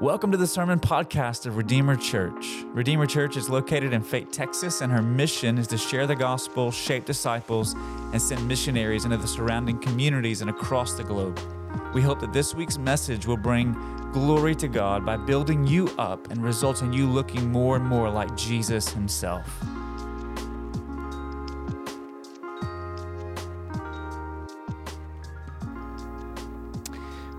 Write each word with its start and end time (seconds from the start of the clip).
Welcome 0.00 0.32
to 0.32 0.38
the 0.38 0.46
Sermon 0.46 0.80
Podcast 0.80 1.44
of 1.44 1.58
Redeemer 1.58 1.94
Church. 1.94 2.64
Redeemer 2.68 3.04
Church 3.04 3.36
is 3.36 3.50
located 3.50 3.92
in 3.92 4.02
Fate, 4.02 4.32
Texas, 4.32 4.80
and 4.80 4.90
her 4.90 5.02
mission 5.02 5.58
is 5.58 5.66
to 5.66 5.76
share 5.76 6.06
the 6.06 6.16
gospel, 6.16 6.70
shape 6.70 7.04
disciples, 7.04 7.74
and 7.74 8.22
send 8.22 8.48
missionaries 8.48 9.04
into 9.04 9.18
the 9.18 9.28
surrounding 9.28 9.78
communities 9.78 10.40
and 10.40 10.48
across 10.48 10.94
the 10.94 11.04
globe. 11.04 11.38
We 11.92 12.00
hope 12.00 12.18
that 12.20 12.32
this 12.32 12.54
week's 12.54 12.78
message 12.78 13.26
will 13.26 13.36
bring 13.36 13.74
glory 14.10 14.54
to 14.54 14.68
God 14.68 15.04
by 15.04 15.18
building 15.18 15.66
you 15.66 15.88
up 15.98 16.30
and 16.30 16.42
result 16.42 16.80
in 16.80 16.94
you 16.94 17.06
looking 17.06 17.52
more 17.52 17.76
and 17.76 17.84
more 17.84 18.08
like 18.08 18.34
Jesus 18.38 18.88
Himself. 18.88 19.46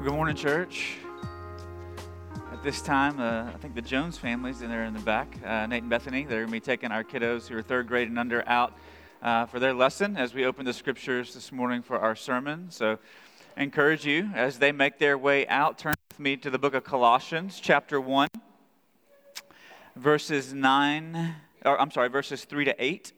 Good 0.03 0.13
morning, 0.13 0.35
church 0.35 1.00
this 2.63 2.81
time, 2.81 3.19
uh, 3.19 3.49
I 3.51 3.57
think 3.57 3.73
the 3.73 3.81
Jones 3.81 4.19
families, 4.19 4.61
and 4.61 4.71
they're 4.71 4.83
in 4.83 4.93
the 4.93 4.99
back, 4.99 5.35
uh, 5.43 5.65
Nate 5.65 5.81
and 5.81 5.89
Bethany, 5.89 6.25
they're 6.25 6.41
going 6.41 6.49
to 6.49 6.51
be 6.51 6.59
taking 6.59 6.91
our 6.91 7.03
kiddos 7.03 7.47
who 7.47 7.57
are 7.57 7.63
third 7.63 7.87
grade 7.87 8.07
and 8.07 8.19
under 8.19 8.47
out 8.47 8.77
uh, 9.23 9.47
for 9.47 9.59
their 9.59 9.73
lesson 9.73 10.15
as 10.15 10.35
we 10.35 10.45
open 10.45 10.63
the 10.63 10.73
scriptures 10.73 11.33
this 11.33 11.51
morning 11.51 11.81
for 11.81 11.97
our 11.97 12.15
sermon. 12.15 12.67
So 12.69 12.99
I 13.57 13.63
encourage 13.63 14.05
you, 14.05 14.29
as 14.35 14.59
they 14.59 14.71
make 14.71 14.99
their 14.99 15.17
way 15.17 15.47
out, 15.47 15.79
turn 15.79 15.95
with 16.11 16.19
me 16.19 16.37
to 16.37 16.51
the 16.51 16.59
book 16.59 16.75
of 16.75 16.83
Colossians, 16.83 17.59
chapter 17.59 17.99
1, 17.99 18.27
verses 19.95 20.53
9, 20.53 21.35
or 21.65 21.81
I'm 21.81 21.89
sorry, 21.89 22.09
verses 22.09 22.45
3 22.45 22.65
to 22.65 22.75
8. 22.77 23.11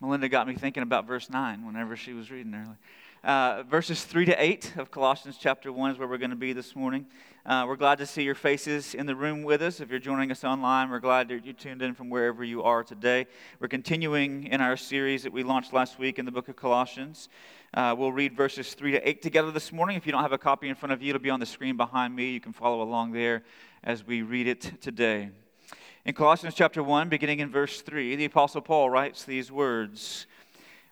Melinda 0.00 0.28
got 0.28 0.48
me 0.48 0.54
thinking 0.54 0.82
about 0.82 1.06
verse 1.06 1.30
9 1.30 1.64
whenever 1.64 1.94
she 1.94 2.12
was 2.12 2.28
reading 2.28 2.52
earlier. 2.54 2.78
Uh, 3.24 3.64
verses 3.64 4.04
3 4.04 4.26
to 4.26 4.42
8 4.42 4.74
of 4.76 4.92
Colossians 4.92 5.36
chapter 5.40 5.72
1 5.72 5.90
is 5.90 5.98
where 5.98 6.06
we're 6.06 6.18
going 6.18 6.30
to 6.30 6.36
be 6.36 6.52
this 6.52 6.76
morning. 6.76 7.04
Uh, 7.44 7.64
we're 7.66 7.74
glad 7.74 7.98
to 7.98 8.06
see 8.06 8.22
your 8.22 8.36
faces 8.36 8.94
in 8.94 9.06
the 9.06 9.16
room 9.16 9.42
with 9.42 9.60
us. 9.60 9.80
If 9.80 9.90
you're 9.90 9.98
joining 9.98 10.30
us 10.30 10.44
online, 10.44 10.88
we're 10.88 11.00
glad 11.00 11.26
that 11.28 11.44
you 11.44 11.52
tuned 11.52 11.82
in 11.82 11.94
from 11.94 12.10
wherever 12.10 12.44
you 12.44 12.62
are 12.62 12.84
today. 12.84 13.26
We're 13.58 13.66
continuing 13.66 14.44
in 14.44 14.60
our 14.60 14.76
series 14.76 15.24
that 15.24 15.32
we 15.32 15.42
launched 15.42 15.72
last 15.72 15.98
week 15.98 16.20
in 16.20 16.26
the 16.26 16.30
book 16.30 16.48
of 16.48 16.54
Colossians. 16.54 17.28
Uh, 17.74 17.92
we'll 17.98 18.12
read 18.12 18.36
verses 18.36 18.74
3 18.74 18.92
to 18.92 19.08
8 19.08 19.20
together 19.20 19.50
this 19.50 19.72
morning. 19.72 19.96
If 19.96 20.06
you 20.06 20.12
don't 20.12 20.22
have 20.22 20.32
a 20.32 20.38
copy 20.38 20.68
in 20.68 20.76
front 20.76 20.92
of 20.92 21.02
you, 21.02 21.10
it'll 21.10 21.20
be 21.20 21.28
on 21.28 21.40
the 21.40 21.46
screen 21.46 21.76
behind 21.76 22.14
me. 22.14 22.30
You 22.30 22.40
can 22.40 22.52
follow 22.52 22.82
along 22.82 23.12
there 23.12 23.42
as 23.82 24.06
we 24.06 24.22
read 24.22 24.46
it 24.46 24.80
today. 24.80 25.30
In 26.04 26.14
Colossians 26.14 26.54
chapter 26.54 26.84
1, 26.84 27.08
beginning 27.08 27.40
in 27.40 27.50
verse 27.50 27.82
3, 27.82 28.14
the 28.14 28.26
Apostle 28.26 28.60
Paul 28.60 28.90
writes 28.90 29.24
these 29.24 29.50
words 29.50 30.28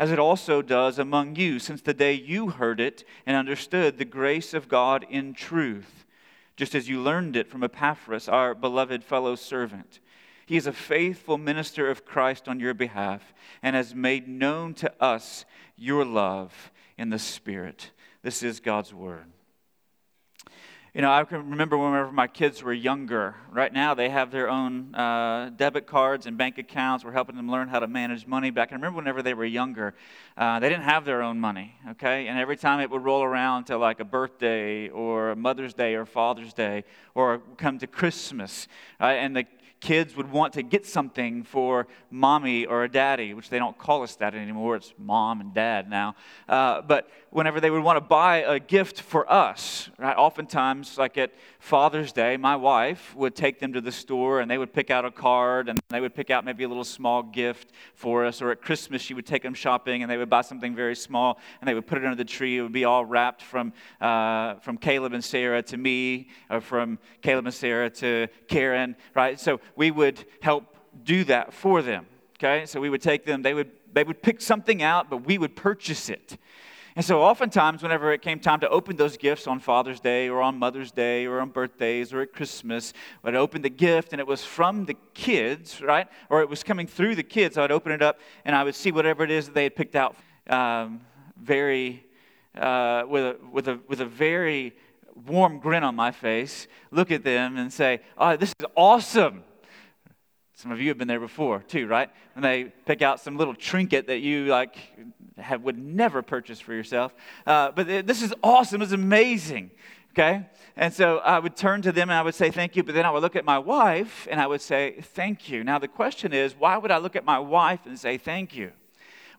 as 0.00 0.10
it 0.10 0.18
also 0.18 0.62
does 0.62 0.98
among 0.98 1.36
you 1.36 1.58
since 1.58 1.82
the 1.82 1.92
day 1.92 2.14
you 2.14 2.48
heard 2.48 2.80
it 2.80 3.04
and 3.26 3.36
understood 3.36 3.98
the 3.98 4.04
grace 4.06 4.54
of 4.54 4.66
God 4.66 5.04
in 5.10 5.34
truth, 5.34 6.06
just 6.56 6.74
as 6.74 6.88
you 6.88 6.98
learned 7.02 7.36
it 7.36 7.50
from 7.50 7.62
Epaphras, 7.62 8.26
our 8.26 8.54
beloved 8.54 9.04
fellow 9.04 9.36
servant. 9.36 10.00
He 10.46 10.56
is 10.56 10.66
a 10.66 10.72
faithful 10.72 11.36
minister 11.36 11.90
of 11.90 12.06
Christ 12.06 12.48
on 12.48 12.58
your 12.58 12.72
behalf 12.72 13.34
and 13.62 13.76
has 13.76 13.94
made 13.94 14.26
known 14.26 14.72
to 14.74 14.90
us 15.02 15.44
your 15.76 16.06
love 16.06 16.72
in 16.96 17.10
the 17.10 17.18
Spirit. 17.18 17.90
This 18.22 18.42
is 18.42 18.58
God's 18.58 18.94
word. 18.94 19.26
You 20.92 21.02
know, 21.02 21.12
I 21.12 21.22
can 21.22 21.50
remember 21.50 21.78
whenever 21.78 22.10
my 22.10 22.26
kids 22.26 22.64
were 22.64 22.72
younger. 22.72 23.36
Right 23.52 23.72
now, 23.72 23.94
they 23.94 24.08
have 24.08 24.32
their 24.32 24.50
own 24.50 24.92
uh, 24.92 25.52
debit 25.56 25.86
cards 25.86 26.26
and 26.26 26.36
bank 26.36 26.58
accounts. 26.58 27.04
We're 27.04 27.12
helping 27.12 27.36
them 27.36 27.48
learn 27.48 27.68
how 27.68 27.78
to 27.78 27.86
manage 27.86 28.26
money. 28.26 28.50
Back, 28.50 28.72
I 28.72 28.74
remember 28.74 28.96
whenever 28.96 29.22
they 29.22 29.32
were 29.32 29.44
younger, 29.44 29.94
uh, 30.36 30.58
they 30.58 30.68
didn't 30.68 30.82
have 30.82 31.04
their 31.04 31.22
own 31.22 31.38
money, 31.38 31.76
okay? 31.90 32.26
And 32.26 32.40
every 32.40 32.56
time 32.56 32.80
it 32.80 32.90
would 32.90 33.04
roll 33.04 33.22
around 33.22 33.66
to 33.66 33.78
like 33.78 34.00
a 34.00 34.04
birthday 34.04 34.88
or 34.88 35.30
a 35.30 35.36
Mother's 35.36 35.74
Day 35.74 35.94
or 35.94 36.04
Father's 36.04 36.52
Day 36.52 36.82
or 37.14 37.40
come 37.56 37.78
to 37.78 37.86
Christmas, 37.86 38.66
right? 38.98 39.14
and 39.14 39.36
the 39.36 39.46
kids 39.80 40.14
would 40.14 40.30
want 40.30 40.52
to 40.54 40.62
get 40.62 40.86
something 40.86 41.42
for 41.42 41.86
mommy 42.10 42.66
or 42.66 42.84
a 42.84 42.90
daddy, 42.90 43.34
which 43.34 43.48
they 43.48 43.58
don't 43.58 43.76
call 43.78 44.02
us 44.02 44.16
that 44.16 44.34
anymore. 44.34 44.76
It's 44.76 44.92
mom 44.98 45.40
and 45.40 45.54
dad 45.54 45.88
now. 45.88 46.14
Uh, 46.48 46.82
but 46.82 47.08
whenever 47.30 47.60
they 47.60 47.70
would 47.70 47.82
want 47.82 47.96
to 47.96 48.00
buy 48.00 48.38
a 48.38 48.58
gift 48.58 49.00
for 49.00 49.30
us, 49.30 49.88
right? 49.98 50.16
Oftentimes, 50.16 50.98
like 50.98 51.16
at 51.16 51.32
Father's 51.60 52.12
Day, 52.12 52.36
my 52.36 52.56
wife 52.56 53.14
would 53.14 53.36
take 53.36 53.60
them 53.60 53.72
to 53.72 53.80
the 53.80 53.92
store 53.92 54.40
and 54.40 54.50
they 54.50 54.58
would 54.58 54.72
pick 54.72 54.90
out 54.90 55.04
a 55.04 55.10
card 55.10 55.68
and 55.68 55.78
they 55.88 56.00
would 56.00 56.14
pick 56.14 56.30
out 56.30 56.44
maybe 56.44 56.64
a 56.64 56.68
little 56.68 56.84
small 56.84 57.22
gift 57.22 57.70
for 57.94 58.24
us. 58.24 58.42
Or 58.42 58.50
at 58.50 58.60
Christmas, 58.60 59.00
she 59.00 59.14
would 59.14 59.26
take 59.26 59.42
them 59.42 59.54
shopping 59.54 60.02
and 60.02 60.10
they 60.10 60.16
would 60.16 60.30
buy 60.30 60.42
something 60.42 60.74
very 60.74 60.96
small 60.96 61.38
and 61.60 61.68
they 61.68 61.74
would 61.74 61.86
put 61.86 61.98
it 61.98 62.04
under 62.04 62.16
the 62.16 62.24
tree. 62.24 62.58
It 62.58 62.62
would 62.62 62.72
be 62.72 62.84
all 62.84 63.04
wrapped 63.04 63.42
from, 63.42 63.72
uh, 64.00 64.54
from 64.56 64.76
Caleb 64.76 65.12
and 65.12 65.24
Sarah 65.24 65.62
to 65.62 65.76
me, 65.76 66.28
or 66.50 66.60
from 66.60 66.98
Caleb 67.22 67.46
and 67.46 67.54
Sarah 67.54 67.90
to 67.90 68.26
Karen, 68.48 68.96
right? 69.14 69.38
So 69.38 69.60
we 69.76 69.92
would 69.92 70.24
help 70.42 70.76
do 71.04 71.22
that 71.24 71.52
for 71.52 71.80
them. 71.80 72.06
Okay, 72.42 72.64
so 72.64 72.80
we 72.80 72.88
would 72.88 73.02
take 73.02 73.26
them, 73.26 73.42
they 73.42 73.52
would, 73.52 73.70
they 73.92 74.02
would 74.02 74.22
pick 74.22 74.40
something 74.40 74.82
out, 74.82 75.10
but 75.10 75.26
we 75.26 75.36
would 75.36 75.54
purchase 75.54 76.08
it. 76.08 76.38
And 77.00 77.04
so, 77.06 77.22
oftentimes, 77.22 77.82
whenever 77.82 78.12
it 78.12 78.20
came 78.20 78.40
time 78.40 78.60
to 78.60 78.68
open 78.68 78.96
those 78.96 79.16
gifts 79.16 79.46
on 79.46 79.58
Father's 79.58 80.00
Day 80.00 80.28
or 80.28 80.42
on 80.42 80.58
Mother's 80.58 80.92
Day 80.92 81.24
or 81.24 81.40
on 81.40 81.48
birthdays 81.48 82.12
or 82.12 82.20
at 82.20 82.34
Christmas, 82.34 82.92
I'd 83.24 83.34
open 83.34 83.62
the 83.62 83.70
gift 83.70 84.12
and 84.12 84.20
it 84.20 84.26
was 84.26 84.44
from 84.44 84.84
the 84.84 84.94
kids, 85.14 85.80
right? 85.80 86.06
Or 86.28 86.42
it 86.42 86.50
was 86.50 86.62
coming 86.62 86.86
through 86.86 87.14
the 87.14 87.22
kids. 87.22 87.56
I'd 87.56 87.70
open 87.70 87.92
it 87.92 88.02
up 88.02 88.20
and 88.44 88.54
I 88.54 88.64
would 88.64 88.74
see 88.74 88.92
whatever 88.92 89.24
it 89.24 89.30
is 89.30 89.46
that 89.46 89.54
they 89.54 89.62
had 89.62 89.76
picked 89.76 89.96
out 89.96 90.14
um, 90.50 91.00
very, 91.40 92.04
uh, 92.54 93.04
with, 93.08 93.24
a, 93.24 93.36
with, 93.50 93.68
a, 93.68 93.80
with 93.88 94.02
a 94.02 94.06
very 94.06 94.76
warm 95.26 95.58
grin 95.58 95.82
on 95.82 95.96
my 95.96 96.10
face, 96.10 96.68
look 96.90 97.10
at 97.10 97.24
them 97.24 97.56
and 97.56 97.72
say, 97.72 98.00
Oh, 98.18 98.36
this 98.36 98.50
is 98.50 98.66
awesome. 98.76 99.42
Some 100.52 100.70
of 100.70 100.82
you 100.82 100.88
have 100.88 100.98
been 100.98 101.08
there 101.08 101.18
before 101.18 101.60
too, 101.60 101.86
right? 101.86 102.10
And 102.36 102.44
they 102.44 102.64
pick 102.84 103.00
out 103.00 103.20
some 103.20 103.38
little 103.38 103.54
trinket 103.54 104.08
that 104.08 104.18
you 104.18 104.44
like 104.44 104.76
have, 105.40 105.62
would 105.62 105.78
never 105.78 106.22
purchase 106.22 106.60
for 106.60 106.74
yourself. 106.74 107.14
Uh, 107.46 107.70
but 107.72 107.86
this 108.06 108.22
is 108.22 108.34
awesome. 108.42 108.82
It's 108.82 108.92
amazing. 108.92 109.70
Okay? 110.12 110.46
And 110.76 110.92
so 110.92 111.18
I 111.18 111.38
would 111.38 111.56
turn 111.56 111.82
to 111.82 111.92
them 111.92 112.10
and 112.10 112.18
I 112.18 112.22
would 112.22 112.34
say 112.34 112.50
thank 112.50 112.74
you, 112.74 112.82
but 112.82 112.94
then 112.94 113.04
I 113.04 113.10
would 113.10 113.22
look 113.22 113.36
at 113.36 113.44
my 113.44 113.58
wife 113.58 114.26
and 114.30 114.40
I 114.40 114.46
would 114.46 114.60
say 114.60 115.00
thank 115.00 115.48
you. 115.48 115.62
Now 115.62 115.78
the 115.78 115.88
question 115.88 116.32
is, 116.32 116.54
why 116.56 116.76
would 116.76 116.90
I 116.90 116.98
look 116.98 117.16
at 117.16 117.24
my 117.24 117.38
wife 117.38 117.86
and 117.86 117.98
say 117.98 118.18
thank 118.18 118.56
you? 118.56 118.72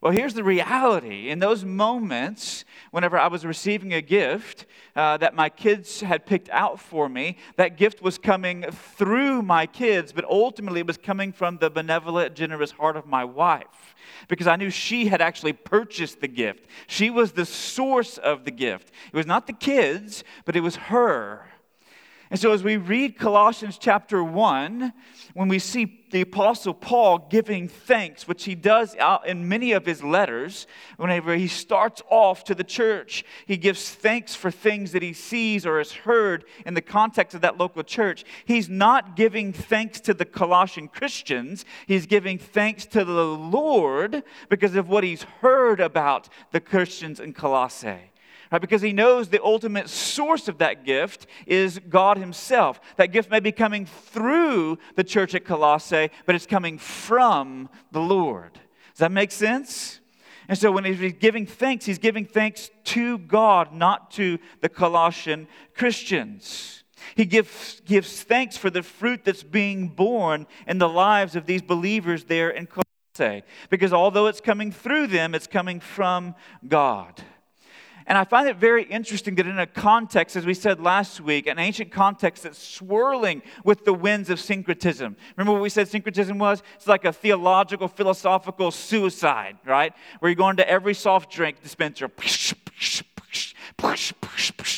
Well, 0.01 0.11
here's 0.11 0.33
the 0.33 0.43
reality. 0.43 1.29
In 1.29 1.37
those 1.37 1.63
moments, 1.63 2.65
whenever 2.89 3.19
I 3.19 3.27
was 3.27 3.45
receiving 3.45 3.93
a 3.93 4.01
gift 4.01 4.65
uh, 4.95 5.17
that 5.17 5.35
my 5.35 5.47
kids 5.47 6.01
had 6.01 6.25
picked 6.25 6.49
out 6.49 6.79
for 6.79 7.07
me, 7.07 7.37
that 7.55 7.77
gift 7.77 8.01
was 8.01 8.17
coming 8.17 8.65
through 8.71 9.43
my 9.43 9.67
kids, 9.67 10.11
but 10.11 10.25
ultimately 10.25 10.79
it 10.79 10.87
was 10.87 10.97
coming 10.97 11.31
from 11.31 11.57
the 11.57 11.69
benevolent, 11.69 12.33
generous 12.33 12.71
heart 12.71 12.97
of 12.97 13.05
my 13.05 13.23
wife 13.23 13.93
because 14.27 14.47
I 14.47 14.55
knew 14.55 14.71
she 14.71 15.05
had 15.05 15.21
actually 15.21 15.53
purchased 15.53 16.19
the 16.19 16.27
gift. 16.27 16.65
She 16.87 17.11
was 17.11 17.33
the 17.33 17.45
source 17.45 18.17
of 18.17 18.43
the 18.43 18.51
gift. 18.51 18.91
It 19.13 19.15
was 19.15 19.27
not 19.27 19.45
the 19.45 19.53
kids, 19.53 20.23
but 20.45 20.55
it 20.55 20.61
was 20.61 20.77
her. 20.77 21.45
And 22.31 22.39
so, 22.39 22.53
as 22.53 22.63
we 22.63 22.77
read 22.77 23.19
Colossians 23.19 23.77
chapter 23.77 24.23
1, 24.23 24.93
when 25.33 25.47
we 25.47 25.59
see 25.59 26.00
the 26.11 26.21
Apostle 26.21 26.73
Paul 26.73 27.27
giving 27.29 27.67
thanks, 27.67 28.27
which 28.27 28.43
he 28.43 28.55
does 28.55 28.95
in 29.25 29.47
many 29.47 29.71
of 29.71 29.85
his 29.85 30.03
letters, 30.03 30.67
whenever 30.97 31.35
he 31.35 31.47
starts 31.47 32.01
off 32.09 32.43
to 32.45 32.55
the 32.55 32.63
church, 32.63 33.23
he 33.45 33.57
gives 33.57 33.89
thanks 33.89 34.35
for 34.35 34.51
things 34.51 34.91
that 34.91 35.01
he 35.01 35.13
sees 35.13 35.65
or 35.65 35.77
has 35.77 35.91
heard 35.91 36.45
in 36.65 36.73
the 36.73 36.81
context 36.81 37.33
of 37.33 37.41
that 37.41 37.57
local 37.57 37.83
church. 37.83 38.23
He's 38.45 38.69
not 38.69 39.15
giving 39.15 39.53
thanks 39.53 39.99
to 40.01 40.13
the 40.13 40.25
Colossian 40.25 40.87
Christians, 40.87 41.65
he's 41.87 42.05
giving 42.05 42.37
thanks 42.37 42.85
to 42.87 43.03
the 43.03 43.25
Lord 43.25 44.23
because 44.49 44.75
of 44.75 44.89
what 44.89 45.03
he's 45.03 45.23
heard 45.23 45.79
about 45.79 46.29
the 46.51 46.59
Christians 46.59 47.19
in 47.19 47.33
Colossae? 47.33 48.10
Because 48.59 48.81
he 48.81 48.91
knows 48.91 49.29
the 49.29 49.41
ultimate 49.41 49.89
source 49.89 50.47
of 50.49 50.57
that 50.57 50.83
gift 50.83 51.25
is 51.47 51.79
God 51.89 52.17
himself. 52.17 52.81
That 52.97 53.13
gift 53.13 53.31
may 53.31 53.39
be 53.39 53.53
coming 53.53 53.85
through 53.85 54.77
the 54.95 55.05
church 55.05 55.33
at 55.35 55.45
Colossae, 55.45 56.09
but 56.25 56.35
it's 56.35 56.45
coming 56.45 56.77
from 56.77 57.69
the 57.91 58.01
Lord. 58.01 58.53
Does 58.53 58.99
that 58.99 59.11
make 59.11 59.31
sense? 59.31 60.01
And 60.49 60.57
so 60.57 60.69
when 60.69 60.83
he's 60.83 61.13
giving 61.13 61.45
thanks, 61.45 61.85
he's 61.85 61.97
giving 61.97 62.25
thanks 62.25 62.69
to 62.85 63.19
God, 63.19 63.73
not 63.73 64.11
to 64.11 64.37
the 64.59 64.67
Colossian 64.67 65.47
Christians. 65.73 66.83
He 67.15 67.23
gives, 67.23 67.79
gives 67.85 68.23
thanks 68.23 68.57
for 68.57 68.69
the 68.69 68.83
fruit 68.83 69.23
that's 69.23 69.43
being 69.43 69.87
borne 69.87 70.45
in 70.67 70.77
the 70.77 70.89
lives 70.89 71.37
of 71.37 71.45
these 71.45 71.61
believers 71.61 72.25
there 72.25 72.49
in 72.49 72.67
Colossae. 72.67 73.45
Because 73.69 73.93
although 73.93 74.27
it's 74.27 74.41
coming 74.41 74.73
through 74.73 75.07
them, 75.07 75.33
it's 75.33 75.47
coming 75.47 75.79
from 75.79 76.35
God. 76.67 77.21
And 78.07 78.17
I 78.17 78.23
find 78.23 78.47
it 78.47 78.57
very 78.57 78.83
interesting 78.83 79.35
that 79.35 79.47
in 79.47 79.59
a 79.59 79.67
context, 79.67 80.35
as 80.35 80.45
we 80.45 80.53
said 80.53 80.79
last 80.79 81.21
week, 81.21 81.47
an 81.47 81.59
ancient 81.59 81.91
context 81.91 82.43
that's 82.43 82.57
swirling 82.57 83.41
with 83.63 83.85
the 83.85 83.93
winds 83.93 84.29
of 84.29 84.39
syncretism. 84.39 85.15
Remember 85.37 85.53
what 85.53 85.61
we 85.61 85.69
said 85.69 85.87
syncretism 85.87 86.37
was? 86.37 86.63
It's 86.75 86.87
like 86.87 87.05
a 87.05 87.13
theological, 87.13 87.87
philosophical 87.87 88.71
suicide, 88.71 89.57
right? 89.65 89.93
Where 90.19 90.29
you 90.29 90.35
go 90.35 90.49
into 90.49 90.67
every 90.67 90.93
soft 90.93 91.31
drink 91.31 91.61
dispenser, 91.61 92.09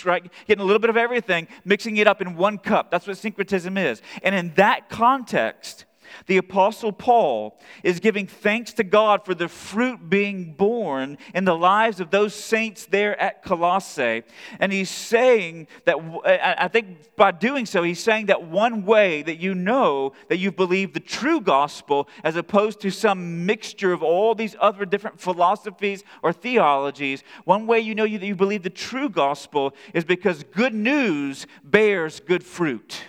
right? 0.06 0.32
Getting 0.48 0.62
a 0.62 0.66
little 0.66 0.80
bit 0.80 0.90
of 0.90 0.98
everything, 0.98 1.48
mixing 1.66 1.98
it 1.98 2.08
up 2.08 2.22
in 2.22 2.36
one 2.36 2.58
cup. 2.58 2.92
That's 2.92 3.08
what 3.08 3.18
syncretism 3.18 3.78
is. 3.78 4.02
And 4.22 4.36
in 4.36 4.54
that 4.56 4.90
context, 4.90 5.86
the 6.28 6.38
Apostle 6.38 6.92
Paul 6.92 7.60
is 7.84 8.00
giving 8.00 8.28
thanks 8.28 8.74
to 8.74 8.84
God 8.84 9.26
for 9.26 9.34
the 9.34 9.48
fruit 9.48 10.10
being 10.10 10.54
borne 10.54 11.18
in 11.34 11.46
the 11.46 11.56
lives 11.56 12.00
of 12.00 12.12
those 12.12 12.34
saints 12.34 12.86
there 12.86 13.20
at 13.20 13.44
Colossae. 13.44 14.24
And 14.60 14.72
he's 14.72 14.90
saying 14.90 15.68
that, 15.86 15.98
I 16.26 16.68
think 16.68 17.16
by 17.16 17.32
doing 17.32 17.66
so, 17.66 17.84
he's 17.84 18.04
saying 18.04 18.28
that 18.28 18.44
one 18.44 18.86
way 18.86 19.24
that 19.24 19.40
you 19.40 19.56
know 19.56 20.14
that 20.30 20.38
you've 20.38 20.56
believed 20.56 20.94
the 20.94 21.00
true 21.00 21.42
gospel, 21.42 22.08
as 22.24 22.36
opposed 22.36 22.80
to 22.82 22.92
some 22.92 23.46
mixture 23.46 23.94
of 23.94 24.04
all 24.04 24.36
these 24.36 24.56
other 24.60 24.86
different 24.86 25.20
philosophies 25.20 26.04
or 26.22 26.34
theologies, 26.34 27.24
one 27.46 27.68
way 27.68 27.80
you 27.80 27.96
know 27.96 28.08
that 28.08 28.26
you 28.26 28.36
believe 28.36 28.64
the 28.64 28.70
true 28.70 29.10
gospel 29.10 29.74
is 29.94 30.04
because 30.04 30.44
good 30.44 30.74
news 30.74 31.48
bears 31.64 32.20
good 32.20 32.44
fruit. 32.44 33.04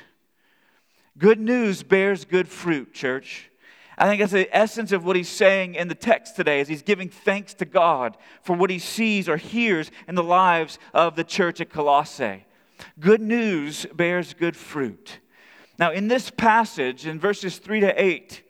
Good 1.16 1.38
news 1.38 1.84
bears 1.84 2.25
good 2.25 2.49
fruit, 2.49 2.93
church. 2.93 3.50
I 3.96 4.08
think 4.08 4.20
that's 4.20 4.32
the 4.32 4.49
essence 4.55 4.90
of 4.90 5.05
what 5.05 5.14
he's 5.14 5.28
saying 5.28 5.76
in 5.76 5.87
the 5.87 5.94
text 5.94 6.34
today 6.34 6.61
as 6.61 6.66
he's 6.66 6.82
giving 6.82 7.08
thanks 7.08 7.55
to 7.55 7.64
God 7.64 8.16
for 8.43 8.56
what 8.56 8.69
he 8.69 8.81
sees 8.81 9.28
or 9.28 9.37
hears 9.37 9.93
in 10.08 10.16
the 10.16 10.25
lives 10.25 10.81
of 10.93 11.14
the 11.14 11.22
church 11.22 11.61
at 11.61 11.70
Colossae. 11.70 12.44
Good 12.99 13.20
news 13.20 13.87
bears 13.94 14.34
good 14.34 14.56
fruit. 14.56 15.20
Now, 15.78 15.93
in 15.93 16.08
this 16.08 16.31
passage, 16.31 17.06
in 17.06 17.20
verses 17.20 17.58
3 17.58 17.81
to 17.81 18.02
8, 18.02 18.43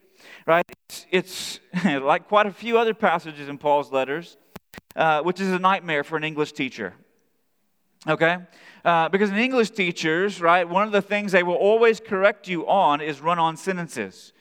right, 0.46 0.64
it's, 0.88 1.06
it's 1.10 1.60
like 1.84 2.28
quite 2.28 2.46
a 2.46 2.52
few 2.52 2.78
other 2.78 2.94
passages 2.94 3.50
in 3.50 3.58
Paul's 3.58 3.93
letters, 3.93 4.38
uh, 4.96 5.20
which 5.20 5.38
is 5.38 5.49
a 5.49 5.58
nightmare 5.58 6.02
for 6.02 6.17
an 6.17 6.25
English 6.25 6.52
teacher. 6.52 6.94
Okay? 8.06 8.39
Uh, 8.85 9.09
because 9.09 9.31
in 9.31 9.37
English 9.37 9.71
teachers, 9.71 10.41
right, 10.41 10.69
one 10.69 10.87
of 10.87 10.93
the 10.93 11.03
things 11.03 11.33
they 11.33 11.43
will 11.43 11.55
always 11.55 12.01
correct 12.01 12.49
you 12.49 12.67
on 12.69 13.01
is 13.01 13.21
run 13.21 13.39
on 13.39 13.56
sentences. 13.56 14.33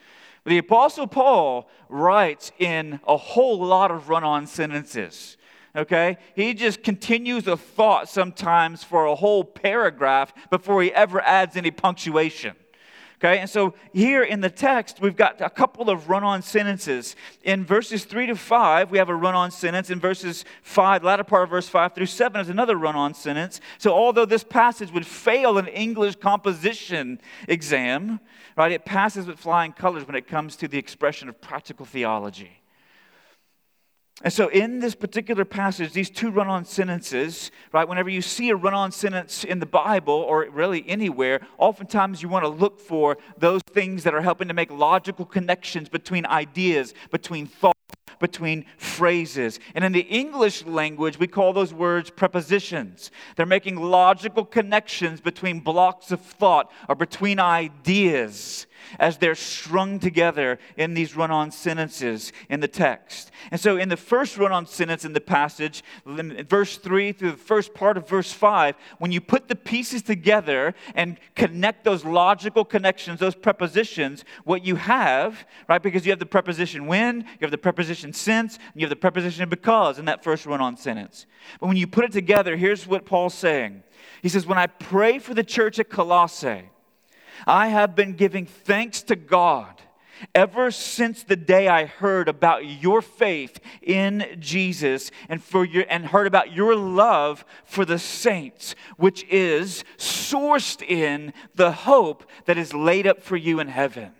The 0.45 0.57
Apostle 0.57 1.07
Paul 1.07 1.69
writes 1.87 2.51
in 2.59 2.99
a 3.07 3.15
whole 3.15 3.65
lot 3.65 3.91
of 3.91 4.09
run 4.09 4.23
on 4.25 4.45
sentences. 4.47 5.37
Okay? 5.75 6.17
He 6.35 6.53
just 6.53 6.83
continues 6.83 7.47
a 7.47 7.55
thought 7.55 8.09
sometimes 8.09 8.83
for 8.83 9.05
a 9.05 9.15
whole 9.15 9.43
paragraph 9.43 10.33
before 10.49 10.83
he 10.83 10.93
ever 10.93 11.21
adds 11.21 11.55
any 11.55 11.71
punctuation. 11.71 12.55
Okay, 13.23 13.39
and 13.39 13.49
so 13.49 13.73
here 13.93 14.21
in 14.21 14.41
the 14.41 14.49
text, 14.49 14.99
we've 14.99 15.15
got 15.15 15.39
a 15.39 15.49
couple 15.49 15.89
of 15.89 16.09
run 16.09 16.25
on 16.25 16.41
sentences. 16.41 17.15
In 17.43 17.63
verses 17.63 18.03
3 18.03 18.25
to 18.25 18.35
5, 18.35 18.91
we 18.91 18.97
have 18.97 19.07
a 19.07 19.15
run 19.15 19.33
on 19.33 19.49
sentence. 19.49 19.89
In 19.89 19.97
verses 20.01 20.43
5, 20.63 21.05
latter 21.05 21.23
part 21.23 21.43
of 21.43 21.49
verse 21.49 21.69
5 21.69 21.95
through 21.95 22.07
7 22.07 22.41
is 22.41 22.49
another 22.49 22.75
run 22.75 22.97
on 22.97 23.13
sentence. 23.13 23.61
So, 23.77 23.93
although 23.93 24.25
this 24.25 24.43
passage 24.43 24.91
would 24.91 25.07
fail 25.07 25.57
an 25.57 25.67
English 25.67 26.17
composition 26.17 27.21
exam, 27.47 28.19
right, 28.57 28.73
it 28.73 28.83
passes 28.83 29.25
with 29.25 29.39
flying 29.39 29.71
colors 29.71 30.05
when 30.05 30.17
it 30.17 30.27
comes 30.27 30.57
to 30.57 30.67
the 30.67 30.77
expression 30.77 31.29
of 31.29 31.39
practical 31.39 31.85
theology. 31.85 32.62
And 34.21 34.31
so, 34.31 34.47
in 34.49 34.79
this 34.79 34.93
particular 34.93 35.43
passage, 35.43 35.91
these 35.91 36.09
two 36.09 36.29
run 36.29 36.47
on 36.47 36.65
sentences, 36.65 37.49
right, 37.71 37.87
whenever 37.87 38.09
you 38.09 38.21
see 38.21 38.49
a 38.51 38.55
run 38.55 38.75
on 38.75 38.91
sentence 38.91 39.43
in 39.43 39.59
the 39.59 39.65
Bible 39.65 40.13
or 40.13 40.47
really 40.51 40.87
anywhere, 40.87 41.41
oftentimes 41.57 42.21
you 42.21 42.29
want 42.29 42.45
to 42.45 42.49
look 42.49 42.79
for 42.79 43.17
those 43.37 43.61
things 43.71 44.03
that 44.03 44.13
are 44.13 44.21
helping 44.21 44.47
to 44.49 44.53
make 44.53 44.69
logical 44.69 45.25
connections 45.25 45.89
between 45.89 46.25
ideas, 46.27 46.93
between 47.11 47.47
thoughts 47.47 47.73
between 48.19 48.63
phrases. 48.77 49.59
And 49.75 49.83
in 49.83 49.91
the 49.91 49.99
English 49.99 50.65
language, 50.65 51.19
we 51.19 51.27
call 51.27 51.51
those 51.51 51.73
words 51.73 52.09
prepositions. 52.09 53.11
They're 53.35 53.45
making 53.45 53.75
logical 53.75 54.45
connections 54.45 55.19
between 55.19 55.59
blocks 55.59 56.09
of 56.09 56.21
thought 56.21 56.71
or 56.87 56.95
between 56.95 57.37
ideas 57.37 58.65
as 58.99 59.17
they're 59.17 59.35
strung 59.35 59.99
together 59.99 60.59
in 60.77 60.93
these 60.93 61.15
run 61.15 61.31
on 61.31 61.51
sentences 61.51 62.31
in 62.49 62.59
the 62.59 62.67
text. 62.67 63.31
And 63.51 63.59
so, 63.59 63.77
in 63.77 63.89
the 63.89 63.97
first 63.97 64.37
run 64.37 64.51
on 64.51 64.65
sentence 64.65 65.05
in 65.05 65.13
the 65.13 65.21
passage, 65.21 65.83
verse 66.05 66.77
3 66.77 67.11
through 67.11 67.31
the 67.31 67.37
first 67.37 67.73
part 67.73 67.97
of 67.97 68.07
verse 68.07 68.31
5, 68.31 68.75
when 68.99 69.11
you 69.11 69.21
put 69.21 69.47
the 69.47 69.55
pieces 69.55 70.01
together 70.01 70.73
and 70.95 71.17
connect 71.35 71.83
those 71.83 72.05
logical 72.05 72.65
connections, 72.65 73.19
those 73.19 73.35
prepositions, 73.35 74.23
what 74.43 74.65
you 74.65 74.75
have, 74.75 75.45
right, 75.67 75.81
because 75.81 76.05
you 76.05 76.11
have 76.11 76.19
the 76.19 76.25
preposition 76.25 76.87
when, 76.87 77.21
you 77.21 77.41
have 77.41 77.51
the 77.51 77.57
preposition 77.57 78.13
since, 78.13 78.57
and 78.57 78.81
you 78.81 78.85
have 78.85 78.89
the 78.89 78.95
preposition 78.95 79.49
because 79.49 79.99
in 79.99 80.05
that 80.05 80.23
first 80.23 80.45
run 80.45 80.61
on 80.61 80.77
sentence. 80.77 81.25
But 81.59 81.67
when 81.67 81.77
you 81.77 81.87
put 81.87 82.05
it 82.05 82.11
together, 82.11 82.55
here's 82.55 82.87
what 82.87 83.05
Paul's 83.05 83.33
saying. 83.33 83.83
He 84.21 84.29
says, 84.29 84.45
When 84.45 84.57
I 84.57 84.67
pray 84.67 85.19
for 85.19 85.33
the 85.33 85.43
church 85.43 85.79
at 85.79 85.89
Colossae, 85.89 86.69
I 87.45 87.67
have 87.67 87.95
been 87.95 88.13
giving 88.13 88.45
thanks 88.45 89.01
to 89.03 89.15
God 89.15 89.81
ever 90.33 90.71
since 90.71 91.23
the 91.23 91.35
day 91.35 91.67
I 91.67 91.85
heard 91.85 92.27
about 92.27 92.65
your 92.65 93.01
faith 93.01 93.59
in 93.81 94.37
Jesus 94.39 95.11
and 95.27 95.43
for 95.43 95.65
your 95.65 95.85
and 95.89 96.05
heard 96.05 96.27
about 96.27 96.53
your 96.53 96.75
love 96.75 97.43
for 97.65 97.85
the 97.85 97.99
saints 97.99 98.75
which 98.97 99.25
is 99.29 99.83
sourced 99.97 100.81
in 100.81 101.33
the 101.55 101.71
hope 101.71 102.29
that 102.45 102.57
is 102.57 102.73
laid 102.73 103.07
up 103.07 103.21
for 103.21 103.35
you 103.35 103.59
in 103.59 103.67
heaven. 103.67 104.11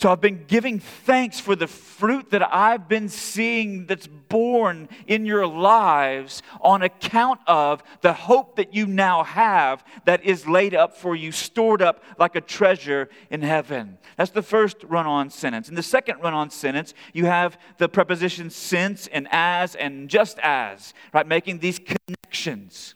So 0.00 0.10
I've 0.10 0.22
been 0.22 0.46
giving 0.46 0.78
thanks 0.78 1.40
for 1.40 1.54
the 1.54 1.66
fruit 1.66 2.30
that 2.30 2.54
I've 2.54 2.88
been 2.88 3.10
seeing 3.10 3.84
that's 3.84 4.06
borne 4.06 4.88
in 5.06 5.26
your 5.26 5.46
lives 5.46 6.42
on 6.62 6.80
account 6.80 7.40
of 7.46 7.82
the 8.00 8.14
hope 8.14 8.56
that 8.56 8.72
you 8.72 8.86
now 8.86 9.24
have 9.24 9.84
that 10.06 10.24
is 10.24 10.48
laid 10.48 10.74
up 10.74 10.96
for 10.96 11.14
you, 11.14 11.32
stored 11.32 11.82
up 11.82 12.02
like 12.18 12.34
a 12.34 12.40
treasure 12.40 13.10
in 13.28 13.42
heaven. 13.42 13.98
That's 14.16 14.30
the 14.30 14.40
first 14.40 14.82
run 14.84 15.04
on 15.04 15.28
sentence. 15.28 15.68
In 15.68 15.74
the 15.74 15.82
second 15.82 16.22
run 16.22 16.32
on 16.32 16.48
sentence, 16.48 16.94
you 17.12 17.26
have 17.26 17.58
the 17.76 17.86
preposition 17.86 18.48
since 18.48 19.06
and 19.06 19.28
as 19.30 19.74
and 19.74 20.08
just 20.08 20.38
as, 20.38 20.94
right? 21.12 21.26
Making 21.26 21.58
these 21.58 21.78
connections. 21.78 22.94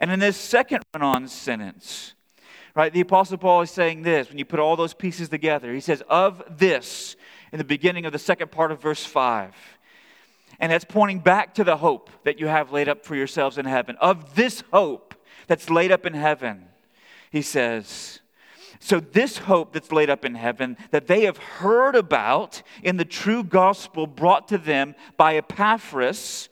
And 0.00 0.10
in 0.10 0.18
this 0.18 0.36
second 0.36 0.82
run 0.94 1.04
on 1.04 1.28
sentence, 1.28 2.14
Right? 2.74 2.92
The 2.92 3.00
Apostle 3.00 3.38
Paul 3.38 3.62
is 3.62 3.70
saying 3.70 4.02
this 4.02 4.28
when 4.28 4.38
you 4.38 4.44
put 4.44 4.60
all 4.60 4.76
those 4.76 4.94
pieces 4.94 5.28
together. 5.28 5.72
He 5.74 5.80
says, 5.80 6.02
Of 6.08 6.42
this, 6.48 7.16
in 7.52 7.58
the 7.58 7.64
beginning 7.64 8.06
of 8.06 8.12
the 8.12 8.18
second 8.18 8.50
part 8.50 8.72
of 8.72 8.80
verse 8.80 9.04
5. 9.04 9.54
And 10.60 10.70
that's 10.70 10.84
pointing 10.84 11.20
back 11.20 11.54
to 11.54 11.64
the 11.64 11.78
hope 11.78 12.10
that 12.24 12.38
you 12.38 12.46
have 12.46 12.70
laid 12.70 12.88
up 12.88 13.04
for 13.04 13.16
yourselves 13.16 13.58
in 13.58 13.64
heaven. 13.64 13.96
Of 14.00 14.34
this 14.34 14.62
hope 14.72 15.14
that's 15.46 15.70
laid 15.70 15.90
up 15.90 16.06
in 16.06 16.14
heaven, 16.14 16.66
he 17.30 17.42
says, 17.42 18.20
so, 18.82 18.98
this 18.98 19.36
hope 19.36 19.74
that's 19.74 19.92
laid 19.92 20.08
up 20.08 20.24
in 20.24 20.34
heaven 20.34 20.78
that 20.90 21.06
they 21.06 21.24
have 21.24 21.36
heard 21.36 21.94
about 21.94 22.62
in 22.82 22.96
the 22.96 23.04
true 23.04 23.44
gospel 23.44 24.06
brought 24.06 24.48
to 24.48 24.58
them 24.58 24.94
by 25.18 25.36
Epaphras, 25.36 26.48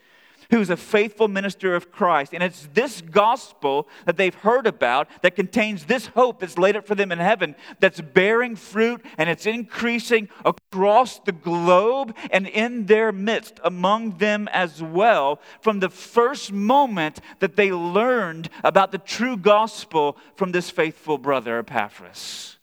who's 0.51 0.71
a 0.71 0.77
faithful 0.77 1.29
minister 1.29 1.75
of 1.75 1.93
Christ. 1.93 2.33
And 2.33 2.43
it's 2.43 2.69
this 2.73 3.01
gospel 3.03 3.89
that 4.07 4.17
they've 4.17 4.35
heard 4.35 4.67
about 4.67 5.09
that 5.23 5.37
contains 5.37 5.85
this 5.85 6.07
hope 6.07 6.41
that's 6.41 6.59
laid 6.59 6.77
up 6.77 6.87
for 6.87 6.95
them 6.95 7.13
in 7.13 7.19
heaven 7.19 7.55
that's 7.81 8.01
bearing 8.01 8.57
fruit 8.57 9.05
and 9.19 9.29
it's 9.29 9.47
increasing 9.47 10.29
across 10.45 11.19
the 11.21 11.33
globe 11.33 12.15
and 12.31 12.47
in 12.47 12.87
their 12.87 13.13
midst 13.13 13.61
among 13.63 14.19
them 14.19 14.49
as 14.49 14.83
well 14.83 15.41
from 15.61 15.81
the 15.81 15.91
first 15.91 16.53
moment 16.53 17.21
that 17.41 17.57
they 17.57 17.73
learned 17.73 18.49
about 18.65 18.93
the 18.93 18.99
true 18.99 19.37
gospel 19.37 20.17
from 20.37 20.53
this 20.53 20.71
faithful 20.71 21.19
brother 21.19 21.59
Epaphras. 21.59 22.58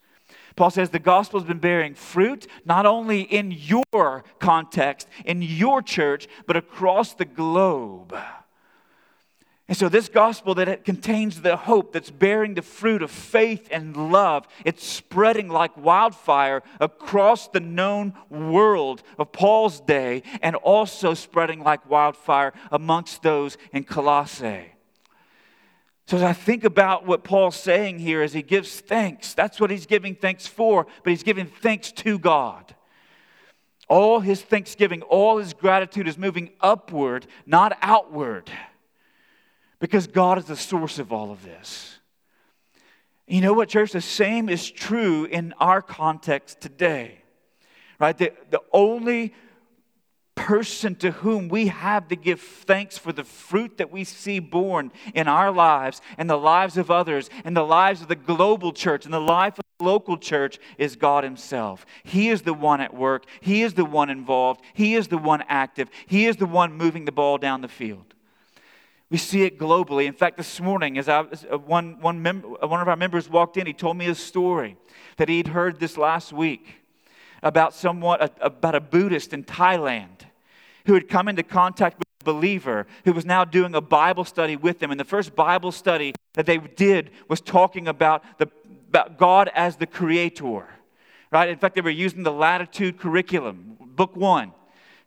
Paul 0.55 0.69
says 0.69 0.89
the 0.89 0.99
gospel 0.99 1.39
has 1.39 1.47
been 1.47 1.59
bearing 1.59 1.95
fruit 1.95 2.47
not 2.63 2.85
only 2.85 3.21
in 3.21 3.51
your 3.51 4.23
context, 4.39 5.07
in 5.25 5.41
your 5.41 5.81
church, 5.81 6.27
but 6.47 6.55
across 6.55 7.13
the 7.13 7.25
globe. 7.25 8.15
And 9.67 9.75
so, 9.75 9.89
this 9.89 10.09
gospel 10.09 10.53
that 10.55 10.85
contains 10.85 11.41
the 11.41 11.57
hope 11.57 11.91
that's 11.91 12.11
bearing 12.11 12.53
the 12.53 12.61
fruit 12.61 13.01
of 13.01 13.09
faith 13.09 13.67
and 13.71 14.11
love, 14.11 14.47
it's 14.63 14.85
spreading 14.85 15.49
like 15.49 15.75
wildfire 15.75 16.61
across 16.79 17.47
the 17.47 17.59
known 17.59 18.13
world 18.29 19.01
of 19.17 19.31
Paul's 19.31 19.79
day 19.79 20.21
and 20.43 20.55
also 20.57 21.15
spreading 21.15 21.63
like 21.63 21.89
wildfire 21.89 22.53
amongst 22.71 23.23
those 23.23 23.57
in 23.73 23.85
Colossae. 23.85 24.74
So, 26.07 26.17
as 26.17 26.23
I 26.23 26.33
think 26.33 26.63
about 26.63 27.07
what 27.07 27.23
Paul's 27.23 27.55
saying 27.55 27.97
here, 27.97 28.21
as 28.21 28.33
he 28.33 28.43
gives 28.43 28.79
thanks, 28.79 29.33
that's 29.33 29.59
what 29.59 29.71
he's 29.71 29.87
giving 29.87 30.13
thanks 30.13 30.45
for, 30.45 30.85
but 31.03 31.09
he's 31.09 31.23
giving 31.23 31.47
thanks 31.47 31.91
to 31.93 32.19
God. 32.19 32.75
All 33.87 34.19
his 34.19 34.41
thanksgiving, 34.41 35.01
all 35.03 35.37
his 35.37 35.53
gratitude 35.53 36.07
is 36.07 36.17
moving 36.17 36.51
upward, 36.61 37.25
not 37.45 37.77
outward, 37.81 38.51
because 39.79 40.05
God 40.05 40.37
is 40.37 40.45
the 40.45 40.55
source 40.55 40.99
of 40.99 41.11
all 41.11 41.31
of 41.31 41.43
this. 41.43 41.99
You 43.27 43.41
know 43.41 43.53
what, 43.53 43.69
church? 43.69 43.91
The 43.91 44.01
same 44.01 44.49
is 44.49 44.69
true 44.69 45.25
in 45.25 45.53
our 45.59 45.81
context 45.81 46.61
today, 46.61 47.19
right? 47.99 48.15
The, 48.15 48.31
the 48.51 48.61
only 48.71 49.33
person 50.35 50.95
to 50.95 51.11
whom 51.11 51.47
we 51.47 51.67
have 51.67 52.07
to 52.09 52.15
give 52.15 52.41
thanks 52.41 52.97
for 52.97 53.11
the 53.11 53.23
fruit 53.23 53.77
that 53.77 53.91
we 53.91 54.03
see 54.03 54.39
borne 54.39 54.91
in 55.13 55.27
our 55.27 55.51
lives 55.51 56.01
and 56.17 56.29
the 56.29 56.37
lives 56.37 56.77
of 56.77 56.91
others 56.91 57.29
and 57.43 57.55
the 57.55 57.63
lives 57.63 58.01
of 58.01 58.09
the 58.09 58.15
global 58.15 58.71
church 58.71 59.05
and 59.05 59.13
the 59.13 59.19
life 59.19 59.57
of 59.57 59.65
the 59.79 59.85
local 59.85 60.17
church 60.17 60.59
is 60.77 60.95
God 60.95 61.23
Himself. 61.23 61.85
He 62.03 62.29
is 62.29 62.43
the 62.43 62.53
one 62.53 62.81
at 62.81 62.93
work, 62.93 63.25
He 63.39 63.63
is 63.63 63.73
the 63.73 63.85
one 63.85 64.09
involved, 64.09 64.61
He 64.73 64.95
is 64.95 65.07
the 65.07 65.17
one 65.17 65.43
active, 65.47 65.89
He 66.05 66.25
is 66.25 66.35
the 66.35 66.45
one 66.45 66.73
moving 66.73 67.05
the 67.05 67.11
ball 67.11 67.37
down 67.37 67.61
the 67.61 67.67
field. 67.67 68.13
We 69.09 69.17
see 69.17 69.43
it 69.43 69.57
globally. 69.57 70.05
In 70.05 70.13
fact, 70.13 70.35
this 70.35 70.59
morning, 70.59 70.97
as 70.97 71.07
I, 71.07 71.19
uh, 71.19 71.57
one, 71.57 71.99
one, 72.01 72.21
mem- 72.21 72.55
uh, 72.61 72.67
one 72.67 72.81
of 72.81 72.87
our 72.87 72.95
members 72.95 73.29
walked 73.29 73.55
in, 73.55 73.67
he 73.67 73.73
told 73.73 73.97
me 73.97 74.07
a 74.07 74.15
story 74.15 74.77
that 75.17 75.29
he'd 75.29 75.47
heard 75.47 75.79
this 75.79 75.95
last 75.95 76.33
week 76.33 76.81
about 77.43 77.73
someone, 77.73 78.19
about 78.41 78.75
a 78.75 78.81
Buddhist 78.81 79.31
in 79.31 79.43
Thailand 79.43 80.14
who 80.85 80.93
had 80.93 81.07
come 81.07 81.27
into 81.27 81.43
contact 81.43 81.97
with 81.99 82.07
a 82.21 82.23
believer 82.23 82.87
who 83.03 83.13
was 83.13 83.25
now 83.25 83.43
doing 83.43 83.75
a 83.75 83.81
Bible 83.81 84.23
study 84.23 84.55
with 84.55 84.79
them. 84.79 84.91
And 84.91 84.99
the 84.99 85.05
first 85.05 85.35
Bible 85.35 85.71
study 85.71 86.13
that 86.33 86.45
they 86.45 86.57
did 86.57 87.11
was 87.27 87.41
talking 87.41 87.87
about, 87.87 88.23
the, 88.37 88.49
about 88.89 89.17
God 89.17 89.49
as 89.53 89.75
the 89.75 89.87
creator. 89.87 90.67
Right? 91.31 91.49
In 91.49 91.57
fact, 91.57 91.75
they 91.75 91.81
were 91.81 91.89
using 91.89 92.23
the 92.23 92.31
Latitude 92.31 92.99
curriculum, 92.99 93.77
book 93.79 94.15
one. 94.15 94.53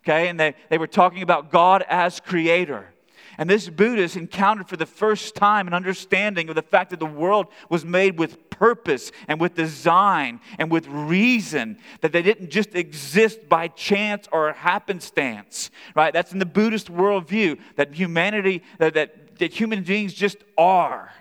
Okay? 0.04 0.28
And 0.28 0.38
they, 0.38 0.54
they 0.68 0.78
were 0.78 0.86
talking 0.86 1.22
about 1.22 1.50
God 1.50 1.84
as 1.88 2.20
creator. 2.20 2.92
And 3.38 3.48
this 3.48 3.68
Buddhist 3.68 4.16
encountered 4.16 4.68
for 4.68 4.76
the 4.76 4.84
first 4.84 5.36
time 5.36 5.68
an 5.68 5.74
understanding 5.74 6.48
of 6.48 6.56
the 6.56 6.62
fact 6.62 6.90
that 6.90 6.98
the 6.98 7.06
world 7.06 7.46
was 7.68 7.84
made 7.84 8.18
with 8.18 8.50
purpose 8.50 9.12
and 9.28 9.40
with 9.40 9.54
design 9.54 10.40
and 10.58 10.70
with 10.70 10.88
reason, 10.88 11.78
that 12.00 12.10
they 12.10 12.22
didn't 12.22 12.50
just 12.50 12.74
exist 12.74 13.48
by 13.48 13.68
chance 13.68 14.28
or 14.32 14.52
happenstance, 14.52 15.70
right? 15.94 16.12
That's 16.12 16.32
in 16.32 16.40
the 16.40 16.46
Buddhist 16.46 16.92
worldview, 16.92 17.60
that 17.76 17.94
humanity, 17.94 18.64
that, 18.78 18.94
that, 18.94 19.38
that 19.38 19.52
human 19.54 19.84
beings 19.84 20.12
just 20.12 20.38
are 20.58 21.12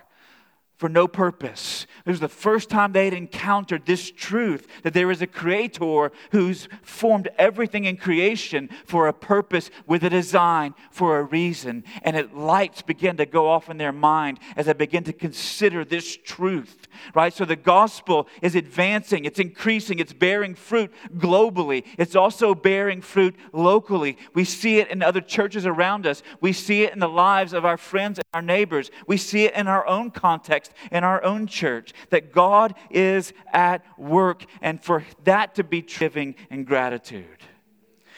for 0.78 0.88
no 0.88 1.08
purpose. 1.08 1.86
It 2.06 2.10
was 2.10 2.20
the 2.20 2.28
first 2.28 2.70
time 2.70 2.92
they 2.92 3.06
had 3.06 3.14
encountered 3.14 3.84
this 3.84 4.10
truth 4.12 4.66
that 4.84 4.94
there 4.94 5.10
is 5.10 5.20
a 5.20 5.26
creator 5.26 6.12
who's 6.30 6.68
formed 6.82 7.28
everything 7.36 7.84
in 7.84 7.96
creation 7.96 8.70
for 8.86 9.08
a 9.08 9.12
purpose, 9.12 9.70
with 9.86 10.04
a 10.04 10.10
design, 10.10 10.74
for 10.90 11.18
a 11.18 11.24
reason. 11.24 11.82
And 12.02 12.16
it 12.16 12.34
lights 12.34 12.82
begin 12.82 13.16
to 13.16 13.26
go 13.26 13.48
off 13.48 13.68
in 13.68 13.76
their 13.76 13.92
mind 13.92 14.38
as 14.56 14.66
they 14.66 14.72
begin 14.72 15.02
to 15.04 15.12
consider 15.12 15.84
this 15.84 16.16
truth, 16.16 16.86
right? 17.12 17.32
So 17.32 17.44
the 17.44 17.56
gospel 17.56 18.28
is 18.40 18.54
advancing, 18.54 19.24
it's 19.24 19.40
increasing, 19.40 19.98
it's 19.98 20.12
bearing 20.12 20.54
fruit 20.54 20.92
globally, 21.16 21.84
it's 21.98 22.14
also 22.14 22.54
bearing 22.54 23.02
fruit 23.02 23.34
locally. 23.52 24.16
We 24.32 24.44
see 24.44 24.78
it 24.78 24.90
in 24.90 25.02
other 25.02 25.20
churches 25.20 25.66
around 25.66 26.06
us, 26.06 26.22
we 26.40 26.52
see 26.52 26.84
it 26.84 26.92
in 26.92 27.00
the 27.00 27.08
lives 27.08 27.52
of 27.52 27.64
our 27.64 27.76
friends 27.76 28.18
and 28.18 28.26
our 28.32 28.42
neighbors, 28.42 28.92
we 29.08 29.16
see 29.16 29.44
it 29.44 29.54
in 29.54 29.66
our 29.66 29.84
own 29.86 30.12
context 30.12 30.67
context 30.68 30.92
in 30.92 31.04
our 31.04 31.22
own 31.24 31.46
church 31.46 31.92
that 32.10 32.32
God 32.32 32.74
is 32.90 33.32
at 33.52 33.84
work 33.98 34.44
and 34.60 34.82
for 34.82 35.04
that 35.24 35.54
to 35.56 35.64
be 35.64 35.82
giving 35.82 36.34
and 36.50 36.66
gratitude. 36.66 37.26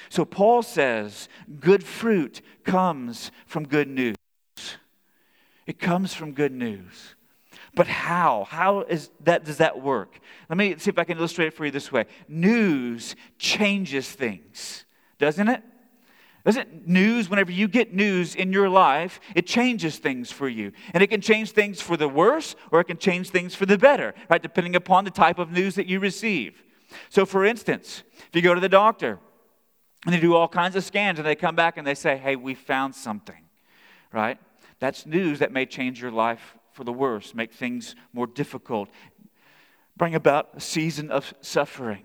So 0.08 0.24
Paul 0.24 0.62
says 0.62 1.28
good 1.60 1.84
fruit 1.84 2.40
comes 2.64 3.30
from 3.46 3.66
good 3.66 3.88
news. 3.88 4.16
It 5.66 5.78
comes 5.78 6.14
from 6.14 6.32
good 6.32 6.52
news. 6.52 7.14
But 7.74 7.86
how? 7.86 8.44
How 8.50 8.80
is 8.80 9.10
that, 9.20 9.44
does 9.44 9.58
that 9.58 9.80
work? 9.80 10.18
Let 10.48 10.58
me 10.58 10.74
see 10.78 10.90
if 10.90 10.98
I 10.98 11.04
can 11.04 11.18
illustrate 11.18 11.46
it 11.46 11.54
for 11.54 11.64
you 11.64 11.70
this 11.70 11.92
way. 11.92 12.06
News 12.26 13.14
changes 13.38 14.10
things, 14.10 14.84
doesn't 15.18 15.48
it? 15.48 15.62
Isn't 16.44 16.88
news, 16.88 17.28
whenever 17.28 17.52
you 17.52 17.68
get 17.68 17.92
news 17.94 18.34
in 18.34 18.52
your 18.52 18.68
life, 18.68 19.20
it 19.34 19.46
changes 19.46 19.98
things 19.98 20.32
for 20.32 20.48
you. 20.48 20.72
And 20.94 21.02
it 21.02 21.08
can 21.08 21.20
change 21.20 21.52
things 21.52 21.80
for 21.80 21.96
the 21.96 22.08
worse 22.08 22.56
or 22.70 22.80
it 22.80 22.84
can 22.84 22.96
change 22.96 23.30
things 23.30 23.54
for 23.54 23.66
the 23.66 23.76
better, 23.76 24.14
right? 24.30 24.42
Depending 24.42 24.74
upon 24.74 25.04
the 25.04 25.10
type 25.10 25.38
of 25.38 25.50
news 25.50 25.74
that 25.74 25.86
you 25.86 26.00
receive. 26.00 26.62
So, 27.08 27.26
for 27.26 27.44
instance, 27.44 28.02
if 28.18 28.30
you 28.34 28.42
go 28.42 28.54
to 28.54 28.60
the 28.60 28.68
doctor 28.68 29.18
and 30.06 30.14
they 30.14 30.20
do 30.20 30.34
all 30.34 30.48
kinds 30.48 30.76
of 30.76 30.84
scans 30.84 31.18
and 31.18 31.26
they 31.26 31.34
come 31.34 31.54
back 31.54 31.76
and 31.76 31.86
they 31.86 31.94
say, 31.94 32.16
hey, 32.16 32.36
we 32.36 32.54
found 32.54 32.94
something, 32.94 33.44
right? 34.12 34.38
That's 34.78 35.04
news 35.04 35.40
that 35.40 35.52
may 35.52 35.66
change 35.66 36.00
your 36.00 36.10
life 36.10 36.56
for 36.72 36.84
the 36.84 36.92
worse, 36.92 37.34
make 37.34 37.52
things 37.52 37.94
more 38.12 38.26
difficult, 38.26 38.88
bring 39.96 40.14
about 40.14 40.48
a 40.54 40.60
season 40.60 41.10
of 41.10 41.34
suffering. 41.42 42.04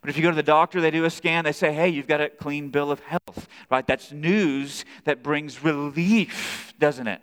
But 0.00 0.10
if 0.10 0.16
you 0.16 0.22
go 0.22 0.30
to 0.30 0.36
the 0.36 0.42
doctor, 0.42 0.80
they 0.80 0.90
do 0.90 1.04
a 1.04 1.10
scan, 1.10 1.44
they 1.44 1.52
say, 1.52 1.72
hey, 1.72 1.88
you've 1.88 2.06
got 2.06 2.20
a 2.20 2.28
clean 2.28 2.68
bill 2.68 2.90
of 2.90 3.00
health, 3.00 3.48
right? 3.70 3.86
That's 3.86 4.12
news 4.12 4.84
that 5.04 5.22
brings 5.22 5.62
relief, 5.62 6.72
doesn't 6.78 7.06
it? 7.06 7.20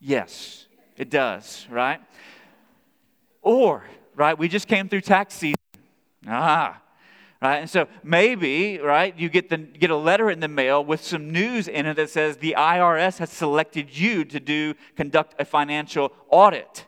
Yes, 0.00 0.66
it 0.96 1.10
does, 1.10 1.66
right? 1.70 2.00
Or, 3.42 3.84
right, 4.14 4.38
we 4.38 4.48
just 4.48 4.68
came 4.68 4.88
through 4.88 5.00
tax 5.02 5.34
season. 5.34 5.56
Ah, 6.26 6.80
right? 7.40 7.58
And 7.58 7.70
so 7.70 7.86
maybe, 8.02 8.78
right, 8.78 9.16
you 9.18 9.28
get, 9.28 9.48
the, 9.48 9.58
get 9.58 9.90
a 9.90 9.96
letter 9.96 10.30
in 10.30 10.40
the 10.40 10.48
mail 10.48 10.84
with 10.84 11.02
some 11.02 11.30
news 11.30 11.68
in 11.68 11.86
it 11.86 11.94
that 11.94 12.10
says 12.10 12.36
the 12.38 12.54
IRS 12.58 13.18
has 13.18 13.30
selected 13.30 13.96
you 13.96 14.24
to 14.26 14.40
do 14.40 14.74
conduct 14.96 15.40
a 15.40 15.44
financial 15.44 16.12
audit, 16.28 16.86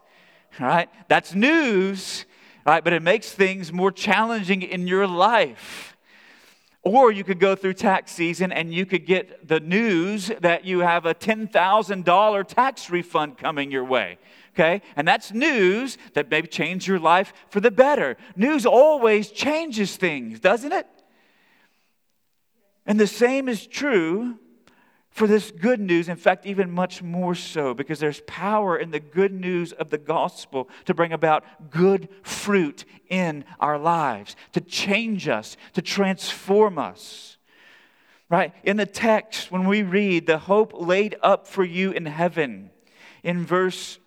right? 0.58 0.88
That's 1.08 1.34
news 1.34 2.26
right? 2.68 2.84
But 2.84 2.92
it 2.92 3.02
makes 3.02 3.32
things 3.32 3.72
more 3.72 3.90
challenging 3.90 4.62
in 4.62 4.86
your 4.86 5.06
life. 5.06 5.96
Or 6.82 7.10
you 7.10 7.24
could 7.24 7.40
go 7.40 7.54
through 7.54 7.74
tax 7.74 8.12
season 8.12 8.52
and 8.52 8.72
you 8.72 8.86
could 8.86 9.06
get 9.06 9.48
the 9.48 9.60
news 9.60 10.30
that 10.40 10.64
you 10.64 10.80
have 10.80 11.06
a 11.06 11.14
$10,000 11.14 12.48
tax 12.48 12.90
refund 12.90 13.38
coming 13.38 13.70
your 13.70 13.84
way. 13.84 14.18
Okay? 14.54 14.82
And 14.96 15.08
that's 15.08 15.32
news 15.32 15.96
that 16.14 16.30
maybe 16.30 16.46
change 16.46 16.86
your 16.86 16.98
life 16.98 17.32
for 17.48 17.60
the 17.60 17.70
better. 17.70 18.16
News 18.36 18.66
always 18.66 19.30
changes 19.30 19.96
things, 19.96 20.38
doesn't 20.38 20.72
it? 20.72 20.86
And 22.86 23.00
the 23.00 23.06
same 23.06 23.48
is 23.48 23.66
true 23.66 24.38
for 25.18 25.26
this 25.26 25.50
good 25.50 25.80
news, 25.80 26.08
in 26.08 26.16
fact, 26.16 26.46
even 26.46 26.70
much 26.70 27.02
more 27.02 27.34
so, 27.34 27.74
because 27.74 27.98
there's 27.98 28.20
power 28.20 28.78
in 28.78 28.92
the 28.92 29.00
good 29.00 29.32
news 29.32 29.72
of 29.72 29.90
the 29.90 29.98
gospel 29.98 30.68
to 30.84 30.94
bring 30.94 31.12
about 31.12 31.44
good 31.70 32.08
fruit 32.22 32.84
in 33.08 33.44
our 33.58 33.78
lives, 33.78 34.36
to 34.52 34.60
change 34.60 35.26
us, 35.26 35.56
to 35.72 35.82
transform 35.82 36.78
us. 36.78 37.36
Right? 38.30 38.54
In 38.62 38.76
the 38.76 38.86
text, 38.86 39.50
when 39.50 39.66
we 39.66 39.82
read 39.82 40.26
the 40.26 40.38
hope 40.38 40.72
laid 40.72 41.16
up 41.20 41.48
for 41.48 41.64
you 41.64 41.90
in 41.90 42.06
heaven, 42.06 42.70
in 43.24 43.44
verse 43.44 43.98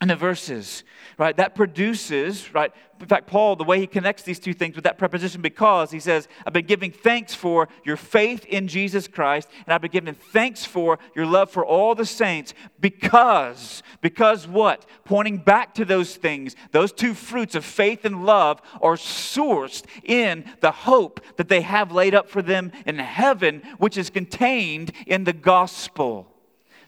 in 0.00 0.08
the 0.08 0.16
verses, 0.16 0.82
right? 1.18 1.36
That 1.36 1.54
produces, 1.54 2.54
right? 2.54 2.72
In 3.00 3.06
fact, 3.06 3.26
Paul, 3.26 3.56
the 3.56 3.64
way 3.64 3.78
he 3.80 3.86
connects 3.86 4.22
these 4.22 4.38
two 4.38 4.54
things 4.54 4.74
with 4.74 4.84
that 4.84 4.96
preposition, 4.96 5.42
because 5.42 5.90
he 5.90 6.00
says, 6.00 6.26
I've 6.46 6.54
been 6.54 6.64
giving 6.64 6.90
thanks 6.90 7.34
for 7.34 7.68
your 7.84 7.98
faith 7.98 8.46
in 8.46 8.66
Jesus 8.66 9.06
Christ, 9.06 9.48
and 9.66 9.74
I've 9.74 9.82
been 9.82 9.90
giving 9.90 10.14
thanks 10.14 10.64
for 10.64 10.98
your 11.14 11.26
love 11.26 11.50
for 11.50 11.66
all 11.66 11.94
the 11.94 12.06
saints, 12.06 12.54
because, 12.80 13.82
because 14.00 14.48
what? 14.48 14.86
Pointing 15.04 15.36
back 15.36 15.74
to 15.74 15.84
those 15.84 16.16
things, 16.16 16.56
those 16.72 16.92
two 16.92 17.12
fruits 17.12 17.54
of 17.54 17.64
faith 17.64 18.06
and 18.06 18.24
love 18.24 18.62
are 18.80 18.96
sourced 18.96 19.84
in 20.02 20.44
the 20.60 20.72
hope 20.72 21.20
that 21.36 21.48
they 21.48 21.60
have 21.60 21.92
laid 21.92 22.14
up 22.14 22.30
for 22.30 22.40
them 22.40 22.72
in 22.86 22.98
heaven, 22.98 23.62
which 23.76 23.98
is 23.98 24.08
contained 24.08 24.92
in 25.06 25.24
the 25.24 25.34
gospel 25.34 26.29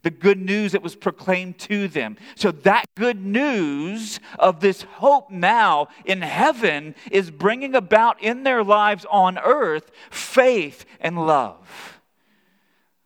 the 0.03 0.11
good 0.11 0.41
news 0.41 0.73
that 0.73 0.83
was 0.83 0.97
proclaimed 0.97 1.59
to 1.61 1.89
them. 1.89 2.17
So, 2.35 2.51
that 2.51 2.87
good 2.97 3.25
news 3.25 4.21
of 4.39 4.61
this 4.61 4.83
hope 4.83 5.31
now 5.31 5.89
in 6.05 6.23
heaven 6.23 6.95
is 7.11 7.31
bringing 7.31 7.75
about 7.75 8.23
in 8.23 8.43
their 8.43 8.65
lives 8.65 9.07
on 9.11 9.39
earth 9.39 9.91
faith 10.11 10.85
and 11.01 11.27
love. 11.27 12.01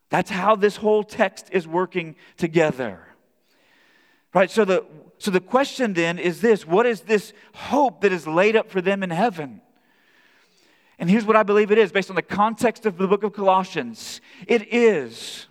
That's 0.08 0.30
how 0.30 0.56
this 0.56 0.76
whole 0.76 1.04
text 1.04 1.48
is 1.52 1.66
working 1.66 2.16
together. 2.36 3.00
Right? 4.32 4.50
So, 4.50 4.64
the, 4.64 4.84
so 5.18 5.30
the 5.30 5.40
question 5.40 5.92
then 5.92 6.18
is 6.18 6.40
this 6.40 6.66
what 6.66 6.86
is 6.86 7.02
this 7.02 7.32
hope 7.54 8.00
that 8.02 8.12
is 8.12 8.26
laid 8.26 8.56
up 8.56 8.70
for 8.70 8.80
them 8.80 9.02
in 9.02 9.10
heaven? 9.10 9.60
And 10.98 11.10
here's 11.10 11.26
what 11.26 11.36
I 11.36 11.42
believe 11.42 11.70
it 11.70 11.78
is 11.78 11.92
based 11.92 12.08
on 12.08 12.16
the 12.16 12.22
context 12.22 12.86
of 12.86 12.96
the 12.96 13.06
book 13.06 13.22
of 13.22 13.32
Colossians 13.34 14.20
it 14.46 14.72
is 14.72 15.45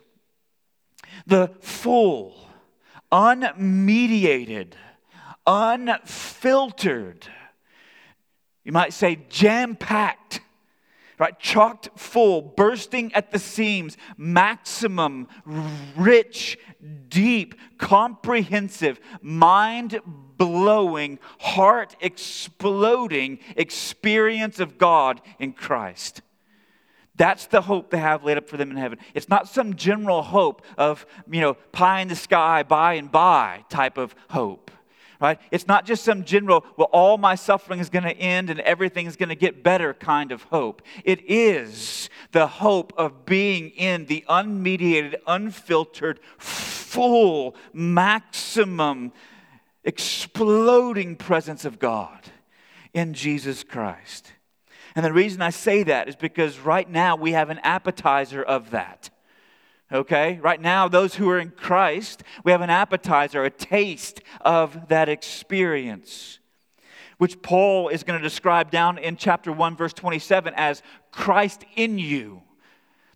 the 1.26 1.50
full, 1.60 2.34
unmediated, 3.10 4.72
unfiltered, 5.46 7.26
you 8.64 8.72
might 8.72 8.92
say 8.92 9.20
jam 9.28 9.76
packed, 9.76 10.40
right? 11.18 11.38
Chocked 11.38 11.88
full, 11.96 12.42
bursting 12.42 13.12
at 13.14 13.30
the 13.30 13.38
seams, 13.38 13.96
maximum, 14.16 15.28
rich, 15.96 16.58
deep, 17.08 17.54
comprehensive, 17.78 19.00
mind 19.22 20.00
blowing, 20.36 21.18
heart 21.38 21.96
exploding 22.00 23.38
experience 23.56 24.60
of 24.60 24.78
God 24.78 25.22
in 25.38 25.52
Christ. 25.52 26.22
That's 27.16 27.46
the 27.46 27.62
hope 27.62 27.90
they 27.90 27.98
have 27.98 28.24
laid 28.24 28.36
up 28.36 28.48
for 28.48 28.56
them 28.56 28.70
in 28.70 28.76
heaven. 28.76 28.98
It's 29.14 29.28
not 29.28 29.48
some 29.48 29.74
general 29.74 30.22
hope 30.22 30.62
of, 30.76 31.06
you 31.30 31.40
know, 31.40 31.54
pie 31.72 32.00
in 32.00 32.08
the 32.08 32.16
sky, 32.16 32.62
by 32.62 32.94
and 32.94 33.10
by 33.10 33.64
type 33.68 33.96
of 33.98 34.14
hope 34.30 34.70
right? 35.20 35.40
It's 35.50 35.66
not 35.66 35.86
just 35.86 36.04
some 36.04 36.24
general, 36.24 36.64
well, 36.76 36.88
all 36.92 37.18
my 37.18 37.34
suffering 37.34 37.80
is 37.80 37.88
going 37.88 38.04
to 38.04 38.16
end 38.16 38.50
and 38.50 38.60
everything 38.60 39.06
is 39.06 39.16
going 39.16 39.28
to 39.28 39.34
get 39.34 39.62
better 39.62 39.94
kind 39.94 40.32
of 40.32 40.42
hope. 40.44 40.82
It 41.04 41.22
is 41.30 42.10
the 42.32 42.46
hope 42.46 42.92
of 42.96 43.24
being 43.24 43.70
in 43.70 44.06
the 44.06 44.24
unmediated, 44.28 45.16
unfiltered, 45.26 46.20
full, 46.38 47.56
maximum, 47.72 49.12
exploding 49.84 51.16
presence 51.16 51.64
of 51.64 51.78
God 51.78 52.20
in 52.92 53.14
Jesus 53.14 53.62
Christ. 53.62 54.32
And 54.96 55.04
the 55.04 55.12
reason 55.12 55.42
I 55.42 55.50
say 55.50 55.82
that 55.82 56.08
is 56.08 56.16
because 56.16 56.58
right 56.58 56.88
now 56.88 57.16
we 57.16 57.32
have 57.32 57.50
an 57.50 57.58
appetizer 57.58 58.42
of 58.42 58.70
that. 58.70 59.10
Okay? 59.92 60.40
Right 60.42 60.60
now, 60.60 60.88
those 60.88 61.14
who 61.14 61.28
are 61.28 61.38
in 61.38 61.50
Christ, 61.50 62.22
we 62.44 62.50
have 62.50 62.62
an 62.62 62.70
appetizer, 62.70 63.44
a 63.44 63.50
taste 63.50 64.22
of 64.40 64.88
that 64.88 65.10
experience, 65.10 66.38
which 67.18 67.42
Paul 67.42 67.88
is 67.88 68.04
going 68.04 68.18
to 68.18 68.26
describe 68.26 68.70
down 68.70 68.96
in 68.96 69.18
chapter 69.18 69.52
1, 69.52 69.76
verse 69.76 69.92
27 69.92 70.54
as 70.56 70.82
Christ 71.12 71.66
in 71.76 71.98
you, 71.98 72.42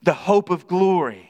the 0.02 0.12
hope 0.12 0.50
of 0.50 0.66
glory 0.66 1.29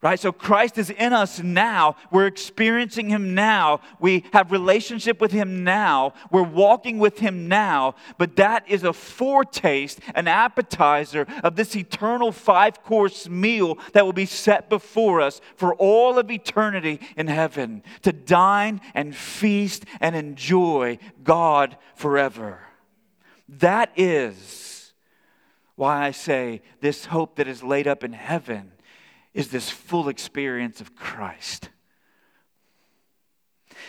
right? 0.00 0.20
So 0.20 0.30
christ 0.30 0.78
is 0.78 0.90
in 0.90 1.12
us 1.12 1.40
now. 1.40 1.96
We're 2.12 2.26
experiencing 2.28 3.08
him 3.08 3.34
now. 3.34 3.80
We 3.98 4.24
have 4.32 4.52
relationship 4.52 5.20
with 5.20 5.32
him 5.32 5.64
now. 5.64 6.14
We're 6.30 6.42
walking 6.42 6.98
with 6.98 7.18
him 7.18 7.48
now. 7.48 7.96
But 8.16 8.36
that 8.36 8.68
is 8.68 8.84
a 8.84 8.92
foretaste 8.92 9.98
an 10.14 10.28
appetizer 10.28 11.26
of 11.42 11.56
this 11.56 11.74
eternal 11.74 12.30
five 12.30 12.82
course 12.84 13.28
meal 13.28 13.78
that 13.92 14.04
will 14.04 14.12
be 14.12 14.26
set 14.26 14.68
before 14.68 15.20
us 15.20 15.40
for 15.56 15.74
all 15.74 16.18
of 16.18 16.30
eternity 16.30 17.00
in 17.16 17.26
heaven 17.26 17.82
to 18.02 18.12
dine 18.12 18.80
and 18.94 19.16
feast 19.16 19.84
and 20.00 20.14
enjoy 20.14 20.98
god 21.24 21.76
forever. 21.96 22.60
That 23.48 23.92
is 23.96 24.92
why 25.74 26.06
i 26.06 26.10
say 26.10 26.60
this 26.80 27.04
hope 27.04 27.36
that 27.36 27.46
is 27.46 27.62
laid 27.62 27.86
up 27.86 28.02
in 28.02 28.12
heaven 28.12 28.72
is 29.38 29.50
this 29.50 29.70
full 29.70 30.08
experience 30.08 30.80
of 30.80 30.96
Christ. 30.96 31.68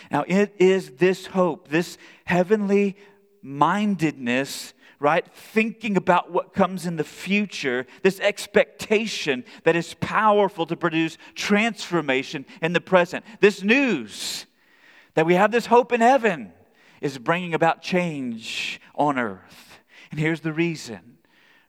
Now, 0.08 0.24
it 0.28 0.54
is 0.60 0.92
this 0.92 1.26
hope, 1.26 1.66
this 1.66 1.98
heavenly 2.24 2.96
mindedness, 3.42 4.74
right? 5.00 5.26
Thinking 5.34 5.96
about 5.96 6.30
what 6.30 6.54
comes 6.54 6.86
in 6.86 6.94
the 6.94 7.02
future, 7.02 7.84
this 8.04 8.20
expectation 8.20 9.44
that 9.64 9.74
is 9.74 9.94
powerful 9.94 10.66
to 10.66 10.76
produce 10.76 11.18
transformation 11.34 12.46
in 12.62 12.72
the 12.72 12.80
present. 12.80 13.24
This 13.40 13.64
news 13.64 14.46
that 15.14 15.26
we 15.26 15.34
have 15.34 15.50
this 15.50 15.66
hope 15.66 15.92
in 15.92 16.00
heaven 16.00 16.52
is 17.00 17.18
bringing 17.18 17.54
about 17.54 17.82
change 17.82 18.80
on 18.94 19.18
earth. 19.18 19.80
And 20.12 20.20
here's 20.20 20.42
the 20.42 20.52
reason, 20.52 21.18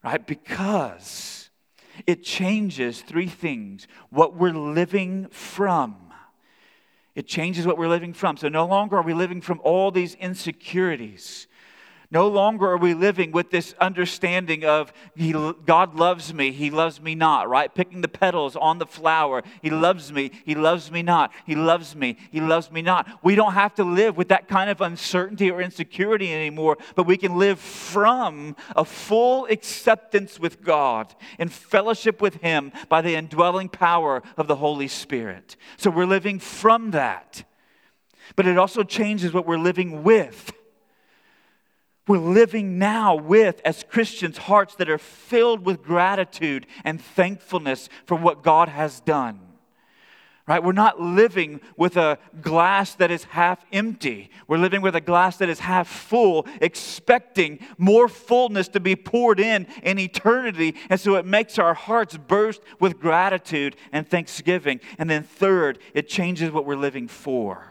right? 0.04 0.24
Because 0.24 1.41
it 2.08 2.24
changes 2.24 3.02
three 3.02 3.28
things 3.28 3.88
what 4.10 4.36
we're 4.36 4.54
living 4.54 5.28
from. 5.30 5.96
It 7.14 7.28
changes 7.28 7.68
what 7.68 7.78
we're 7.78 7.90
living 7.90 8.14
from. 8.14 8.38
So 8.38 8.48
no 8.48 8.66
longer 8.66 8.98
are 8.98 9.02
we 9.02 9.14
living 9.14 9.42
from 9.42 9.60
all 9.64 9.92
these 9.92 10.16
insecurities. 10.16 11.48
No 12.12 12.28
longer 12.28 12.70
are 12.70 12.78
we 12.78 12.94
living 12.94 13.32
with 13.32 13.52
this 13.52 13.74
understanding 13.80 14.66
of 14.66 14.92
he, 15.16 15.32
God 15.66 15.96
loves 15.96 16.34
me, 16.34 16.52
He 16.52 16.70
loves 16.70 17.00
me 17.02 17.16
not, 17.16 17.48
right? 17.48 17.74
Picking 17.74 18.02
the 18.02 18.10
petals 18.10 18.58
on 18.58 18.80
the 18.80 18.86
flower. 18.86 19.44
He 19.62 19.70
loves 19.70 20.12
me, 20.12 20.32
He 20.46 20.54
loves 20.54 20.92
me 20.92 21.04
not. 21.04 21.32
He 21.46 21.56
loves 21.56 21.96
me, 21.96 22.18
He 22.30 22.42
loves 22.42 22.70
me 22.70 22.82
not. 22.82 23.08
We 23.24 23.36
don't 23.36 23.54
have 23.54 23.76
to 23.76 23.86
live 23.86 24.18
with 24.18 24.28
that 24.28 24.50
kind 24.50 24.70
of 24.70 24.82
uncertainty 24.82 25.50
or 25.50 25.62
insecurity 25.62 26.34
anymore, 26.34 26.78
but 26.96 27.08
we 27.08 27.16
can 27.16 27.40
live 27.40 27.60
from 27.62 28.58
a 28.76 28.84
full 28.84 29.46
acceptance 29.46 30.38
with 30.38 30.62
God 30.62 31.16
in 31.40 31.48
fellowship 31.48 32.22
with 32.22 32.36
Him 32.42 32.74
by 32.90 33.02
the 33.02 33.16
indwelling 33.16 33.70
power 33.70 34.22
of 34.36 34.48
the 34.48 34.58
Holy 34.58 34.90
Spirit. 34.90 35.56
So 35.78 35.90
we're 35.90 36.06
living 36.06 36.40
from 36.40 36.92
that. 36.92 37.46
But 38.36 38.48
it 38.48 38.58
also 38.58 38.84
changes 38.84 39.32
what 39.32 39.46
we're 39.46 39.58
living 39.58 40.04
with. 40.04 40.52
We're 42.08 42.18
living 42.18 42.80
now 42.80 43.16
with, 43.16 43.62
as 43.64 43.84
Christians, 43.84 44.38
hearts 44.38 44.76
that 44.76 44.90
are 44.90 44.98
filled 44.98 45.66
with 45.66 45.84
gratitude 45.84 46.66
and 46.84 47.00
thankfulness 47.00 47.90
for 48.06 48.16
what 48.16 48.44
God 48.44 48.70
has 48.70 49.00
done. 49.02 49.40
Right? 50.48 50.64
We're 50.64 50.72
not 50.72 51.00
living 51.00 51.62
with 51.78 51.98
a 51.98 52.18
glass 52.42 52.96
that 52.96 53.12
is 53.12 53.24
half 53.26 53.64
empty. 53.72 54.32
We're 54.48 54.58
living 54.58 54.82
with 54.82 54.96
a 54.96 55.02
glass 55.02 55.38
that 55.38 55.48
is 55.48 55.60
half 55.60 55.88
full, 55.88 56.48
expecting 56.60 57.60
more 57.78 58.08
fullness 58.10 58.68
to 58.70 58.80
be 58.80 58.96
poured 58.96 59.40
in 59.40 59.68
in 59.84 60.00
eternity. 60.00 60.76
And 60.90 61.00
so 61.00 61.16
it 61.16 61.26
makes 61.26 61.60
our 61.60 61.76
hearts 61.76 62.18
burst 62.18 62.62
with 62.80 63.00
gratitude 63.00 63.76
and 63.92 64.06
thanksgiving. 64.06 64.82
And 64.98 65.10
then, 65.10 65.24
third, 65.24 65.78
it 65.94 66.10
changes 66.10 66.52
what 66.52 66.66
we're 66.66 66.76
living 66.76 67.08
for. 67.08 67.71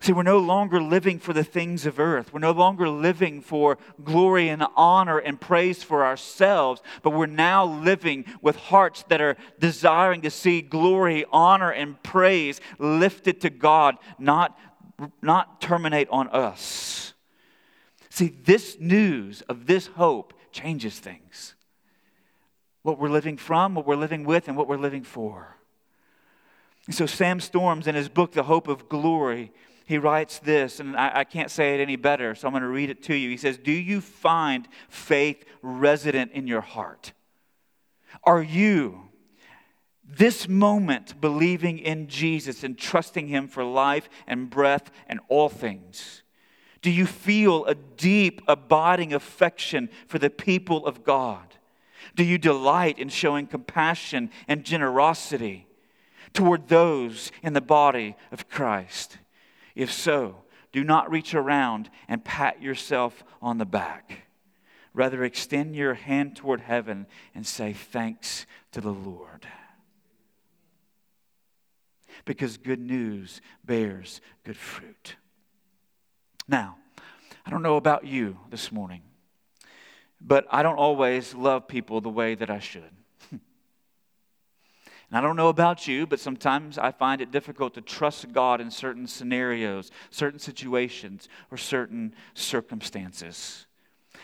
See, 0.00 0.12
we're 0.12 0.22
no 0.22 0.38
longer 0.38 0.80
living 0.80 1.18
for 1.18 1.32
the 1.32 1.42
things 1.42 1.86
of 1.86 1.98
earth. 1.98 2.32
We're 2.32 2.40
no 2.40 2.52
longer 2.52 2.88
living 2.88 3.40
for 3.40 3.78
glory 4.04 4.48
and 4.48 4.64
honor 4.76 5.18
and 5.18 5.40
praise 5.40 5.82
for 5.82 6.04
ourselves, 6.04 6.82
but 7.02 7.10
we're 7.10 7.26
now 7.26 7.64
living 7.64 8.26
with 8.42 8.56
hearts 8.56 9.04
that 9.08 9.20
are 9.20 9.36
desiring 9.58 10.20
to 10.22 10.30
see 10.30 10.60
glory, 10.60 11.24
honor, 11.32 11.70
and 11.70 12.00
praise 12.02 12.60
lifted 12.78 13.40
to 13.40 13.50
God, 13.50 13.96
not, 14.18 14.58
not 15.22 15.60
terminate 15.60 16.08
on 16.10 16.28
us. 16.28 17.14
See, 18.10 18.28
this 18.28 18.78
news 18.78 19.42
of 19.42 19.66
this 19.66 19.88
hope 19.88 20.34
changes 20.52 20.98
things. 20.98 21.54
What 22.82 22.98
we're 22.98 23.08
living 23.08 23.38
from, 23.38 23.74
what 23.74 23.86
we're 23.86 23.96
living 23.96 24.24
with, 24.24 24.46
and 24.46 24.56
what 24.56 24.68
we're 24.68 24.76
living 24.76 25.02
for. 25.02 25.56
And 26.86 26.94
so, 26.94 27.06
Sam 27.06 27.40
Storms, 27.40 27.86
in 27.86 27.94
his 27.94 28.08
book, 28.08 28.32
The 28.32 28.44
Hope 28.44 28.68
of 28.68 28.88
Glory, 28.88 29.52
he 29.86 29.98
writes 29.98 30.40
this, 30.40 30.80
and 30.80 30.96
I, 30.96 31.20
I, 31.20 31.24
can't 31.24 31.50
say 31.50 31.76
it 31.76 31.80
any 31.80 31.94
better, 31.94 32.34
so 32.34 32.48
I'm 32.48 32.52
going 32.52 32.62
to 32.62 32.68
read 32.68 32.90
it 32.90 33.04
to 33.04 33.14
you. 33.14 33.30
He 33.30 33.36
says, 33.36 33.56
Do 33.56 33.70
you 33.70 34.00
find 34.00 34.66
faith 34.88 35.44
resident 35.62 36.32
in 36.32 36.48
your 36.48 36.60
heart? 36.60 37.12
Are 38.24 38.42
you, 38.42 39.02
this 40.04 40.48
moment, 40.48 41.20
believing 41.20 41.78
in 41.78 42.08
Jesus 42.08 42.64
and 42.64 42.76
trusting 42.76 43.28
Him 43.28 43.46
for 43.46 43.62
life 43.62 44.08
and 44.26 44.50
breath 44.50 44.90
and 45.06 45.20
all 45.28 45.48
things? 45.48 46.24
Do 46.82 46.90
you 46.90 47.06
feel 47.06 47.64
a 47.66 47.76
deep, 47.76 48.42
abiding 48.48 49.14
affection 49.14 49.88
for 50.08 50.18
the 50.18 50.30
people 50.30 50.84
of 50.84 51.04
God? 51.04 51.54
Do 52.16 52.24
you 52.24 52.38
delight 52.38 52.98
in 52.98 53.08
showing 53.08 53.46
compassion 53.46 54.30
and 54.48 54.64
generosity 54.64 55.68
toward 56.32 56.66
those 56.66 57.30
in 57.40 57.52
the 57.52 57.60
body 57.60 58.16
of 58.32 58.48
Christ? 58.48 59.18
If 59.76 59.92
so, 59.92 60.42
do 60.72 60.82
not 60.82 61.10
reach 61.10 61.34
around 61.34 61.90
and 62.08 62.24
pat 62.24 62.60
yourself 62.60 63.22
on 63.40 63.58
the 63.58 63.66
back. 63.66 64.22
Rather, 64.94 65.22
extend 65.22 65.76
your 65.76 65.94
hand 65.94 66.34
toward 66.34 66.62
heaven 66.62 67.06
and 67.34 67.46
say 67.46 67.74
thanks 67.74 68.46
to 68.72 68.80
the 68.80 68.92
Lord. 68.92 69.46
Because 72.24 72.56
good 72.56 72.80
news 72.80 73.42
bears 73.62 74.22
good 74.42 74.56
fruit. 74.56 75.16
Now, 76.48 76.78
I 77.44 77.50
don't 77.50 77.62
know 77.62 77.76
about 77.76 78.06
you 78.06 78.38
this 78.48 78.72
morning, 78.72 79.02
but 80.20 80.46
I 80.50 80.62
don't 80.62 80.78
always 80.78 81.34
love 81.34 81.68
people 81.68 82.00
the 82.00 82.08
way 82.08 82.34
that 82.34 82.50
I 82.50 82.58
should. 82.58 82.90
And 85.08 85.16
I 85.16 85.20
don't 85.20 85.36
know 85.36 85.48
about 85.48 85.86
you, 85.86 86.06
but 86.06 86.18
sometimes 86.18 86.78
I 86.78 86.90
find 86.90 87.20
it 87.20 87.30
difficult 87.30 87.74
to 87.74 87.80
trust 87.80 88.32
God 88.32 88.60
in 88.60 88.70
certain 88.70 89.06
scenarios, 89.06 89.90
certain 90.10 90.40
situations, 90.40 91.28
or 91.50 91.56
certain 91.56 92.14
circumstances. 92.34 93.66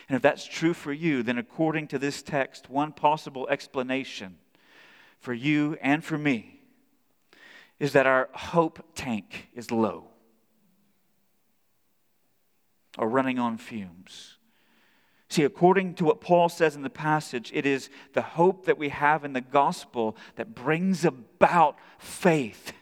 And 0.08 0.16
if 0.16 0.22
that's 0.22 0.44
true 0.44 0.74
for 0.74 0.92
you, 0.92 1.22
then 1.22 1.38
according 1.38 1.86
to 1.88 1.98
this 1.98 2.22
text, 2.22 2.68
one 2.68 2.92
possible 2.92 3.46
explanation 3.48 4.36
for 5.20 5.32
you 5.32 5.78
and 5.80 6.04
for 6.04 6.18
me 6.18 6.60
is 7.78 7.92
that 7.92 8.06
our 8.06 8.28
hope 8.32 8.84
tank 8.94 9.48
is 9.54 9.70
low 9.70 10.08
or 12.98 13.08
running 13.08 13.38
on 13.38 13.56
fumes. 13.56 14.36
See, 15.32 15.44
according 15.44 15.94
to 15.94 16.04
what 16.04 16.20
Paul 16.20 16.50
says 16.50 16.76
in 16.76 16.82
the 16.82 16.90
passage, 16.90 17.50
it 17.54 17.64
is 17.64 17.88
the 18.12 18.20
hope 18.20 18.66
that 18.66 18.76
we 18.76 18.90
have 18.90 19.24
in 19.24 19.32
the 19.32 19.40
gospel 19.40 20.14
that 20.36 20.54
brings 20.54 21.06
about 21.06 21.78
faith, 21.98 22.74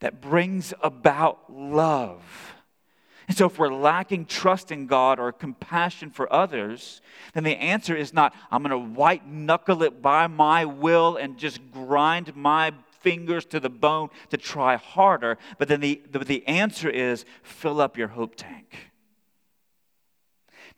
that 0.00 0.20
brings 0.20 0.74
about 0.82 1.48
love. 1.48 2.56
And 3.28 3.36
so, 3.36 3.46
if 3.46 3.56
we're 3.56 3.72
lacking 3.72 4.26
trust 4.26 4.72
in 4.72 4.88
God 4.88 5.20
or 5.20 5.30
compassion 5.30 6.10
for 6.10 6.32
others, 6.32 7.02
then 7.34 7.44
the 7.44 7.56
answer 7.56 7.94
is 7.94 8.12
not, 8.12 8.34
I'm 8.50 8.64
going 8.64 8.70
to 8.70 8.98
white 8.98 9.24
knuckle 9.24 9.84
it 9.84 10.02
by 10.02 10.26
my 10.26 10.64
will 10.64 11.14
and 11.14 11.38
just 11.38 11.70
grind 11.70 12.34
my 12.34 12.72
fingers 12.98 13.44
to 13.44 13.60
the 13.60 13.70
bone 13.70 14.08
to 14.30 14.36
try 14.36 14.74
harder. 14.74 15.38
But 15.56 15.68
then 15.68 15.78
the, 15.78 16.02
the, 16.10 16.18
the 16.18 16.48
answer 16.48 16.90
is, 16.90 17.24
fill 17.44 17.80
up 17.80 17.96
your 17.96 18.08
hope 18.08 18.34
tank. 18.34 18.90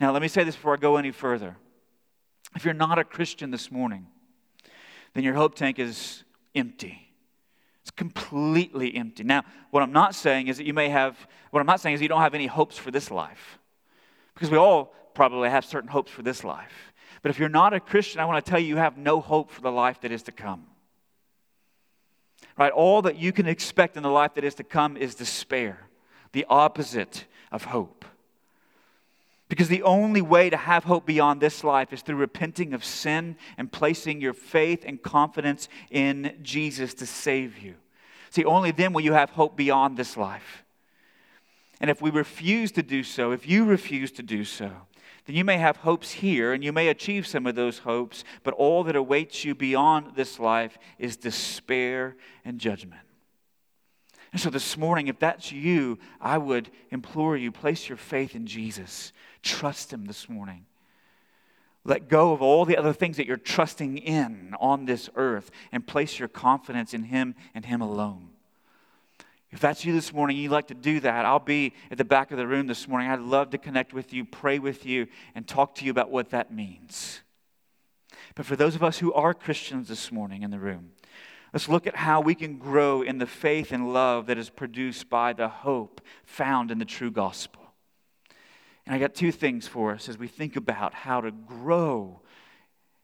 Now, 0.01 0.13
let 0.13 0.23
me 0.23 0.29
say 0.29 0.45
this 0.45 0.55
before 0.55 0.75
I 0.75 0.77
go 0.77 0.97
any 0.97 1.11
further. 1.11 1.57
If 2.55 2.65
you're 2.65 2.75
not 2.75 2.99
a 2.99 3.05
Christian 3.05 3.51
this 3.51 3.71
morning, 3.71 4.07
then 5.15 5.25
your 5.25 5.35
hope 5.35 5.55
tank 5.55 5.79
is 5.79 6.25
empty. 6.55 7.09
It's 7.83 7.91
completely 7.91 8.95
empty. 8.95 9.25
Now, 9.25 9.45
what 9.71 9.83
I'm 9.83 9.93
not 9.93 10.15
saying 10.15 10.49
is 10.49 10.59
that 10.59 10.67
you 10.67 10.75
may 10.75 10.89
have, 10.89 11.17
what 11.51 11.61
I'm 11.61 11.67
not 11.67 11.81
saying 11.81 11.95
is 11.95 12.03
you 12.03 12.09
don't 12.09 12.21
have 12.21 12.35
any 12.35 12.47
hopes 12.47 12.79
for 12.79 12.91
this 12.91 13.11
life. 13.11 13.59
Because 14.35 14.51
we 14.51 14.57
all 14.57 14.95
probably 15.15 15.51
have 15.51 15.65
certain 15.65 15.89
hopes 15.89 16.13
for 16.13 16.23
this 16.23 16.45
life. 16.45 16.93
But 17.23 17.31
if 17.31 17.39
you're 17.39 17.49
not 17.49 17.75
a 17.75 17.81
Christian, 17.81 18.21
I 18.21 18.25
want 18.25 18.45
to 18.45 18.49
tell 18.49 18.61
you, 18.61 18.69
you 18.69 18.77
have 18.77 18.97
no 18.97 19.21
hope 19.21 19.51
for 19.51 19.61
the 19.61 19.73
life 19.73 20.03
that 20.03 20.13
is 20.13 20.23
to 20.25 20.33
come. 20.33 20.67
Right? 22.57 22.73
All 22.73 23.03
that 23.03 23.17
you 23.17 23.33
can 23.33 23.47
expect 23.47 23.97
in 23.97 24.03
the 24.03 24.11
life 24.11 24.35
that 24.35 24.45
is 24.45 24.55
to 24.57 24.65
come 24.65 24.97
is 24.97 25.15
despair, 25.15 25.89
the 26.33 26.47
opposite 26.49 27.25
of 27.51 27.65
hope. 27.65 28.05
Because 29.49 29.69
the 29.69 29.83
only 29.83 30.21
way 30.21 30.51
to 30.51 30.57
have 30.57 30.85
hope 30.85 31.07
beyond 31.07 31.41
this 31.41 31.65
life 31.65 31.93
is 31.93 32.03
through 32.03 32.17
repenting 32.17 32.75
of 32.75 32.85
sin 32.85 33.37
and 33.57 33.73
placing 33.73 34.21
your 34.21 34.35
faith 34.35 34.85
and 34.87 35.03
confidence 35.03 35.69
in 35.91 36.37
Jesus 36.43 36.93
to 36.95 37.07
save 37.07 37.59
you. 37.59 37.75
See, 38.31 38.45
only 38.45 38.73
then 38.73 38.93
will 38.93 39.01
you 39.01 39.15
have 39.15 39.31
hope 39.31 39.57
beyond 39.57 39.97
this 39.97 40.17
life. 40.19 40.65
And 41.81 41.89
if 41.91 42.03
we 42.03 42.11
refuse 42.11 42.73
to 42.73 42.83
do 42.83 43.03
so, 43.03 43.33
if 43.33 43.49
you 43.49 43.65
refuse 43.65 44.13
to 44.13 44.23
do 44.23 44.45
so, 44.45 44.71
then 45.25 45.37
you 45.37 45.45
may 45.45 45.57
have 45.59 45.79
hopes 45.79 46.11
here 46.11 46.53
and 46.53 46.63
you 46.63 46.73
may 46.73 46.89
achieve 46.89 47.27
some 47.27 47.47
of 47.47 47.55
those 47.55 47.79
hopes, 47.79 48.25
but 48.43 48.55
all 48.55 48.85
that 48.85 48.97
awaits 48.97 49.45
you 49.45 49.55
beyond 49.55 50.15
this 50.15 50.39
life 50.39 50.77
is 50.99 51.17
despair 51.17 52.17
and 52.45 52.59
judgment. 52.59 53.03
And 54.33 54.41
so 54.41 54.51
this 54.51 54.77
morning, 54.77 55.09
if 55.09 55.19
that's 55.19 55.53
you, 55.53 55.99
I 56.21 56.37
would 56.37 56.71
implore 56.91 57.37
you 57.37 57.51
place 57.51 57.89
your 57.89 57.97
faith 57.97 58.35
in 58.35 58.47
Jesus. 58.47 59.13
Trust 59.49 59.95
Him 59.95 60.05
this 60.05 60.29
morning. 60.29 60.67
Let 61.83 62.09
go 62.09 62.35
of 62.35 62.43
all 62.43 62.67
the 62.67 62.77
other 62.77 62.93
things 62.93 63.17
that 63.17 63.27
you're 63.27 63.39
trusting 63.39 63.97
in 63.97 64.55
on 64.61 64.85
this 64.85 65.09
earth 65.17 65.51
and 65.73 65.87
place 65.87 66.19
your 66.19 66.29
confidence 66.29 66.93
in 66.93 67.05
Him 67.05 67.35
and 67.55 67.65
Him 67.65 67.81
alone. 67.81 68.29
If 69.51 69.61
that's 69.61 69.87
you 69.87 69.95
this 69.95 70.13
morning, 70.13 70.37
you'd 70.37 70.53
like 70.53 70.67
to 70.67 70.75
do 70.75 71.01
that, 71.01 71.25
I'll 71.25 71.39
be 71.39 71.73
at 71.91 71.97
the 71.97 72.05
back 72.05 72.31
of 72.31 72.37
the 72.37 72.47
room 72.47 72.67
this 72.67 72.87
morning. 72.87 73.09
I'd 73.09 73.21
love 73.21 73.49
to 73.51 73.59
connect 73.59 73.95
with 73.95 74.13
you, 74.13 74.27
pray 74.27 74.59
with 74.59 74.85
you, 74.85 75.07
and 75.35 75.49
talk 75.49 75.75
to 75.77 75.85
you 75.87 75.91
about 75.91 76.11
what 76.11 76.29
that 76.29 76.53
means. 76.53 77.23
But 78.35 78.45
for 78.45 78.55
those 78.55 78.75
of 78.75 78.83
us 78.85 78.99
who 78.99 79.15
are 79.15 79.33
Christians 79.33 79.89
this 79.89 80.13
morning 80.13 80.43
in 80.43 80.51
the 80.51 80.59
room, 80.59 80.91
let's 81.55 81.71
look 81.71 81.87
at 81.87 81.97
how 81.97 82.21
we 82.21 82.35
can 82.35 82.59
grow 82.59 83.01
in 83.01 83.17
the 83.17 83.27
faith 83.27 83.73
and 83.73 83.95
love 83.95 84.27
that 84.27 84.37
is 84.37 84.51
produced 84.51 85.09
by 85.09 85.33
the 85.33 85.49
hope 85.49 86.03
found 86.27 86.71
in 86.71 86.79
the 86.79 86.85
true 86.85 87.11
gospel. 87.11 87.58
And 88.88 88.94
I 88.94 88.98
got 88.98 89.14
two 89.14 89.33
things 89.33 89.68
for 89.68 89.92
us 89.92 90.09
as 90.09 90.16
we 90.16 90.29
think 90.29 90.57
about 90.57 90.94
how 90.94 91.20
to 91.20 91.31
grow, 91.31 92.22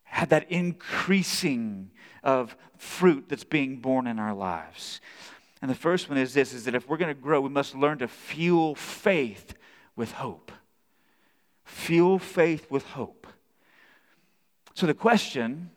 have 0.04 0.30
that 0.30 0.50
increasing 0.50 1.90
of 2.22 2.56
fruit 2.78 3.26
that's 3.28 3.44
being 3.44 3.80
borne 3.80 4.06
in 4.06 4.18
our 4.18 4.32
lives. 4.32 5.02
And 5.60 5.70
the 5.70 5.74
first 5.74 6.08
one 6.08 6.16
is 6.16 6.32
this 6.32 6.54
is 6.54 6.64
that 6.64 6.74
if 6.74 6.88
we're 6.88 6.96
going 6.96 7.14
to 7.14 7.20
grow, 7.20 7.38
we 7.42 7.50
must 7.50 7.74
learn 7.74 7.98
to 7.98 8.08
fuel 8.08 8.74
faith 8.74 9.52
with 9.94 10.12
hope. 10.12 10.52
Fuel 11.66 12.18
faith 12.18 12.70
with 12.70 12.84
hope. 12.84 13.26
So 14.72 14.86
the 14.86 14.94
question 14.94 15.68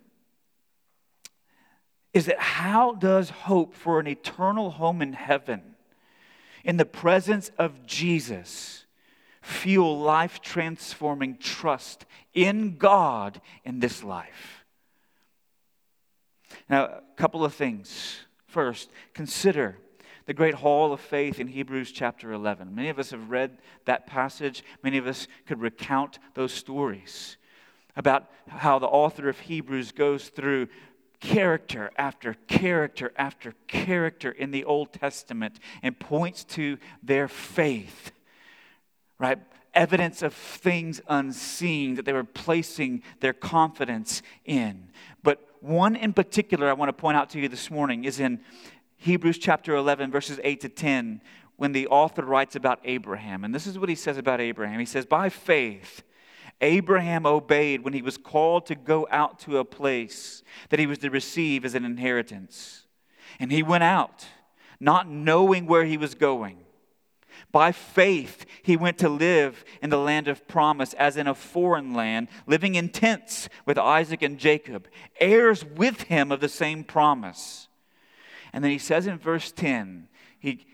is 2.13 2.27
that 2.27 2.39
how 2.39 2.93
does 2.93 3.29
hope 3.29 3.73
for 3.73 3.99
an 3.99 4.07
eternal 4.07 4.71
home 4.71 5.01
in 5.01 5.11
heaven 5.11 5.75
in 6.63 6.77
the 6.77 6.85
presence 6.85 7.51
of 7.57 7.85
Jesus 7.85 8.85
fuel 9.47 9.97
life 9.97 10.41
transforming 10.41 11.37
trust 11.37 12.05
in 12.33 12.77
God 12.77 13.39
in 13.63 13.79
this 13.79 14.03
life. 14.03 14.65
Now, 16.69 16.83
a 16.85 17.01
couple 17.15 17.45
of 17.45 17.53
things. 17.53 18.19
First, 18.45 18.89
consider 19.13 19.77
the 20.25 20.33
great 20.33 20.55
hall 20.55 20.91
of 20.91 20.99
faith 20.99 21.39
in 21.39 21.47
Hebrews 21.47 21.93
chapter 21.93 22.33
11. 22.33 22.75
Many 22.75 22.89
of 22.89 22.99
us 22.99 23.11
have 23.11 23.29
read 23.29 23.57
that 23.85 24.05
passage, 24.05 24.65
many 24.83 24.97
of 24.97 25.07
us 25.07 25.29
could 25.45 25.61
recount 25.61 26.19
those 26.33 26.51
stories 26.51 27.37
about 27.95 28.29
how 28.49 28.79
the 28.79 28.87
author 28.87 29.29
of 29.29 29.39
Hebrews 29.39 29.93
goes 29.93 30.27
through 30.27 30.67
character 31.21 31.89
after 31.97 32.35
character 32.47 33.13
after 33.15 33.53
character 33.67 34.29
in 34.29 34.51
the 34.51 34.65
Old 34.65 34.91
Testament 34.91 35.59
and 35.81 35.97
points 35.97 36.43
to 36.43 36.77
their 37.01 37.29
faith 37.29 38.11
right? 39.19 39.39
Evidence 39.73 40.21
of 40.21 40.33
things 40.33 41.01
unseen 41.07 41.95
that 41.95 42.05
they 42.05 42.13
were 42.13 42.23
placing 42.23 43.03
their 43.19 43.33
confidence 43.33 44.21
in. 44.45 44.89
But 45.23 45.39
one 45.61 45.95
in 45.95 46.13
particular 46.13 46.69
I 46.69 46.73
want 46.73 46.89
to 46.89 46.93
point 46.93 47.17
out 47.17 47.29
to 47.31 47.39
you 47.39 47.47
this 47.47 47.69
morning 47.69 48.05
is 48.05 48.19
in 48.19 48.39
Hebrews 48.97 49.37
chapter 49.37 49.75
11, 49.75 50.11
verses 50.11 50.39
8 50.43 50.61
to 50.61 50.69
10, 50.69 51.21
when 51.55 51.71
the 51.71 51.87
author 51.87 52.23
writes 52.23 52.55
about 52.55 52.79
Abraham. 52.83 53.43
And 53.43 53.53
this 53.53 53.67
is 53.67 53.77
what 53.77 53.89
he 53.89 53.95
says 53.95 54.17
about 54.17 54.41
Abraham. 54.41 54.79
He 54.79 54.85
says, 54.85 55.05
By 55.05 55.29
faith, 55.29 56.03
Abraham 56.61 57.25
obeyed 57.25 57.83
when 57.83 57.93
he 57.93 58.01
was 58.01 58.17
called 58.17 58.65
to 58.67 58.75
go 58.75 59.07
out 59.11 59.39
to 59.39 59.57
a 59.57 59.65
place 59.65 60.43
that 60.69 60.79
he 60.79 60.87
was 60.87 60.97
to 60.99 61.09
receive 61.09 61.65
as 61.65 61.75
an 61.75 61.85
inheritance. 61.85 62.85
And 63.39 63.51
he 63.51 63.61
went 63.61 63.83
out, 63.83 64.25
not 64.79 65.07
knowing 65.07 65.67
where 65.67 65.85
he 65.85 65.97
was 65.97 66.15
going. 66.15 66.57
By 67.51 67.71
faith, 67.71 68.45
he 68.61 68.75
went 68.75 68.97
to 68.99 69.09
live 69.09 69.63
in 69.81 69.89
the 69.89 69.97
land 69.97 70.27
of 70.27 70.47
promise 70.47 70.93
as 70.93 71.15
in 71.15 71.27
a 71.27 71.33
foreign 71.33 71.93
land, 71.93 72.27
living 72.45 72.75
in 72.75 72.89
tents 72.89 73.47
with 73.65 73.77
Isaac 73.77 74.21
and 74.21 74.37
Jacob, 74.37 74.87
heirs 75.19 75.63
with 75.63 76.03
him 76.03 76.31
of 76.31 76.41
the 76.41 76.49
same 76.49 76.83
promise. 76.83 77.67
And 78.51 78.63
then 78.63 78.71
he 78.71 78.77
says 78.77 79.07
in 79.07 79.17
verse 79.17 79.51
10, 79.51 80.07
he, 80.39 80.65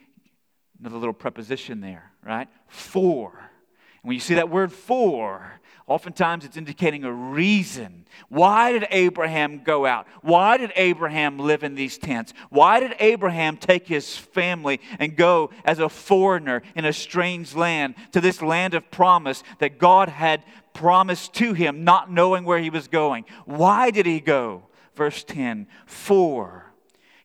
another 0.79 0.97
little 0.97 1.13
preposition 1.13 1.81
there, 1.81 2.11
right? 2.23 2.47
For. 2.67 3.31
And 3.37 4.09
when 4.09 4.15
you 4.15 4.19
see 4.19 4.35
that 4.35 4.49
word 4.49 4.73
for, 4.73 5.59
Oftentimes, 5.85 6.45
it's 6.45 6.55
indicating 6.55 7.03
a 7.03 7.11
reason. 7.11 8.05
Why 8.29 8.71
did 8.71 8.87
Abraham 8.89 9.63
go 9.63 9.85
out? 9.85 10.07
Why 10.21 10.57
did 10.57 10.71
Abraham 10.77 11.39
live 11.39 11.63
in 11.63 11.75
these 11.75 11.97
tents? 11.97 12.33
Why 12.49 12.79
did 12.79 12.95
Abraham 12.99 13.57
take 13.57 13.85
his 13.85 14.15
family 14.15 14.79
and 14.97 15.17
go 15.17 15.49
as 15.65 15.79
a 15.79 15.89
foreigner 15.89 16.61
in 16.75 16.85
a 16.85 16.93
strange 16.93 17.53
land 17.53 17.95
to 18.13 18.21
this 18.21 18.41
land 18.41 18.75
of 18.75 18.91
promise 18.91 19.43
that 19.59 19.77
God 19.77 20.07
had 20.07 20.45
promised 20.73 21.33
to 21.35 21.53
him, 21.53 21.83
not 21.83 22.09
knowing 22.09 22.45
where 22.45 22.59
he 22.59 22.69
was 22.69 22.87
going? 22.87 23.25
Why 23.45 23.91
did 23.91 24.05
he 24.05 24.21
go? 24.21 24.63
Verse 24.95 25.23
10 25.25 25.67
For 25.85 26.73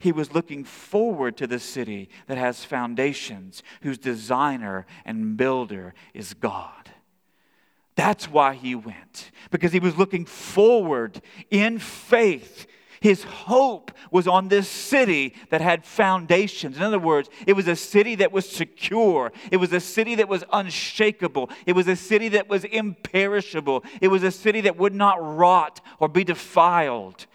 he 0.00 0.12
was 0.12 0.32
looking 0.32 0.64
forward 0.64 1.36
to 1.36 1.46
the 1.46 1.58
city 1.58 2.08
that 2.26 2.38
has 2.38 2.64
foundations, 2.64 3.62
whose 3.82 3.98
designer 3.98 4.86
and 5.04 5.36
builder 5.36 5.94
is 6.14 6.34
God. 6.34 6.77
That's 7.98 8.30
why 8.30 8.54
he 8.54 8.76
went, 8.76 9.32
because 9.50 9.72
he 9.72 9.80
was 9.80 9.98
looking 9.98 10.24
forward 10.24 11.20
in 11.50 11.80
faith. 11.80 12.68
His 13.00 13.24
hope 13.24 13.90
was 14.12 14.28
on 14.28 14.46
this 14.46 14.68
city 14.68 15.34
that 15.50 15.60
had 15.60 15.84
foundations. 15.84 16.76
In 16.76 16.84
other 16.84 17.00
words, 17.00 17.28
it 17.44 17.54
was 17.54 17.66
a 17.66 17.74
city 17.74 18.14
that 18.14 18.30
was 18.30 18.48
secure. 18.48 19.32
It 19.50 19.56
was 19.56 19.72
a 19.72 19.80
city 19.80 20.14
that 20.14 20.28
was 20.28 20.44
unshakable. 20.52 21.50
It 21.66 21.72
was 21.72 21.88
a 21.88 21.96
city 21.96 22.28
that 22.28 22.48
was 22.48 22.62
imperishable. 22.62 23.82
It 24.00 24.08
was 24.08 24.22
a 24.22 24.30
city 24.30 24.60
that 24.60 24.76
would 24.76 24.94
not 24.94 25.16
rot 25.20 25.80
or 25.98 26.06
be 26.06 26.22
defiled. 26.22 27.26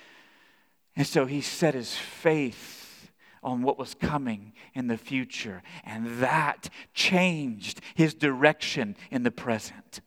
And 0.96 1.06
so 1.06 1.26
he 1.26 1.42
set 1.42 1.74
his 1.74 1.94
faith 1.94 3.12
on 3.44 3.64
what 3.64 3.78
was 3.78 3.96
coming 3.96 4.54
in 4.74 4.88
the 4.88 4.98
future. 4.98 5.62
And 5.84 6.20
that 6.20 6.70
changed 6.94 7.82
his 7.96 8.14
direction 8.14 8.96
in 9.12 9.24
the 9.24 9.32
present. 9.32 10.00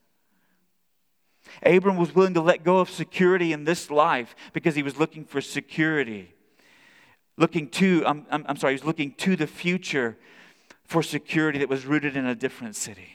Abram 1.62 1.96
was 1.96 2.14
willing 2.14 2.34
to 2.34 2.40
let 2.40 2.64
go 2.64 2.78
of 2.78 2.90
security 2.90 3.52
in 3.52 3.64
this 3.64 3.90
life 3.90 4.34
because 4.52 4.74
he 4.74 4.82
was 4.82 4.98
looking 4.98 5.24
for 5.24 5.40
security 5.40 6.36
looking 7.36 7.68
to, 7.68 8.02
I'm, 8.06 8.26
I'm, 8.30 8.44
I'm 8.48 8.56
sorry, 8.56 8.72
he 8.72 8.80
was 8.80 8.84
looking 8.84 9.12
to 9.12 9.36
the 9.36 9.46
future 9.46 10.16
for 10.84 11.02
security 11.02 11.58
that 11.58 11.68
was 11.68 11.84
rooted 11.84 12.16
in 12.16 12.26
a 12.26 12.34
different 12.34 12.76
city. 12.76 13.08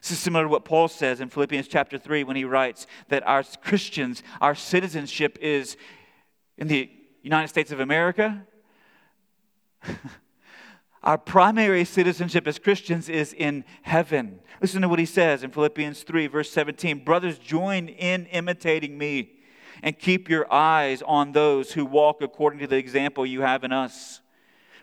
This 0.00 0.12
is 0.12 0.18
similar 0.18 0.44
to 0.44 0.48
what 0.48 0.64
Paul 0.64 0.88
says 0.88 1.20
in 1.20 1.28
Philippians 1.28 1.68
chapter 1.68 1.98
3 1.98 2.24
when 2.24 2.36
he 2.36 2.44
writes 2.44 2.86
that 3.08 3.26
our 3.26 3.44
Christians, 3.62 4.22
our 4.40 4.54
citizenship 4.54 5.38
is 5.40 5.76
in 6.56 6.68
the 6.68 6.90
United 7.22 7.48
States 7.48 7.70
of 7.70 7.80
America. 7.80 8.46
our 11.02 11.16
primary 11.16 11.84
citizenship 11.84 12.46
as 12.46 12.58
Christians 12.58 13.08
is 13.08 13.32
in 13.32 13.64
heaven. 13.82 14.40
Listen 14.60 14.82
to 14.82 14.88
what 14.88 14.98
he 14.98 15.06
says 15.06 15.42
in 15.42 15.50
Philippians 15.50 16.02
3, 16.02 16.26
verse 16.26 16.50
17 16.50 17.04
Brothers, 17.04 17.38
join 17.38 17.88
in 17.88 18.26
imitating 18.26 18.98
me 18.98 19.32
and 19.82 19.98
keep 19.98 20.28
your 20.28 20.52
eyes 20.52 21.02
on 21.02 21.32
those 21.32 21.72
who 21.72 21.86
walk 21.86 22.20
according 22.20 22.60
to 22.60 22.66
the 22.66 22.76
example 22.76 23.24
you 23.24 23.40
have 23.40 23.64
in 23.64 23.72
us. 23.72 24.20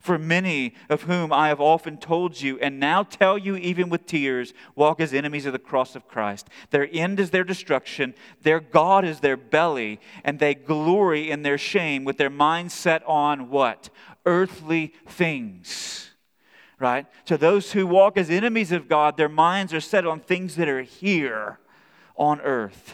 For 0.01 0.17
many 0.17 0.73
of 0.89 1.03
whom 1.03 1.33
I 1.33 1.49
have 1.49 1.59
often 1.59 1.97
told 1.97 2.39
you, 2.39 2.57
and 2.59 2.79
now 2.79 3.03
tell 3.03 3.37
you 3.37 3.55
even 3.57 3.89
with 3.89 4.05
tears, 4.05 4.53
walk 4.75 4.99
as 4.99 5.13
enemies 5.13 5.45
of 5.45 5.53
the 5.53 5.59
cross 5.59 5.95
of 5.95 6.07
Christ. 6.07 6.47
Their 6.69 6.87
end 6.91 7.19
is 7.19 7.31
their 7.31 7.43
destruction, 7.43 8.13
their 8.41 8.59
God 8.59 9.03
is 9.03 9.19
their 9.19 9.37
belly, 9.37 9.99
and 10.23 10.39
they 10.39 10.55
glory 10.55 11.29
in 11.29 11.41
their 11.41 11.57
shame 11.57 12.05
with 12.05 12.17
their 12.17 12.29
minds 12.29 12.73
set 12.73 13.03
on 13.05 13.49
what? 13.49 13.89
Earthly 14.27 14.93
things. 15.07 16.11
Right? 16.79 17.07
So 17.25 17.37
those 17.37 17.71
who 17.71 17.87
walk 17.87 18.17
as 18.17 18.29
enemies 18.29 18.71
of 18.71 18.87
God, 18.87 19.17
their 19.17 19.29
minds 19.29 19.73
are 19.73 19.79
set 19.79 20.05
on 20.05 20.19
things 20.19 20.57
that 20.57 20.67
are 20.67 20.83
here 20.83 21.59
on 22.15 22.39
earth. 22.41 22.93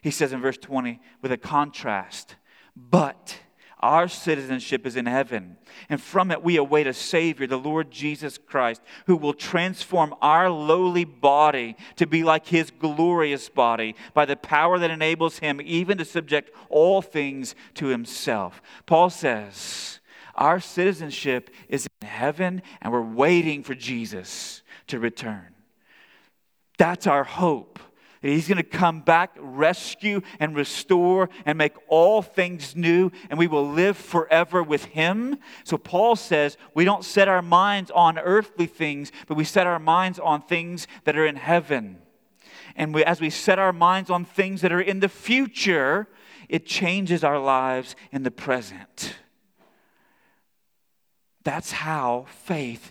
He 0.00 0.10
says 0.10 0.32
in 0.32 0.40
verse 0.40 0.56
20 0.56 1.00
with 1.20 1.32
a 1.32 1.36
contrast, 1.36 2.36
but 2.74 3.40
our 3.80 4.08
citizenship 4.08 4.86
is 4.86 4.96
in 4.96 5.04
heaven, 5.04 5.58
and 5.90 6.00
from 6.00 6.30
it 6.30 6.42
we 6.42 6.56
await 6.56 6.86
a 6.86 6.94
Savior, 6.94 7.46
the 7.46 7.58
Lord 7.58 7.90
Jesus 7.90 8.38
Christ, 8.38 8.80
who 9.06 9.16
will 9.16 9.34
transform 9.34 10.14
our 10.22 10.48
lowly 10.48 11.04
body 11.04 11.76
to 11.96 12.06
be 12.06 12.24
like 12.24 12.46
His 12.46 12.70
glorious 12.70 13.48
body 13.50 13.94
by 14.14 14.24
the 14.24 14.36
power 14.36 14.78
that 14.78 14.90
enables 14.90 15.40
Him 15.40 15.60
even 15.62 15.98
to 15.98 16.06
subject 16.06 16.50
all 16.70 17.02
things 17.02 17.54
to 17.74 17.86
Himself. 17.88 18.62
Paul 18.86 19.10
says, 19.10 20.00
Our 20.36 20.60
citizenship 20.60 21.50
is 21.68 21.88
in 22.02 22.08
heaven, 22.08 22.62
and 22.80 22.92
we're 22.92 23.00
waiting 23.02 23.62
for 23.62 23.74
Jesus 23.74 24.62
to 24.88 24.98
return. 24.98 25.54
That's 26.78 27.06
our 27.06 27.24
hope. 27.24 27.78
He's 28.22 28.48
going 28.48 28.56
to 28.56 28.64
come 28.64 29.00
back, 29.00 29.36
rescue, 29.38 30.20
and 30.40 30.56
restore, 30.56 31.28
and 31.44 31.56
make 31.56 31.74
all 31.88 32.22
things 32.22 32.74
new, 32.74 33.10
and 33.30 33.38
we 33.38 33.46
will 33.46 33.68
live 33.68 33.96
forever 33.96 34.62
with 34.62 34.86
Him. 34.86 35.38
So, 35.64 35.78
Paul 35.78 36.16
says 36.16 36.56
we 36.74 36.84
don't 36.84 37.04
set 37.04 37.28
our 37.28 37.42
minds 37.42 37.90
on 37.90 38.18
earthly 38.18 38.66
things, 38.66 39.12
but 39.26 39.36
we 39.36 39.44
set 39.44 39.66
our 39.66 39.78
minds 39.78 40.18
on 40.18 40.42
things 40.42 40.86
that 41.04 41.16
are 41.16 41.26
in 41.26 41.36
heaven. 41.36 41.98
And 42.74 42.92
we, 42.92 43.04
as 43.04 43.20
we 43.20 43.30
set 43.30 43.58
our 43.58 43.72
minds 43.72 44.10
on 44.10 44.24
things 44.24 44.60
that 44.62 44.72
are 44.72 44.80
in 44.80 45.00
the 45.00 45.08
future, 45.08 46.08
it 46.48 46.66
changes 46.66 47.24
our 47.24 47.38
lives 47.38 47.96
in 48.12 48.22
the 48.22 48.30
present. 48.30 49.16
That's 51.46 51.70
how 51.70 52.26
faith 52.28 52.90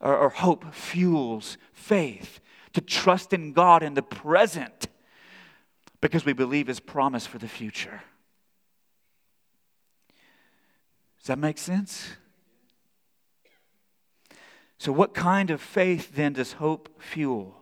or, 0.00 0.16
or 0.16 0.30
hope 0.30 0.72
fuels 0.72 1.58
faith 1.74 2.40
to 2.72 2.80
trust 2.80 3.34
in 3.34 3.52
God 3.52 3.82
in 3.82 3.92
the 3.92 4.00
present 4.00 4.88
because 6.00 6.24
we 6.24 6.32
believe 6.32 6.66
His 6.66 6.80
promise 6.80 7.26
for 7.26 7.36
the 7.36 7.46
future. 7.46 8.00
Does 11.18 11.26
that 11.26 11.38
make 11.38 11.58
sense? 11.58 12.08
So, 14.78 14.92
what 14.92 15.12
kind 15.12 15.50
of 15.50 15.60
faith 15.60 16.14
then 16.14 16.32
does 16.32 16.52
hope 16.52 17.02
fuel? 17.02 17.59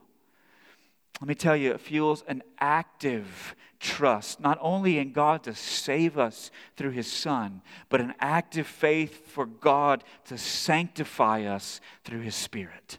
Let 1.20 1.28
me 1.28 1.34
tell 1.34 1.56
you, 1.56 1.72
it 1.72 1.80
fuels 1.80 2.22
an 2.28 2.42
active 2.60 3.56
trust, 3.80 4.40
not 4.40 4.58
only 4.60 4.98
in 4.98 5.12
God 5.12 5.42
to 5.44 5.54
save 5.54 6.18
us 6.18 6.50
through 6.76 6.90
His 6.90 7.10
Son, 7.10 7.62
but 7.88 8.00
an 8.00 8.14
active 8.20 8.66
faith 8.66 9.26
for 9.26 9.46
God 9.46 10.04
to 10.26 10.38
sanctify 10.38 11.44
us 11.44 11.80
through 12.04 12.20
His 12.20 12.34
Spirit. 12.34 12.98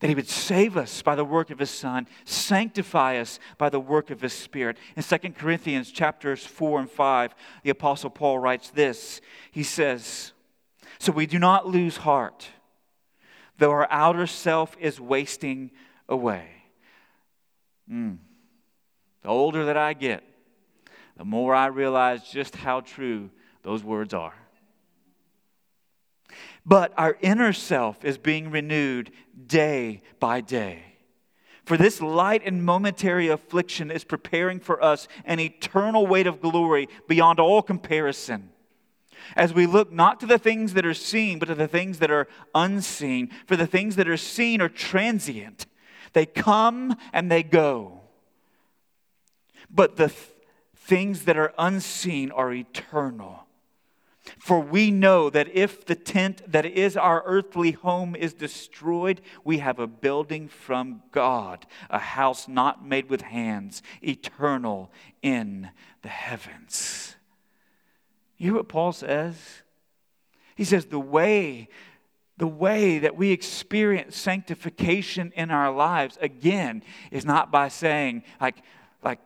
That 0.00 0.08
he 0.08 0.14
would 0.14 0.28
save 0.28 0.76
us 0.76 1.00
by 1.00 1.14
the 1.14 1.24
work 1.24 1.50
of 1.50 1.58
his 1.58 1.70
son 1.70 2.06
sanctify 2.26 3.16
us 3.16 3.38
by 3.56 3.70
the 3.70 3.80
work 3.80 4.10
of 4.10 4.20
his 4.20 4.34
spirit. 4.34 4.76
In 4.94 5.02
2 5.02 5.18
corinthians 5.30 5.90
chapters 5.90 6.44
4 6.44 6.80
and 6.80 6.90
5 6.90 7.34
the 7.62 7.70
apostle 7.70 8.10
paul 8.10 8.38
writes 8.38 8.68
this. 8.68 9.22
He 9.50 9.62
says 9.62 10.32
so 10.98 11.12
we 11.12 11.24
do 11.24 11.38
not 11.38 11.66
lose 11.66 11.96
heart 11.96 12.50
though 13.56 13.70
our 13.70 13.88
outer 13.90 14.26
self 14.26 14.76
is 14.78 15.00
wasting 15.00 15.70
away 16.08 16.48
mm. 17.90 18.16
the 19.22 19.28
older 19.28 19.66
that 19.66 19.76
i 19.76 19.92
get 19.92 20.22
the 21.16 21.24
more 21.24 21.54
i 21.54 21.66
realize 21.66 22.28
just 22.28 22.56
how 22.56 22.80
true 22.80 23.30
those 23.62 23.82
words 23.82 24.14
are 24.14 24.34
but 26.66 26.92
our 26.96 27.16
inner 27.20 27.52
self 27.52 28.04
is 28.04 28.18
being 28.18 28.50
renewed 28.50 29.12
day 29.46 30.02
by 30.18 30.40
day. 30.40 30.82
For 31.64 31.76
this 31.76 32.00
light 32.00 32.42
and 32.44 32.64
momentary 32.64 33.28
affliction 33.28 33.90
is 33.90 34.04
preparing 34.04 34.58
for 34.58 34.82
us 34.82 35.06
an 35.24 35.38
eternal 35.38 36.06
weight 36.06 36.26
of 36.26 36.40
glory 36.40 36.88
beyond 37.08 37.38
all 37.38 37.62
comparison. 37.62 38.50
As 39.36 39.54
we 39.54 39.66
look 39.66 39.92
not 39.92 40.20
to 40.20 40.26
the 40.26 40.38
things 40.38 40.74
that 40.74 40.86
are 40.86 40.94
seen, 40.94 41.38
but 41.38 41.46
to 41.46 41.54
the 41.54 41.68
things 41.68 42.00
that 42.00 42.10
are 42.10 42.28
unseen. 42.54 43.30
For 43.46 43.56
the 43.56 43.66
things 43.66 43.96
that 43.96 44.08
are 44.08 44.16
seen 44.16 44.60
are 44.60 44.68
transient, 44.68 45.66
they 46.12 46.26
come 46.26 46.96
and 47.12 47.30
they 47.30 47.42
go. 47.42 48.00
But 49.70 49.96
the 49.96 50.08
th- 50.08 50.32
things 50.76 51.24
that 51.24 51.36
are 51.36 51.52
unseen 51.58 52.30
are 52.30 52.52
eternal. 52.52 53.46
For 54.38 54.60
we 54.60 54.90
know 54.90 55.30
that 55.30 55.54
if 55.54 55.84
the 55.84 55.94
tent 55.94 56.42
that 56.50 56.66
is 56.66 56.96
our 56.96 57.22
earthly 57.24 57.72
home 57.72 58.16
is 58.16 58.34
destroyed, 58.34 59.20
we 59.44 59.58
have 59.58 59.78
a 59.78 59.86
building 59.86 60.48
from 60.48 61.02
God, 61.12 61.66
a 61.90 61.98
house 61.98 62.48
not 62.48 62.84
made 62.84 63.08
with 63.08 63.22
hands, 63.22 63.82
eternal 64.02 64.90
in 65.22 65.70
the 66.02 66.08
heavens. 66.08 67.16
You 68.36 68.46
hear 68.46 68.54
what 68.54 68.68
Paul 68.68 68.92
says? 68.92 69.36
He 70.56 70.64
says, 70.64 70.86
the 70.86 70.98
way, 70.98 71.68
the 72.38 72.46
way 72.46 72.98
that 72.98 73.16
we 73.16 73.30
experience 73.30 74.16
sanctification 74.16 75.32
in 75.36 75.50
our 75.50 75.70
lives, 75.70 76.18
again, 76.20 76.82
is 77.10 77.24
not 77.24 77.50
by 77.50 77.68
saying, 77.68 78.22
like, 78.40 78.56
like 79.02 79.20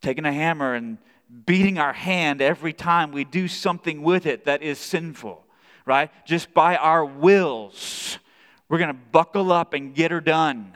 taking 0.00 0.24
a 0.24 0.32
hammer 0.32 0.74
and 0.74 0.98
beating 1.46 1.78
our 1.78 1.92
hand 1.92 2.40
every 2.40 2.72
time 2.72 3.12
we 3.12 3.24
do 3.24 3.48
something 3.48 4.02
with 4.02 4.26
it 4.26 4.44
that 4.44 4.62
is 4.62 4.78
sinful, 4.78 5.44
right? 5.84 6.10
Just 6.26 6.54
by 6.54 6.76
our 6.76 7.04
wills, 7.04 8.18
we're 8.68 8.78
going 8.78 8.88
to 8.88 9.00
buckle 9.12 9.52
up 9.52 9.74
and 9.74 9.94
get 9.94 10.10
her 10.12 10.20
done. 10.20 10.72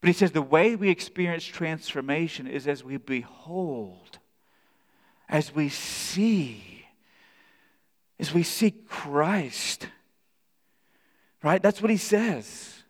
But 0.00 0.08
he 0.08 0.12
says 0.12 0.30
the 0.30 0.40
way 0.40 0.76
we 0.76 0.88
experience 0.88 1.44
transformation 1.44 2.46
is 2.46 2.66
as 2.66 2.82
we 2.82 2.96
behold, 2.96 4.18
as 5.28 5.54
we 5.54 5.68
see, 5.68 6.69
as 8.20 8.34
we 8.34 8.42
seek 8.42 8.86
Christ. 8.88 9.88
Right? 11.42 11.62
That's 11.62 11.80
what 11.80 11.90
he 11.90 11.96
says. 11.96 12.82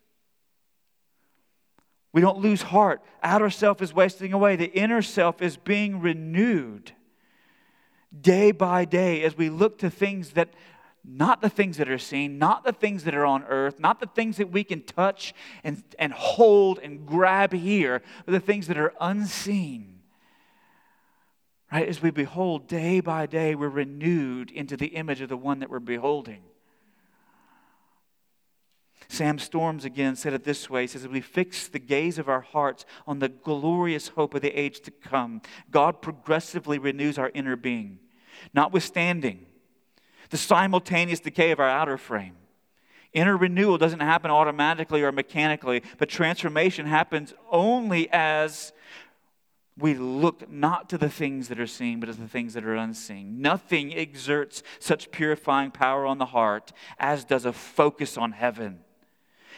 We 2.12 2.20
don't 2.20 2.38
lose 2.38 2.62
heart. 2.62 3.00
Outer 3.22 3.50
self 3.50 3.80
is 3.80 3.94
wasting 3.94 4.32
away. 4.32 4.56
The 4.56 4.72
inner 4.72 5.02
self 5.02 5.40
is 5.40 5.56
being 5.56 6.00
renewed 6.00 6.92
day 8.20 8.50
by 8.50 8.84
day 8.84 9.22
as 9.22 9.36
we 9.36 9.48
look 9.48 9.78
to 9.78 9.90
things 9.90 10.32
that, 10.32 10.52
not 11.04 11.40
the 11.40 11.48
things 11.48 11.76
that 11.76 11.88
are 11.88 11.98
seen, 11.98 12.38
not 12.38 12.64
the 12.64 12.72
things 12.72 13.04
that 13.04 13.14
are 13.14 13.24
on 13.24 13.44
earth, 13.44 13.78
not 13.78 14.00
the 14.00 14.08
things 14.08 14.38
that 14.38 14.50
we 14.50 14.64
can 14.64 14.82
touch 14.82 15.32
and, 15.62 15.84
and 16.00 16.12
hold 16.12 16.80
and 16.80 17.06
grab 17.06 17.52
here, 17.52 18.02
but 18.26 18.32
the 18.32 18.40
things 18.40 18.66
that 18.66 18.76
are 18.76 18.92
unseen. 19.00 19.99
Right? 21.72 21.88
As 21.88 22.02
we 22.02 22.10
behold 22.10 22.66
day 22.66 23.00
by 23.00 23.26
day, 23.26 23.54
we're 23.54 23.68
renewed 23.68 24.50
into 24.50 24.76
the 24.76 24.88
image 24.88 25.20
of 25.20 25.28
the 25.28 25.36
one 25.36 25.60
that 25.60 25.70
we're 25.70 25.78
beholding. 25.78 26.42
Sam 29.08 29.38
Storms 29.38 29.84
again 29.84 30.14
said 30.14 30.32
it 30.32 30.44
this 30.44 30.70
way 30.70 30.82
He 30.82 30.86
says, 30.86 31.06
we 31.08 31.20
fix 31.20 31.68
the 31.68 31.78
gaze 31.78 32.18
of 32.18 32.28
our 32.28 32.40
hearts 32.40 32.84
on 33.06 33.18
the 33.18 33.28
glorious 33.28 34.08
hope 34.08 34.34
of 34.34 34.42
the 34.42 34.58
age 34.58 34.80
to 34.82 34.90
come, 34.90 35.42
God 35.70 36.00
progressively 36.00 36.78
renews 36.78 37.18
our 37.18 37.30
inner 37.34 37.56
being, 37.56 37.98
notwithstanding 38.54 39.46
the 40.30 40.36
simultaneous 40.36 41.20
decay 41.20 41.50
of 41.50 41.58
our 41.58 41.68
outer 41.68 41.98
frame. 41.98 42.36
Inner 43.12 43.36
renewal 43.36 43.78
doesn't 43.78 44.00
happen 44.00 44.30
automatically 44.30 45.02
or 45.02 45.10
mechanically, 45.10 45.82
but 45.98 46.08
transformation 46.08 46.86
happens 46.86 47.34
only 47.50 48.08
as 48.12 48.72
we 49.80 49.94
look 49.94 50.50
not 50.50 50.88
to 50.90 50.98
the 50.98 51.08
things 51.08 51.48
that 51.48 51.58
are 51.58 51.66
seen, 51.66 52.00
but 52.00 52.06
to 52.06 52.12
the 52.12 52.28
things 52.28 52.54
that 52.54 52.64
are 52.64 52.74
unseen. 52.74 53.40
Nothing 53.40 53.94
exerts 53.94 54.62
such 54.78 55.10
purifying 55.10 55.70
power 55.70 56.06
on 56.06 56.18
the 56.18 56.26
heart 56.26 56.72
as 56.98 57.24
does 57.24 57.44
a 57.44 57.52
focus 57.52 58.16
on 58.16 58.32
heaven. 58.32 58.80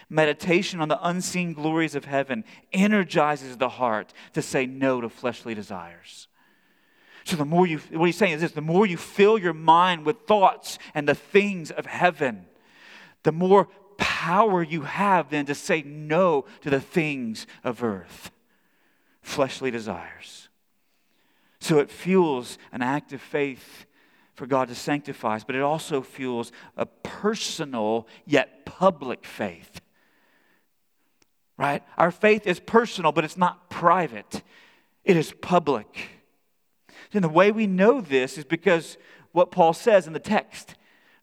Meditation 0.09 0.81
on 0.81 0.89
the 0.89 1.07
unseen 1.07 1.53
glories 1.53 1.95
of 1.95 2.05
heaven 2.05 2.45
energizes 2.73 3.57
the 3.57 3.69
heart 3.69 4.13
to 4.35 4.43
say 4.43 4.67
no 4.67 5.01
to 5.01 5.09
fleshly 5.09 5.55
desires. 5.55 6.29
So, 7.25 7.37
the 7.37 7.45
more 7.45 7.67
you, 7.67 7.79
what 7.93 8.07
he's 8.07 8.17
saying 8.17 8.33
is 8.33 8.41
this 8.41 8.53
the 8.53 8.61
more 8.61 8.85
you 8.85 8.97
fill 8.97 9.39
your 9.39 9.53
mind 9.53 10.05
with 10.05 10.23
thoughts 10.27 10.79
and 10.93 11.09
the 11.09 11.15
things 11.15 11.71
of 11.71 11.87
heaven, 11.87 12.47
the 13.23 13.33
more 13.33 13.69
power 13.97 14.63
you 14.63 14.83
have 14.83 15.31
then 15.31 15.47
to 15.47 15.55
say 15.55 15.83
no 15.83 16.45
to 16.63 16.71
the 16.71 16.81
things 16.81 17.47
of 17.63 17.85
earth 17.85 18.33
fleshly 19.23 19.71
desires. 19.71 20.49
So 21.61 21.79
it 21.79 21.91
fuels 21.91 22.59
an 22.73 22.83
act 22.83 23.13
of 23.13 23.21
faith 23.21 23.87
for 24.35 24.47
God 24.47 24.69
to 24.69 24.75
sanctify 24.75 25.37
us, 25.37 25.45
but 25.45 25.55
it 25.55 25.63
also 25.63 26.03
fuels 26.03 26.51
a 26.77 26.87
personal 26.87 28.09
yet 28.27 28.65
public 28.67 29.25
faith. 29.25 29.81
Right? 31.57 31.83
Our 31.97 32.11
faith 32.11 32.47
is 32.47 32.59
personal, 32.59 33.13
but 33.13 33.25
it's 33.25 33.37
not 33.37 33.71
private, 33.71 34.43
it 35.05 35.17
is 35.17 35.33
public. 35.41 36.09
And 37.13 37.23
the 37.23 37.29
way 37.29 37.53
we 37.53 37.67
know 37.67 38.01
this 38.01 38.39
is 38.39 38.45
because 38.45 38.97
what 39.33 39.51
Paul 39.51 39.75
says 39.75 40.07
in 40.07 40.15
the 40.15 40.19
text 40.19 40.75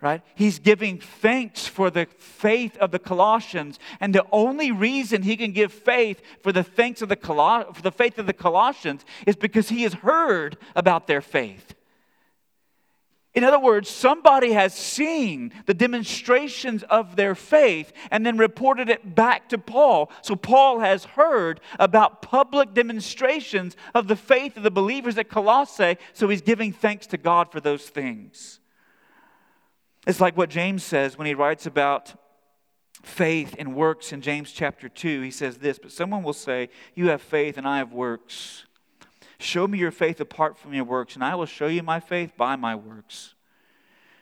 right? 0.01 0.21
He's 0.35 0.59
giving 0.59 0.99
thanks 0.99 1.67
for 1.67 1.89
the 1.89 2.07
faith 2.17 2.77
of 2.77 2.91
the 2.91 2.99
Colossians, 2.99 3.79
and 3.99 4.15
the 4.15 4.25
only 4.31 4.71
reason 4.71 5.23
he 5.23 5.35
can 5.35 5.51
give 5.51 5.73
faith 5.73 6.21
for 6.41 6.51
the 6.51 6.63
thanks 6.63 7.01
of 7.01 7.09
the 7.09 7.15
Col- 7.15 7.73
for 7.73 7.81
the 7.81 7.91
faith 7.91 8.17
of 8.17 8.25
the 8.25 8.33
Colossians 8.33 9.03
is 9.27 9.35
because 9.35 9.69
he 9.69 9.83
has 9.83 9.95
heard 9.95 10.57
about 10.75 11.07
their 11.07 11.21
faith. 11.21 11.75
In 13.35 13.43
other 13.43 13.59
words, 13.59 13.89
somebody 13.89 14.53
has 14.53 14.73
seen 14.73 15.53
the 15.65 15.73
demonstrations 15.73 16.81
of 16.83 17.15
their 17.15 17.35
faith 17.35 17.93
and 18.09 18.25
then 18.25 18.37
reported 18.37 18.89
it 18.89 19.13
back 19.15 19.49
to 19.49 19.57
Paul. 19.57 20.11
So 20.23 20.35
Paul 20.35 20.79
has 20.79 21.05
heard 21.05 21.61
about 21.77 22.23
public 22.23 22.73
demonstrations 22.73 23.77
of 23.93 24.07
the 24.07 24.15
faith 24.15 24.57
of 24.57 24.63
the 24.63 24.71
believers 24.71 25.17
at 25.17 25.29
Colossae, 25.29 25.97
so 26.13 26.27
he's 26.27 26.41
giving 26.41 26.73
thanks 26.73 27.05
to 27.07 27.17
God 27.17 27.51
for 27.51 27.59
those 27.59 27.87
things. 27.87 28.58
It's 30.09 30.19
like 30.19 30.35
what 30.35 30.49
James 30.49 30.83
says 30.83 31.19
when 31.19 31.27
he 31.27 31.35
writes 31.35 31.67
about 31.67 32.15
faith 33.03 33.55
and 33.59 33.75
works 33.75 34.11
in 34.11 34.21
James 34.21 34.51
chapter 34.51 34.89
2. 34.89 35.21
He 35.21 35.29
says 35.29 35.59
this, 35.59 35.77
but 35.77 35.91
someone 35.91 36.23
will 36.23 36.33
say, 36.33 36.69
You 36.95 37.09
have 37.09 37.21
faith 37.21 37.59
and 37.59 37.67
I 37.67 37.77
have 37.77 37.93
works. 37.93 38.65
Show 39.37 39.67
me 39.67 39.77
your 39.77 39.91
faith 39.91 40.19
apart 40.19 40.57
from 40.57 40.73
your 40.73 40.83
works, 40.83 41.13
and 41.13 41.23
I 41.23 41.35
will 41.35 41.45
show 41.45 41.67
you 41.67 41.83
my 41.83 41.99
faith 41.99 42.35
by 42.35 42.55
my 42.55 42.73
works. 42.73 43.35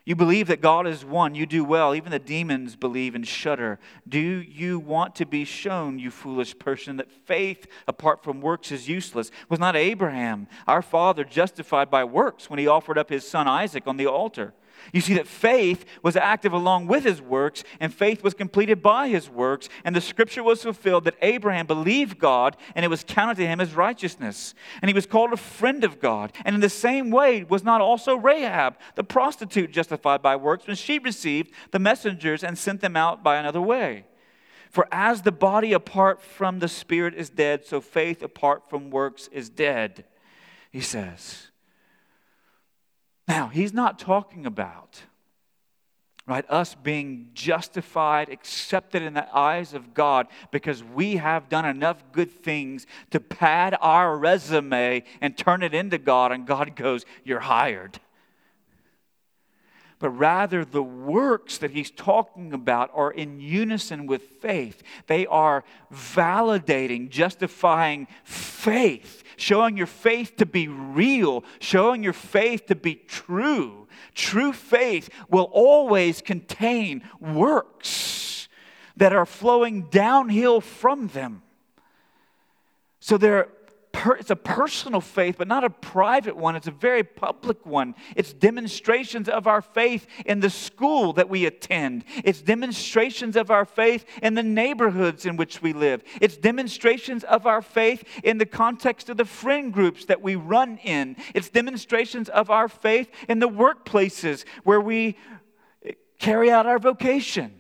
You 0.04 0.17
believe 0.17 0.47
that 0.47 0.60
God 0.60 0.88
is 0.88 1.06
one. 1.06 1.36
You 1.36 1.45
do 1.45 1.63
well. 1.63 1.95
Even 1.95 2.12
the 2.12 2.19
demons 2.19 2.76
believe 2.76 3.15
and 3.15 3.26
shudder. 3.26 3.80
Do 4.10 4.19
you 4.19 4.80
want 4.80 5.15
to 5.15 5.26
be 5.26 5.45
shown, 5.45 6.00
you 6.00 6.12
foolish 6.12 6.60
person, 6.60 6.97
that 6.97 7.10
faith 7.10 7.65
apart 7.88 8.26
from 8.26 8.41
works 8.41 8.73
is 8.73 8.89
useless? 8.89 9.32
Was 9.47 9.60
not 9.60 9.78
Abraham, 9.78 10.47
our 10.67 10.82
father, 10.82 11.23
justified 11.23 11.89
by 11.89 12.04
works 12.04 12.50
when 12.50 12.60
he 12.60 12.67
offered 12.67 12.97
up 12.97 13.10
his 13.10 13.26
son 13.26 13.47
Isaac 13.47 13.88
on 13.88 13.95
the 13.95 14.08
altar? 14.08 14.54
You 14.93 15.02
see 15.02 15.13
that 15.15 15.28
faith 15.28 15.86
was 16.02 16.15
active 16.15 16.54
along 16.54 16.88
with 16.88 17.04
his 17.04 17.21
works, 17.21 17.63
and 17.80 17.93
faith 17.93 18.23
was 18.23 18.34
completed 18.34 18.82
by 18.82 19.10
his 19.10 19.30
works, 19.30 19.69
and 19.84 19.95
the 19.95 20.02
scripture 20.02 20.43
was 20.43 20.63
fulfilled 20.63 21.04
that 21.06 21.17
Abraham 21.21 21.67
believed 21.67 22.19
God, 22.19 22.58
and 22.76 22.86
it 22.86 22.89
was 22.89 23.04
counted 23.04 23.38
to 23.38 23.47
him 23.47 23.60
as 23.60 23.73
righteousness. 23.73 24.54
And 24.82 24.89
he 24.89 24.93
was 24.93 25.06
called 25.06 25.34
a 25.34 25.38
friend 25.38 25.84
of 25.84 26.00
God. 26.00 26.32
And 26.45 26.56
in 26.56 26.62
the 26.62 26.69
same 26.69 27.12
way, 27.12 27.43
was 27.43 27.63
not 27.63 27.82
also 27.82 28.15
Rahab, 28.15 28.78
the 28.95 29.04
prostitute, 29.04 29.71
justified 29.71 30.21
by 30.21 30.36
works 30.36 30.67
when 30.67 30.76
she 30.76 31.00
received 31.00 31.52
the 31.71 31.80
messengers 31.80 32.43
and 32.43 32.58
sent 32.58 32.82
them 32.82 32.95
out 32.95 33.23
by 33.23 33.38
another 33.38 33.62
way? 33.62 34.06
For 34.69 34.88
as 34.91 35.21
the 35.21 35.32
body 35.32 35.73
apart 35.73 36.21
from 36.21 36.60
the 36.60 36.67
spirit 36.67 37.13
is 37.15 37.30
dead, 37.30 37.65
so 37.65 37.82
faith 37.82 38.21
apart 38.21 38.69
from 38.69 38.89
works 38.89 39.30
is 39.32 39.50
dead, 39.50 40.06
he 40.71 40.82
says. 40.82 41.46
Now, 43.28 43.48
he's 43.48 43.74
not 43.74 44.00
talking 44.00 44.46
about 44.46 45.02
right 46.26 46.46
us 46.50 46.76
being 46.76 47.30
justified, 47.34 48.30
accepted 48.30 49.02
in 49.02 49.13
the 49.13 49.34
eyes 49.36 49.74
of 49.74 49.94
God 49.94 50.28
because 50.52 50.84
we 50.84 51.16
have 51.16 51.48
done 51.50 51.66
enough 51.66 52.04
good 52.12 52.32
things 52.32 52.86
to 53.12 53.20
pad 53.20 53.78
our 53.80 54.18
resume 54.18 55.04
and 55.22 55.38
turn 55.38 55.63
it 55.63 55.74
into 55.74 55.98
God 55.98 56.32
and 56.32 56.46
God 56.46 56.76
goes, 56.76 57.06
"You're 57.24 57.40
hired." 57.40 58.00
But 59.99 60.10
rather 60.12 60.63
the 60.63 60.83
works 60.83 61.57
that 61.57 61.71
he's 61.71 61.89
talking 61.89 62.53
about 62.53 62.91
are 62.93 63.12
in 63.12 63.39
unison 63.39 64.05
with 64.05 64.21
faith. 64.41 64.83
They 65.07 65.25
are 65.25 65.63
validating, 65.91 67.10
justifying 67.10 68.07
faith, 68.23 69.23
showing 69.38 69.75
your 69.75 69.88
faith 69.88 70.36
to 70.38 70.45
be 70.45 70.67
real, 70.67 71.43
showing 71.60 72.03
your 72.03 72.13
faith 72.13 72.67
to 72.67 72.75
be 72.75 72.95
true. 72.95 73.88
True 74.13 74.53
faith 74.53 75.10
will 75.29 75.49
always 75.51 76.21
contain 76.21 77.03
works 77.19 78.47
that 78.97 79.13
are 79.13 79.25
flowing 79.25 79.83
downhill 79.83 80.62
from 80.62 81.07
them. 81.07 81.41
So 82.99 83.17
they're 83.17 83.49
per, 83.97 84.15
it's 84.15 84.29
a 84.29 84.36
personal 84.36 85.01
faith, 85.01 85.38
but 85.39 85.47
not 85.47 85.63
a 85.63 85.71
private 85.71 86.38
one. 86.38 86.55
It's 86.55 86.67
a 86.67 86.71
very 86.71 87.03
public 87.03 87.65
one. 87.65 87.95
It's 88.15 88.31
demonstrations 88.31 89.27
of 89.27 89.47
our 89.47 89.60
faith 89.60 90.05
in 90.23 90.39
the 90.39 90.51
school 90.51 91.13
that 91.13 91.29
we 91.29 91.47
attend. 91.47 92.05
It's 92.23 92.43
demonstrations 92.43 93.36
of 93.36 93.49
our 93.49 93.65
faith 93.65 94.05
in 94.21 94.36
the 94.36 94.43
neighborhoods 94.43 95.25
in 95.25 95.36
which 95.36 95.63
we 95.63 95.73
live. 95.73 96.03
It's 96.21 96.38
demonstrations 96.38 97.23
of 97.23 97.47
our 97.47 97.63
faith 97.63 98.03
in 98.23 98.38
the 98.38 98.45
context 98.45 99.10
of 99.10 99.17
the 99.17 99.25
friend 99.25 99.73
groups 99.73 100.05
that 100.05 100.21
we 100.21 100.36
run 100.36 100.77
in. 100.83 101.17
It's 101.33 101.49
demonstrations 101.49 102.29
of 102.29 102.51
our 102.51 102.67
faith 102.67 103.10
in 103.27 103.39
the 103.39 103.49
workplaces 103.49 104.45
where 104.63 104.79
we 104.79 105.17
carry 106.19 106.51
out 106.51 106.67
our 106.67 106.79
vocation. 106.79 107.51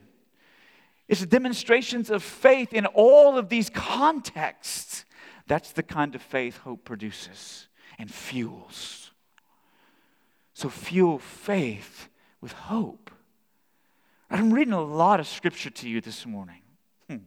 It's 1.07 1.25
demonstrations 1.25 2.11
of 2.11 2.21
faith 2.21 2.73
in 2.73 2.85
all 2.85 3.39
of 3.39 3.49
these 3.49 3.71
contexts. 3.71 5.05
That's 5.47 5.71
the 5.71 5.83
kind 5.83 6.13
of 6.13 6.21
faith 6.21 6.57
hope 6.57 6.83
produces 6.83 7.67
and 7.97 8.13
fuels. 8.13 9.11
So 10.53 10.69
fuel 10.69 11.19
faith 11.19 12.09
with 12.41 12.51
hope. 12.51 13.11
I'm 14.29 14.51
reading 14.51 14.73
a 14.73 14.81
lot 14.81 15.19
of 15.19 15.27
scripture 15.27 15.69
to 15.69 15.89
you 15.89 16.01
this 16.01 16.25
morning. 16.25 16.61
Hmm. 17.09 17.17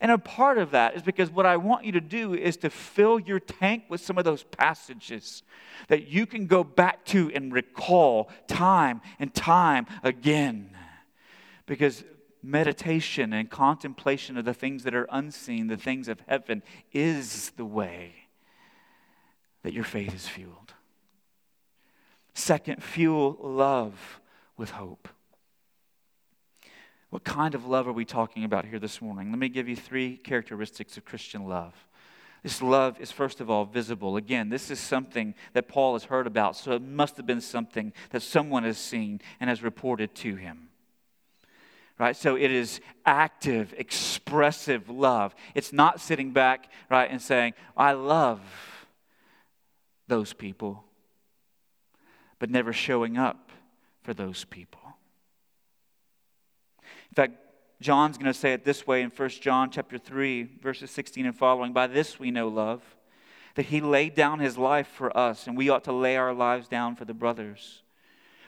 And 0.00 0.10
a 0.10 0.18
part 0.18 0.58
of 0.58 0.72
that 0.72 0.96
is 0.96 1.02
because 1.02 1.30
what 1.30 1.46
I 1.46 1.56
want 1.56 1.86
you 1.86 1.92
to 1.92 2.00
do 2.00 2.34
is 2.34 2.58
to 2.58 2.70
fill 2.70 3.18
your 3.18 3.40
tank 3.40 3.84
with 3.88 4.02
some 4.02 4.18
of 4.18 4.24
those 4.24 4.42
passages 4.42 5.42
that 5.88 6.08
you 6.08 6.26
can 6.26 6.46
go 6.46 6.62
back 6.62 7.06
to 7.06 7.30
and 7.34 7.52
recall 7.52 8.30
time 8.48 9.00
and 9.18 9.32
time 9.32 9.86
again. 10.02 10.76
Because 11.64 12.04
meditation 12.42 13.32
and 13.32 13.50
contemplation 13.50 14.36
of 14.36 14.44
the 14.44 14.54
things 14.54 14.84
that 14.84 14.94
are 14.94 15.08
unseen, 15.10 15.66
the 15.66 15.76
things 15.76 16.08
of 16.08 16.20
heaven, 16.26 16.62
is 16.92 17.50
the 17.56 17.64
way 17.64 18.14
that 19.62 19.72
your 19.72 19.84
faith 19.84 20.14
is 20.14 20.28
fueled. 20.28 20.74
Second, 22.34 22.82
fuel 22.82 23.36
love 23.42 24.20
with 24.56 24.70
hope. 24.70 25.08
What 27.10 27.24
kind 27.24 27.54
of 27.54 27.66
love 27.66 27.88
are 27.88 27.92
we 27.92 28.04
talking 28.04 28.44
about 28.44 28.66
here 28.66 28.78
this 28.78 29.00
morning? 29.00 29.30
Let 29.30 29.38
me 29.38 29.48
give 29.48 29.68
you 29.68 29.76
three 29.76 30.16
characteristics 30.16 30.96
of 30.96 31.04
Christian 31.04 31.48
love. 31.48 31.74
This 32.42 32.62
love 32.62 33.00
is, 33.00 33.10
first 33.10 33.40
of 33.40 33.50
all, 33.50 33.64
visible. 33.64 34.16
Again, 34.16 34.48
this 34.48 34.70
is 34.70 34.78
something 34.78 35.34
that 35.54 35.68
Paul 35.68 35.94
has 35.94 36.04
heard 36.04 36.26
about, 36.26 36.54
so 36.54 36.72
it 36.72 36.82
must 36.82 37.16
have 37.16 37.26
been 37.26 37.40
something 37.40 37.92
that 38.10 38.22
someone 38.22 38.62
has 38.62 38.78
seen 38.78 39.20
and 39.40 39.50
has 39.50 39.62
reported 39.62 40.14
to 40.16 40.36
him 40.36 40.67
right? 41.98 42.16
So 42.16 42.36
it 42.36 42.50
is 42.50 42.80
active, 43.04 43.74
expressive 43.76 44.88
love. 44.88 45.34
It's 45.54 45.72
not 45.72 46.00
sitting 46.00 46.32
back, 46.32 46.70
right, 46.90 47.10
and 47.10 47.20
saying, 47.20 47.54
I 47.76 47.92
love 47.92 48.40
those 50.06 50.32
people, 50.32 50.84
but 52.38 52.50
never 52.50 52.72
showing 52.72 53.18
up 53.18 53.50
for 54.02 54.14
those 54.14 54.44
people. 54.44 54.80
In 57.10 57.14
fact, 57.14 57.34
John's 57.80 58.18
going 58.18 58.32
to 58.32 58.38
say 58.38 58.52
it 58.52 58.64
this 58.64 58.86
way 58.86 59.02
in 59.02 59.10
1 59.10 59.28
John 59.28 59.70
chapter 59.70 59.98
3, 59.98 60.48
verses 60.60 60.90
16 60.90 61.26
and 61.26 61.36
following. 61.36 61.72
By 61.72 61.86
this 61.86 62.18
we 62.18 62.30
know 62.30 62.48
love, 62.48 62.82
that 63.54 63.66
he 63.66 63.80
laid 63.80 64.14
down 64.14 64.38
his 64.38 64.56
life 64.56 64.88
for 64.88 65.16
us, 65.16 65.46
and 65.46 65.56
we 65.56 65.68
ought 65.68 65.84
to 65.84 65.92
lay 65.92 66.16
our 66.16 66.32
lives 66.32 66.68
down 66.68 66.96
for 66.96 67.04
the 67.04 67.14
brothers. 67.14 67.82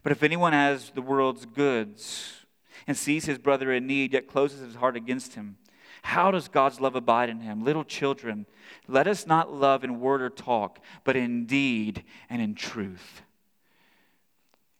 But 0.02 0.12
if 0.12 0.22
anyone 0.22 0.52
has 0.52 0.90
the 0.90 1.02
world's 1.02 1.46
goods, 1.46 2.39
and 2.86 2.96
sees 2.96 3.24
his 3.24 3.38
brother 3.38 3.72
in 3.72 3.86
need, 3.86 4.12
yet 4.12 4.28
closes 4.28 4.60
his 4.60 4.76
heart 4.76 4.96
against 4.96 5.34
him. 5.34 5.56
How 6.02 6.30
does 6.30 6.48
God's 6.48 6.80
love 6.80 6.96
abide 6.96 7.28
in 7.28 7.40
him? 7.40 7.64
Little 7.64 7.84
children, 7.84 8.46
let 8.88 9.06
us 9.06 9.26
not 9.26 9.52
love 9.52 9.84
in 9.84 10.00
word 10.00 10.22
or 10.22 10.30
talk, 10.30 10.78
but 11.04 11.16
in 11.16 11.46
deed 11.46 12.04
and 12.28 12.40
in 12.40 12.54
truth. 12.54 13.22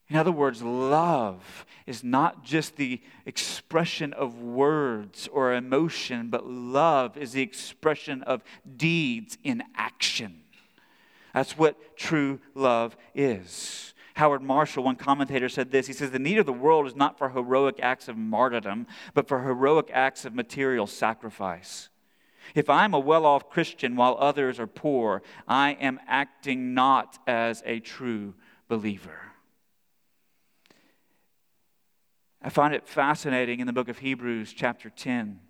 In 0.08 0.16
other 0.16 0.32
words, 0.32 0.60
love 0.60 1.64
is 1.86 2.02
not 2.02 2.42
just 2.44 2.74
the 2.74 3.00
expression 3.26 4.12
of 4.12 4.40
words 4.40 5.28
or 5.32 5.54
emotion, 5.54 6.30
but 6.30 6.46
love 6.46 7.16
is 7.16 7.32
the 7.32 7.42
expression 7.42 8.22
of 8.24 8.42
deeds 8.76 9.38
in 9.44 9.62
action. 9.76 10.40
That's 11.32 11.56
what 11.56 11.96
true 11.96 12.40
love 12.56 12.96
is. 13.14 13.94
Howard 14.20 14.42
Marshall, 14.42 14.84
one 14.84 14.96
commentator, 14.96 15.48
said 15.48 15.70
this. 15.70 15.86
He 15.86 15.94
says, 15.94 16.10
The 16.10 16.18
need 16.18 16.36
of 16.36 16.44
the 16.44 16.52
world 16.52 16.86
is 16.86 16.94
not 16.94 17.16
for 17.16 17.30
heroic 17.30 17.80
acts 17.82 18.06
of 18.06 18.18
martyrdom, 18.18 18.86
but 19.14 19.26
for 19.26 19.40
heroic 19.42 19.90
acts 19.94 20.26
of 20.26 20.34
material 20.34 20.86
sacrifice. 20.86 21.88
If 22.54 22.68
I'm 22.68 22.92
a 22.92 22.98
well 22.98 23.24
off 23.24 23.48
Christian 23.48 23.96
while 23.96 24.18
others 24.20 24.60
are 24.60 24.66
poor, 24.66 25.22
I 25.48 25.70
am 25.80 25.98
acting 26.06 26.74
not 26.74 27.18
as 27.26 27.62
a 27.64 27.80
true 27.80 28.34
believer. 28.68 29.32
I 32.42 32.50
find 32.50 32.74
it 32.74 32.86
fascinating 32.86 33.60
in 33.60 33.66
the 33.66 33.72
book 33.72 33.88
of 33.88 34.00
Hebrews, 34.00 34.52
chapter 34.52 34.90
10, 34.90 35.40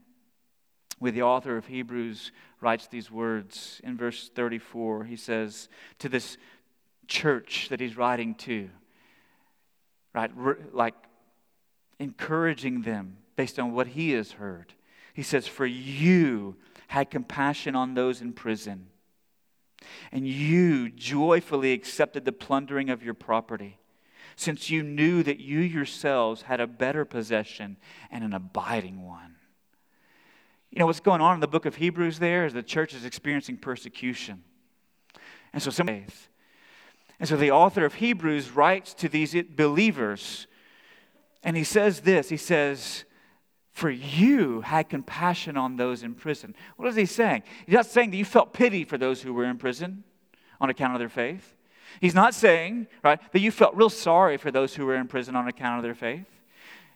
where 1.01 1.11
the 1.11 1.23
author 1.23 1.57
of 1.57 1.67
Hebrews 1.67 2.31
writes 2.61 2.87
these 2.87 3.11
words 3.11 3.81
in 3.83 3.97
verse 3.97 4.31
34. 4.33 5.07
He 5.07 5.17
says, 5.17 5.69
To 5.99 6.09
this 6.09 6.37
church 7.11 7.67
that 7.69 7.81
he's 7.81 7.97
writing 7.97 8.35
to, 8.37 8.71
right, 10.15 10.31
like 10.73 10.95
encouraging 11.99 12.83
them 12.83 13.19
based 13.37 13.59
on 13.59 13.73
what 13.73 13.89
he 13.89 14.13
has 14.13 14.33
heard. 14.33 14.73
He 15.13 15.23
says, 15.23 15.47
For 15.47 15.67
you 15.67 16.57
had 16.89 17.11
compassion 17.11 17.77
on 17.77 17.95
those 17.95 18.23
in 18.23 18.33
prison, 18.33 18.87
and 20.11 20.27
you 20.27 20.89
joyfully 20.89 21.73
accepted 21.73 22.25
the 22.25 22.33
plundering 22.33 22.89
of 22.89 23.03
your 23.03 23.15
property 23.15 23.79
since 24.37 24.71
you 24.71 24.83
knew 24.83 25.23
that 25.23 25.41
you 25.41 25.59
yourselves 25.59 26.43
had 26.43 26.61
a 26.61 26.67
better 26.67 27.05
possession 27.05 27.77
and 28.11 28.25
an 28.25 28.33
abiding 28.33 29.05
one. 29.07 29.37
You 30.71 30.79
know, 30.79 30.87
what's 30.87 31.01
going 31.01 31.21
on 31.21 31.35
in 31.35 31.41
the 31.41 31.49
book 31.49 31.67
of 31.67 31.77
Hebrews 31.77 32.21
there 32.21 32.47
is 32.47 32.53
the 32.53 32.63
church 32.63 32.95
is 32.95 33.05
experiencing 33.05 33.57
persecution. 33.57 34.45
And 35.53 35.63
so, 35.63 35.71
some 35.71 35.89
faith. 35.89 36.29
And 37.21 37.29
so, 37.29 37.37
the 37.37 37.51
author 37.51 37.85
of 37.85 37.95
Hebrews 37.95 38.51
writes 38.51 38.95
to 38.95 39.09
these 39.09 39.37
believers, 39.55 40.47
and 41.43 41.55
he 41.57 41.65
says 41.65 42.01
this 42.01 42.31
He 42.31 42.39
says, 42.39 43.05
For 43.73 43.91
you 43.91 44.63
had 44.63 44.89
compassion 44.89 45.59
on 45.59 45.77
those 45.77 46.03
in 46.03 46.15
prison. 46.15 46.57
What 46.77 46.89
is 46.89 46.97
he 46.97 47.07
saying? 47.07 47.43
He's 47.67 47.75
not 47.75 47.87
saying 47.87 48.11
that 48.11 48.17
you 48.17 48.25
felt 48.25 48.55
pity 48.55 48.85
for 48.85 48.97
those 48.97 49.21
who 49.21 49.35
were 49.35 49.45
in 49.45 49.59
prison 49.59 50.03
on 50.61 50.71
account 50.71 50.95
of 50.95 50.99
their 50.99 51.11
faith. 51.11 51.57
He's 52.01 52.15
not 52.15 52.35
saying, 52.35 52.87
right, 53.03 53.21
that 53.33 53.41
you 53.41 53.51
felt 53.51 53.75
real 53.75 53.91
sorry 53.91 54.37
for 54.37 54.51
those 54.51 54.75
who 54.75 54.87
were 54.87 54.95
in 54.95 55.09
prison 55.09 55.37
on 55.37 55.49
account 55.49 55.79
of 55.79 55.83
their 55.83 55.95
faith. 55.95 56.27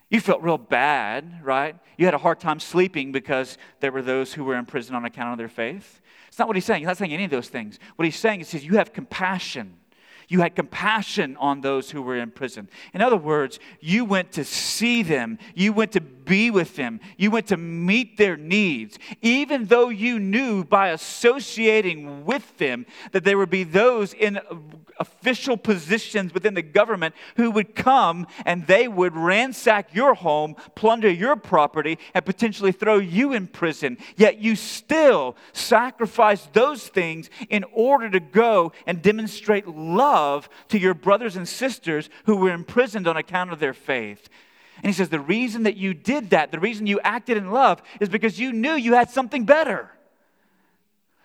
You 0.08 0.20
felt 0.20 0.42
real 0.42 0.58
bad, 0.58 1.40
right? 1.42 1.76
You 1.98 2.04
had 2.04 2.14
a 2.14 2.18
hard 2.18 2.38
time 2.38 2.60
sleeping 2.60 3.10
because 3.10 3.58
there 3.80 3.90
were 3.90 4.02
those 4.02 4.32
who 4.32 4.44
were 4.44 4.54
in 4.54 4.64
prison 4.64 4.94
on 4.94 5.04
account 5.04 5.32
of 5.32 5.38
their 5.38 5.48
faith. 5.48 6.00
It's 6.28 6.38
not 6.38 6.46
what 6.46 6.56
he's 6.56 6.64
saying. 6.64 6.80
He's 6.80 6.86
not 6.86 6.96
saying 6.96 7.12
any 7.12 7.24
of 7.24 7.30
those 7.30 7.48
things. 7.48 7.78
What 7.96 8.04
he's 8.04 8.18
saying 8.18 8.40
is, 8.40 8.64
you 8.64 8.76
have 8.76 8.92
compassion 8.92 9.74
you 10.28 10.40
had 10.40 10.54
compassion 10.54 11.36
on 11.38 11.60
those 11.60 11.90
who 11.90 12.02
were 12.02 12.16
in 12.16 12.30
prison. 12.30 12.68
In 12.92 13.02
other 13.02 13.16
words, 13.16 13.58
you 13.80 14.04
went 14.04 14.32
to 14.32 14.44
see 14.44 15.02
them, 15.02 15.38
you 15.54 15.72
went 15.72 15.92
to 15.92 16.00
be 16.00 16.50
with 16.50 16.76
them, 16.76 17.00
you 17.16 17.30
went 17.30 17.48
to 17.48 17.56
meet 17.56 18.16
their 18.16 18.36
needs, 18.36 18.98
even 19.20 19.66
though 19.66 19.88
you 19.88 20.18
knew 20.18 20.64
by 20.64 20.88
associating 20.88 22.24
with 22.24 22.56
them 22.58 22.86
that 23.12 23.24
there 23.24 23.36
would 23.36 23.50
be 23.50 23.64
those 23.64 24.14
in 24.14 24.40
official 25.00 25.56
positions 25.56 26.32
within 26.32 26.54
the 26.54 26.62
government 26.62 27.14
who 27.36 27.50
would 27.50 27.74
come 27.74 28.26
and 28.46 28.66
they 28.66 28.86
would 28.88 29.14
ransack 29.14 29.94
your 29.94 30.14
home, 30.14 30.54
plunder 30.74 31.10
your 31.10 31.36
property, 31.36 31.98
and 32.14 32.24
potentially 32.24 32.72
throw 32.72 32.98
you 32.98 33.32
in 33.32 33.46
prison. 33.46 33.98
Yet 34.16 34.38
you 34.38 34.56
still 34.56 35.36
sacrificed 35.52 36.52
those 36.52 36.86
things 36.86 37.28
in 37.48 37.64
order 37.72 38.08
to 38.10 38.20
go 38.20 38.72
and 38.86 39.02
demonstrate 39.02 39.66
love 39.66 40.13
to 40.68 40.78
your 40.78 40.94
brothers 40.94 41.36
and 41.36 41.48
sisters 41.48 42.08
who 42.24 42.36
were 42.36 42.52
imprisoned 42.52 43.06
on 43.06 43.16
account 43.16 43.52
of 43.52 43.58
their 43.58 43.74
faith. 43.74 44.28
And 44.76 44.86
he 44.86 44.92
says, 44.92 45.08
The 45.08 45.20
reason 45.20 45.64
that 45.64 45.76
you 45.76 45.94
did 45.94 46.30
that, 46.30 46.50
the 46.50 46.60
reason 46.60 46.86
you 46.86 47.00
acted 47.00 47.36
in 47.36 47.50
love, 47.50 47.82
is 48.00 48.08
because 48.08 48.38
you 48.38 48.52
knew 48.52 48.74
you 48.74 48.94
had 48.94 49.10
something 49.10 49.44
better, 49.44 49.90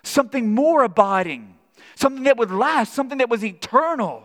something 0.03 0.53
more 0.53 0.83
abiding 0.83 1.55
something 1.99 2.23
that 2.23 2.37
would 2.37 2.51
last, 2.51 2.93
something 2.93 3.17
that 3.17 3.29
was 3.29 3.43
eternal. 3.43 4.23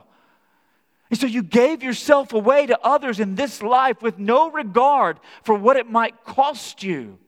And 1.11 1.19
so 1.19 1.27
you 1.27 1.43
gave 1.43 1.83
yourself 1.83 2.33
away 2.33 2.67
to 2.67 2.79
others 2.81 3.19
in 3.19 3.35
this 3.35 3.62
life 3.62 4.01
with 4.01 4.19
no 4.19 4.51
regard 4.51 5.19
for 5.43 5.57
what 5.57 5.77
it 5.77 5.91
might 5.91 6.25
cost 6.25 6.85
you 6.85 7.19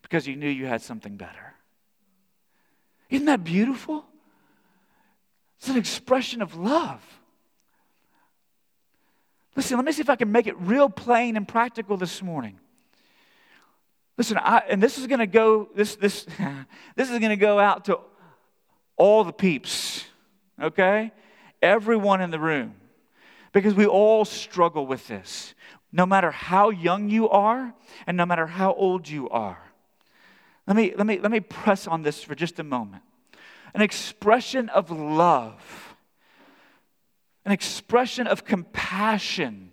because 0.00 0.26
you 0.26 0.34
knew 0.34 0.48
you 0.48 0.66
had 0.66 0.80
something 0.80 1.16
better. 1.16 1.54
Isn't 3.10 3.26
that 3.26 3.44
beautiful? 3.44 4.06
It's 5.62 5.68
an 5.68 5.76
expression 5.76 6.42
of 6.42 6.56
love. 6.56 7.00
Listen, 9.54 9.76
let 9.76 9.86
me 9.86 9.92
see 9.92 10.00
if 10.00 10.10
I 10.10 10.16
can 10.16 10.32
make 10.32 10.48
it 10.48 10.58
real 10.58 10.88
plain 10.88 11.36
and 11.36 11.46
practical 11.46 11.96
this 11.96 12.20
morning. 12.20 12.58
Listen, 14.18 14.38
I, 14.38 14.64
and 14.68 14.82
this 14.82 14.98
is 14.98 15.06
going 15.06 15.20
to 15.20 15.26
go 15.28 15.68
this 15.76 15.94
this 15.94 16.26
this 16.96 17.10
is 17.12 17.16
going 17.20 17.30
to 17.30 17.36
go 17.36 17.60
out 17.60 17.84
to 17.84 18.00
all 18.96 19.22
the 19.22 19.32
peeps, 19.32 20.04
okay? 20.60 21.12
Everyone 21.62 22.20
in 22.20 22.32
the 22.32 22.40
room. 22.40 22.74
Because 23.52 23.72
we 23.72 23.86
all 23.86 24.24
struggle 24.24 24.84
with 24.84 25.06
this, 25.06 25.54
no 25.92 26.04
matter 26.04 26.32
how 26.32 26.70
young 26.70 27.08
you 27.08 27.28
are 27.28 27.72
and 28.08 28.16
no 28.16 28.26
matter 28.26 28.48
how 28.48 28.74
old 28.74 29.08
you 29.08 29.28
are. 29.28 29.62
Let 30.66 30.76
me, 30.76 30.92
let 30.96 31.06
me, 31.06 31.20
let 31.20 31.30
me 31.30 31.38
press 31.38 31.86
on 31.86 32.02
this 32.02 32.20
for 32.20 32.34
just 32.34 32.58
a 32.58 32.64
moment. 32.64 33.04
An 33.74 33.82
expression 33.82 34.68
of 34.68 34.90
love, 34.90 35.96
an 37.44 37.52
expression 37.52 38.26
of 38.26 38.44
compassion 38.44 39.72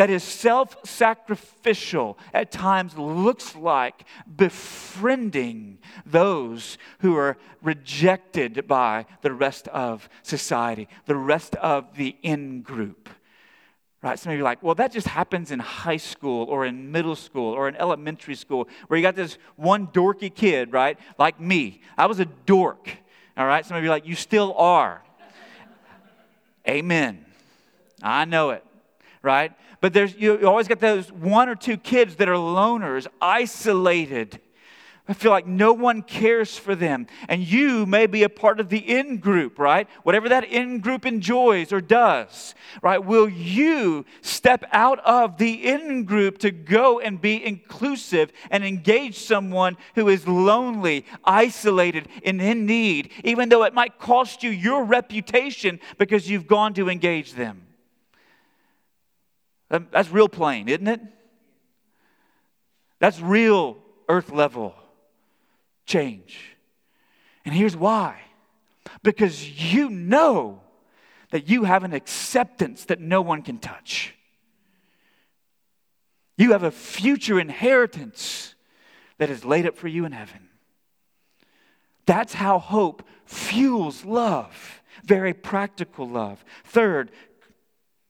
that 0.00 0.08
is 0.08 0.24
self 0.24 0.76
sacrificial 0.82 2.18
at 2.32 2.50
times 2.50 2.96
looks 2.96 3.54
like 3.54 4.04
befriending 4.34 5.76
those 6.06 6.78
who 7.00 7.16
are 7.16 7.36
rejected 7.62 8.66
by 8.66 9.04
the 9.20 9.30
rest 9.30 9.68
of 9.68 10.08
society, 10.22 10.88
the 11.04 11.16
rest 11.16 11.54
of 11.56 11.96
the 11.96 12.16
in 12.22 12.62
group. 12.62 13.10
Right? 14.02 14.18
Some 14.18 14.32
of 14.32 14.38
you 14.38 14.42
are 14.42 14.44
like, 14.44 14.62
well, 14.62 14.74
that 14.76 14.92
just 14.92 15.06
happens 15.06 15.50
in 15.50 15.58
high 15.58 15.98
school 15.98 16.46
or 16.46 16.64
in 16.64 16.90
middle 16.90 17.16
school 17.16 17.52
or 17.52 17.68
in 17.68 17.76
elementary 17.76 18.34
school 18.34 18.66
where 18.88 18.96
you 18.96 19.02
got 19.02 19.14
this 19.16 19.36
one 19.56 19.86
dorky 19.88 20.34
kid, 20.34 20.72
right? 20.72 20.98
Like 21.18 21.38
me. 21.38 21.82
I 21.98 22.06
was 22.06 22.18
a 22.18 22.24
dork. 22.24 22.88
All 23.40 23.46
right? 23.46 23.64
Some 23.64 23.76
of 23.76 23.82
you 23.82 23.88
are 23.88 23.94
like, 23.94 24.06
you 24.06 24.14
still 24.14 24.54
are. 24.54 25.02
Amen. 26.68 27.24
I 28.02 28.24
know 28.24 28.50
it 28.50 28.64
right? 29.22 29.52
But 29.80 29.92
there's, 29.92 30.14
you 30.14 30.46
always 30.46 30.68
got 30.68 30.80
those 30.80 31.10
one 31.10 31.48
or 31.48 31.54
two 31.54 31.76
kids 31.76 32.16
that 32.16 32.28
are 32.28 32.34
loners, 32.34 33.06
isolated. 33.20 34.40
I 35.08 35.12
feel 35.12 35.30
like 35.32 35.46
no 35.46 35.72
one 35.72 36.02
cares 36.02 36.56
for 36.56 36.74
them. 36.74 37.06
And 37.28 37.42
you 37.42 37.84
may 37.84 38.06
be 38.06 38.22
a 38.22 38.28
part 38.28 38.60
of 38.60 38.68
the 38.68 38.78
in 38.78 39.16
group, 39.16 39.58
right? 39.58 39.88
Whatever 40.02 40.28
that 40.28 40.44
in 40.44 40.78
group 40.80 41.04
enjoys 41.04 41.72
or 41.72 41.80
does, 41.80 42.54
right? 42.82 43.04
Will 43.04 43.28
you 43.28 44.04
step 44.20 44.64
out 44.72 45.00
of 45.00 45.36
the 45.36 45.68
in 45.68 46.04
group 46.04 46.38
to 46.38 46.50
go 46.50 47.00
and 47.00 47.20
be 47.20 47.44
inclusive 47.44 48.30
and 48.50 48.64
engage 48.64 49.18
someone 49.18 49.76
who 49.94 50.08
is 50.08 50.28
lonely, 50.28 51.06
isolated, 51.24 52.06
and 52.24 52.40
in 52.40 52.66
need, 52.66 53.10
even 53.24 53.48
though 53.48 53.64
it 53.64 53.74
might 53.74 53.98
cost 53.98 54.42
you 54.42 54.50
your 54.50 54.84
reputation 54.84 55.80
because 55.98 56.30
you've 56.30 56.46
gone 56.46 56.74
to 56.74 56.88
engage 56.88 57.32
them? 57.32 57.66
Um, 59.72 59.88
that's 59.90 60.10
real 60.10 60.28
plain, 60.28 60.68
isn't 60.68 60.86
it? 60.86 61.00
That's 63.00 63.20
real 63.20 63.78
earth 64.08 64.30
level 64.30 64.74
change. 65.90 66.56
And 67.44 67.54
here's 67.54 67.76
why 67.76 68.20
because 69.02 69.72
you 69.72 69.90
know 69.90 70.60
that 71.30 71.48
you 71.48 71.64
have 71.64 71.84
an 71.84 71.92
acceptance 71.92 72.86
that 72.86 73.00
no 73.00 73.20
one 73.22 73.42
can 73.42 73.58
touch. 73.58 74.14
You 76.36 76.52
have 76.52 76.62
a 76.62 76.70
future 76.70 77.38
inheritance 77.38 78.54
that 79.18 79.30
is 79.30 79.44
laid 79.44 79.66
up 79.66 79.76
for 79.76 79.88
you 79.88 80.04
in 80.06 80.12
heaven. 80.12 80.48
That's 82.06 82.34
how 82.34 82.58
hope 82.58 83.02
fuels 83.26 84.04
love, 84.04 84.82
very 85.04 85.34
practical 85.34 86.08
love. 86.08 86.44
Third, 86.64 87.12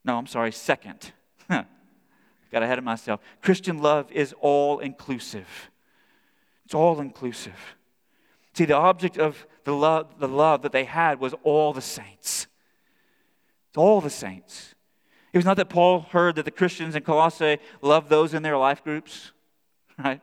no, 0.04 0.16
I'm 0.16 0.26
sorry, 0.26 0.52
second, 0.52 1.12
Got 1.48 2.62
ahead 2.62 2.78
of 2.78 2.84
myself. 2.84 3.20
Christian 3.42 3.78
love 3.78 4.10
is 4.10 4.34
all 4.40 4.80
inclusive. 4.80 5.70
It's 6.70 6.74
all 6.76 7.00
inclusive. 7.00 7.74
See, 8.52 8.64
the 8.64 8.76
object 8.76 9.18
of 9.18 9.44
the 9.64 9.72
love, 9.72 10.20
the 10.20 10.28
love 10.28 10.62
that 10.62 10.70
they 10.70 10.84
had 10.84 11.18
was 11.18 11.34
all 11.42 11.72
the 11.72 11.80
saints. 11.80 12.46
It's 13.70 13.76
all 13.76 14.00
the 14.00 14.08
saints. 14.08 14.76
It 15.32 15.38
was 15.38 15.44
not 15.44 15.56
that 15.56 15.68
Paul 15.68 16.02
heard 16.12 16.36
that 16.36 16.44
the 16.44 16.52
Christians 16.52 16.94
in 16.94 17.02
Colossae 17.02 17.58
loved 17.82 18.08
those 18.08 18.34
in 18.34 18.44
their 18.44 18.56
life 18.56 18.84
groups, 18.84 19.32
right? 19.98 20.20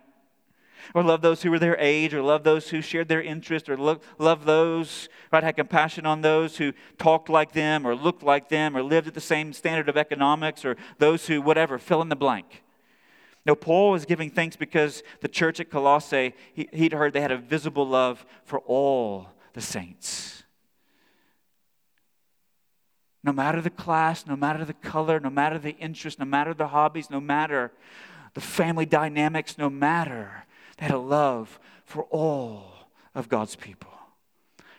Or 0.93 1.03
loved 1.03 1.21
those 1.21 1.43
who 1.43 1.51
were 1.51 1.59
their 1.59 1.75
age, 1.81 2.13
or 2.13 2.21
loved 2.21 2.45
those 2.45 2.69
who 2.69 2.81
shared 2.81 3.09
their 3.09 3.21
interest, 3.21 3.67
or 3.67 3.75
lo- 3.75 3.99
loved 4.17 4.45
those, 4.45 5.09
right, 5.33 5.43
had 5.43 5.57
compassion 5.57 6.05
on 6.05 6.21
those 6.21 6.55
who 6.55 6.71
talked 6.97 7.27
like 7.27 7.51
them, 7.51 7.85
or 7.85 7.93
looked 7.93 8.23
like 8.23 8.47
them, 8.47 8.77
or 8.77 8.81
lived 8.81 9.09
at 9.09 9.15
the 9.15 9.19
same 9.19 9.51
standard 9.51 9.89
of 9.89 9.97
economics, 9.97 10.63
or 10.63 10.77
those 10.97 11.27
who, 11.27 11.41
whatever, 11.41 11.77
fill 11.77 12.01
in 12.01 12.07
the 12.07 12.15
blank. 12.15 12.63
No, 13.47 13.55
Paul 13.55 13.91
was 13.91 14.05
giving 14.05 14.29
thanks 14.29 14.57
because 14.57 15.03
the 15.21 15.29
church 15.29 15.61
at 15.61 15.71
Colossae, 15.71 16.33
he, 16.53 16.67
he'd 16.73 16.91
heard 16.91 17.13
they 17.13 17.21
had 17.21 17.31
a 17.31 17.37
visible 17.37 17.87
love 17.87 18.25
for 18.43 18.59
all 18.59 19.29
the 19.53 19.61
saints. 19.61 20.43
No 23.23 23.31
matter 23.31 23.61
the 23.61 23.69
class, 23.69 24.27
no 24.27 24.35
matter 24.35 24.65
the 24.65 24.73
color, 24.73 25.21
no 25.21 25.29
matter 25.29 25.57
the 25.57 25.77
interest, 25.77 26.19
no 26.19 26.25
matter 26.25 26.53
the 26.53 26.67
hobbies, 26.67 27.09
no 27.09 27.21
matter 27.21 27.71
the 28.33 28.41
family 28.41 28.85
dynamics, 28.85 29.57
no 29.57 29.69
matter, 29.69 30.45
they 30.77 30.85
had 30.85 30.93
a 30.93 30.99
love 30.99 31.57
for 31.85 32.03
all 32.03 32.89
of 33.15 33.29
God's 33.29 33.55
people. 33.55 33.93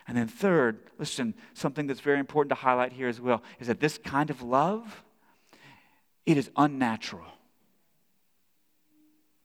And 0.07 0.17
then, 0.17 0.29
third, 0.29 0.81
listen, 0.99 1.35
something 1.55 1.87
that's 1.87 2.01
very 2.01 2.19
important 2.19 2.51
to 2.51 2.55
highlight 2.55 2.93
here 2.93 3.09
as 3.09 3.21
well 3.21 3.43
is 3.61 3.67
that 3.69 3.81
this 3.81 3.97
kind 3.97 4.29
of 4.29 4.43
love, 4.43 5.05
it 6.27 6.37
is 6.37 6.51
unnatural. 6.57 7.25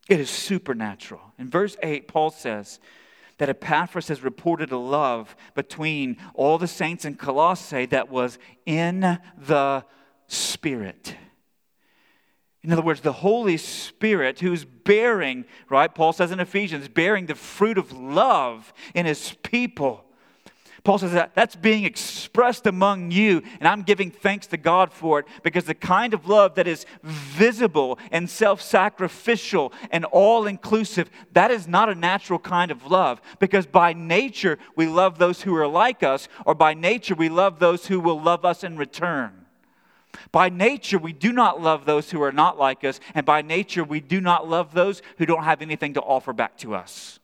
It 0.08 0.20
is 0.20 0.30
supernatural. 0.30 1.32
In 1.38 1.48
verse 1.48 1.76
8, 1.82 2.08
Paul 2.08 2.30
says 2.30 2.78
that 3.38 3.48
Epaphras 3.48 4.08
has 4.08 4.22
reported 4.22 4.70
a 4.70 4.78
love 4.78 5.34
between 5.54 6.18
all 6.34 6.58
the 6.58 6.68
saints 6.68 7.04
in 7.04 7.16
Colossae 7.16 7.86
that 7.86 8.10
was 8.10 8.38
in 8.66 9.18
the 9.36 9.84
Spirit. 10.26 11.16
In 12.62 12.72
other 12.72 12.82
words, 12.82 13.02
the 13.02 13.12
Holy 13.12 13.58
Spirit 13.58 14.40
who's 14.40 14.64
bearing, 14.64 15.44
right? 15.68 15.94
Paul 15.94 16.14
says 16.14 16.30
in 16.30 16.40
Ephesians, 16.40 16.88
bearing 16.88 17.26
the 17.26 17.34
fruit 17.34 17.76
of 17.76 17.92
love 17.92 18.72
in 18.94 19.04
his 19.04 19.34
people. 19.42 20.03
Paul 20.84 20.98
says 20.98 21.12
that 21.12 21.34
that's 21.34 21.56
being 21.56 21.84
expressed 21.84 22.66
among 22.66 23.10
you, 23.10 23.42
and 23.58 23.66
I'm 23.66 23.82
giving 23.82 24.10
thanks 24.10 24.46
to 24.48 24.58
God 24.58 24.92
for 24.92 25.18
it 25.18 25.26
because 25.42 25.64
the 25.64 25.74
kind 25.74 26.12
of 26.12 26.28
love 26.28 26.56
that 26.56 26.66
is 26.66 26.84
visible 27.02 27.98
and 28.12 28.28
self 28.28 28.60
sacrificial 28.60 29.72
and 29.90 30.04
all 30.04 30.46
inclusive, 30.46 31.10
that 31.32 31.50
is 31.50 31.66
not 31.66 31.88
a 31.88 31.94
natural 31.94 32.38
kind 32.38 32.70
of 32.70 32.90
love 32.90 33.22
because 33.38 33.64
by 33.64 33.94
nature 33.94 34.58
we 34.76 34.86
love 34.86 35.16
those 35.16 35.40
who 35.40 35.56
are 35.56 35.66
like 35.66 36.02
us, 36.02 36.28
or 36.44 36.54
by 36.54 36.74
nature 36.74 37.14
we 37.14 37.30
love 37.30 37.60
those 37.60 37.86
who 37.86 37.98
will 37.98 38.20
love 38.20 38.44
us 38.44 38.62
in 38.62 38.76
return. 38.76 39.46
By 40.32 40.48
nature, 40.48 40.98
we 40.98 41.12
do 41.12 41.32
not 41.32 41.60
love 41.60 41.86
those 41.86 42.10
who 42.10 42.22
are 42.22 42.30
not 42.30 42.58
like 42.58 42.84
us, 42.84 43.00
and 43.14 43.26
by 43.26 43.42
nature, 43.42 43.82
we 43.82 44.00
do 44.00 44.20
not 44.20 44.48
love 44.48 44.72
those 44.72 45.02
who 45.18 45.26
don't 45.26 45.42
have 45.42 45.60
anything 45.60 45.94
to 45.94 46.00
offer 46.00 46.32
back 46.32 46.56
to 46.58 46.74
us. 46.74 47.18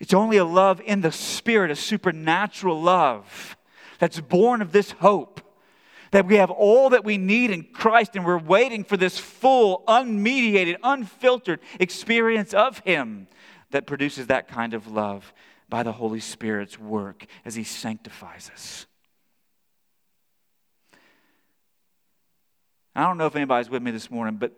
It's 0.00 0.14
only 0.14 0.36
a 0.36 0.44
love 0.44 0.80
in 0.84 1.00
the 1.00 1.12
Spirit, 1.12 1.70
a 1.70 1.76
supernatural 1.76 2.80
love 2.80 3.56
that's 3.98 4.20
born 4.20 4.62
of 4.62 4.72
this 4.72 4.92
hope. 4.92 5.40
That 6.10 6.26
we 6.26 6.36
have 6.36 6.50
all 6.50 6.90
that 6.90 7.04
we 7.04 7.18
need 7.18 7.50
in 7.50 7.64
Christ 7.64 8.16
and 8.16 8.24
we're 8.24 8.38
waiting 8.38 8.82
for 8.82 8.96
this 8.96 9.18
full, 9.18 9.84
unmediated, 9.86 10.76
unfiltered 10.82 11.60
experience 11.78 12.54
of 12.54 12.78
Him 12.78 13.28
that 13.72 13.86
produces 13.86 14.28
that 14.28 14.48
kind 14.48 14.72
of 14.72 14.86
love 14.90 15.34
by 15.68 15.82
the 15.82 15.92
Holy 15.92 16.20
Spirit's 16.20 16.78
work 16.78 17.26
as 17.44 17.56
He 17.56 17.64
sanctifies 17.64 18.50
us. 18.54 18.86
I 22.94 23.02
don't 23.02 23.18
know 23.18 23.26
if 23.26 23.36
anybody's 23.36 23.68
with 23.68 23.82
me 23.82 23.90
this 23.90 24.10
morning, 24.10 24.36
but 24.36 24.52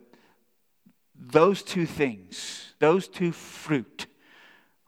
those 1.14 1.62
two 1.62 1.84
things, 1.84 2.74
those 2.78 3.08
two 3.08 3.32
fruit, 3.32 4.06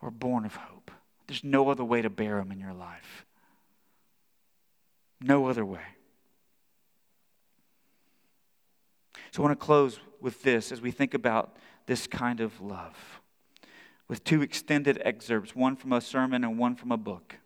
or 0.03 0.11
born 0.11 0.45
of 0.45 0.57
hope. 0.57 0.91
There's 1.27 1.45
no 1.45 1.71
other 1.71 1.85
way 1.85 2.03
to 2.03 2.11
bear 2.11 2.37
them 2.37 2.51
in 2.51 2.59
your 2.59 2.75
life. 2.75 3.25
No 5.21 5.47
other 5.47 5.65
way. 5.65 5.81
So 9.31 9.43
I 9.43 9.47
want 9.47 9.59
to 9.59 9.65
close 9.65 10.01
with 10.21 10.43
this 10.43 10.73
as 10.73 10.81
we 10.81 10.91
think 10.91 11.15
about 11.15 11.57
this 11.87 12.07
kind 12.07 12.41
of 12.41 12.61
love 12.61 13.21
with 14.09 14.25
two 14.25 14.43
extended 14.43 15.01
excerpts, 15.05 15.57
one 15.57 15.77
from 15.77 15.93
a 15.93 16.01
sermon 16.01 16.45
and 16.45 16.59
one 16.59 16.75
from 16.75 16.93
a 16.93 16.99
book. 16.99 17.37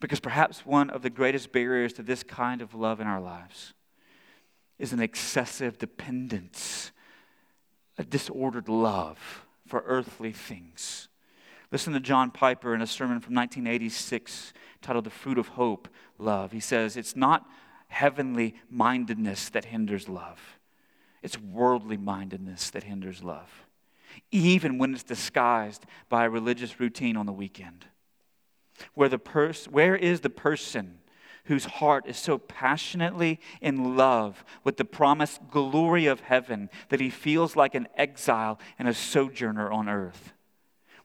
Because 0.00 0.20
perhaps 0.20 0.64
one 0.64 0.88
of 0.88 1.02
the 1.02 1.10
greatest 1.10 1.52
barriers 1.52 1.92
to 1.94 2.02
this 2.02 2.22
kind 2.22 2.62
of 2.62 2.72
love 2.72 3.00
in 3.00 3.06
our 3.06 3.20
lives 3.20 3.74
is 4.78 4.92
an 4.92 5.00
excessive 5.00 5.76
dependence, 5.76 6.92
a 7.98 8.04
disordered 8.04 8.68
love 8.68 9.44
for 9.68 9.84
earthly 9.86 10.32
things. 10.32 11.08
Listen 11.70 11.92
to 11.92 12.00
John 12.00 12.30
Piper 12.30 12.74
in 12.74 12.80
a 12.80 12.86
sermon 12.86 13.20
from 13.20 13.34
1986 13.34 14.52
titled 14.80 15.04
The 15.04 15.10
Fruit 15.10 15.38
of 15.38 15.48
Hope 15.48 15.88
Love. 16.18 16.52
He 16.52 16.60
says, 16.60 16.96
It's 16.96 17.14
not 17.14 17.46
heavenly 17.88 18.54
mindedness 18.70 19.48
that 19.50 19.66
hinders 19.66 20.08
love, 20.08 20.58
it's 21.22 21.38
worldly 21.38 21.96
mindedness 21.96 22.70
that 22.70 22.84
hinders 22.84 23.22
love, 23.22 23.66
even 24.30 24.78
when 24.78 24.94
it's 24.94 25.02
disguised 25.02 25.84
by 26.08 26.24
a 26.24 26.30
religious 26.30 26.80
routine 26.80 27.16
on 27.16 27.26
the 27.26 27.32
weekend. 27.32 27.86
Where, 28.94 29.08
the 29.08 29.18
pers- 29.18 29.66
where 29.66 29.96
is 29.96 30.20
the 30.20 30.30
person 30.30 31.00
whose 31.48 31.64
heart 31.64 32.04
is 32.06 32.16
so 32.16 32.38
passionately 32.38 33.40
in 33.60 33.96
love 33.96 34.44
with 34.64 34.76
the 34.76 34.84
promised 34.84 35.40
glory 35.50 36.06
of 36.06 36.20
heaven 36.20 36.70
that 36.90 37.00
he 37.00 37.10
feels 37.10 37.56
like 37.56 37.74
an 37.74 37.88
exile 37.96 38.58
and 38.78 38.86
a 38.86 38.94
sojourner 38.94 39.72
on 39.72 39.88
earth? 39.88 40.32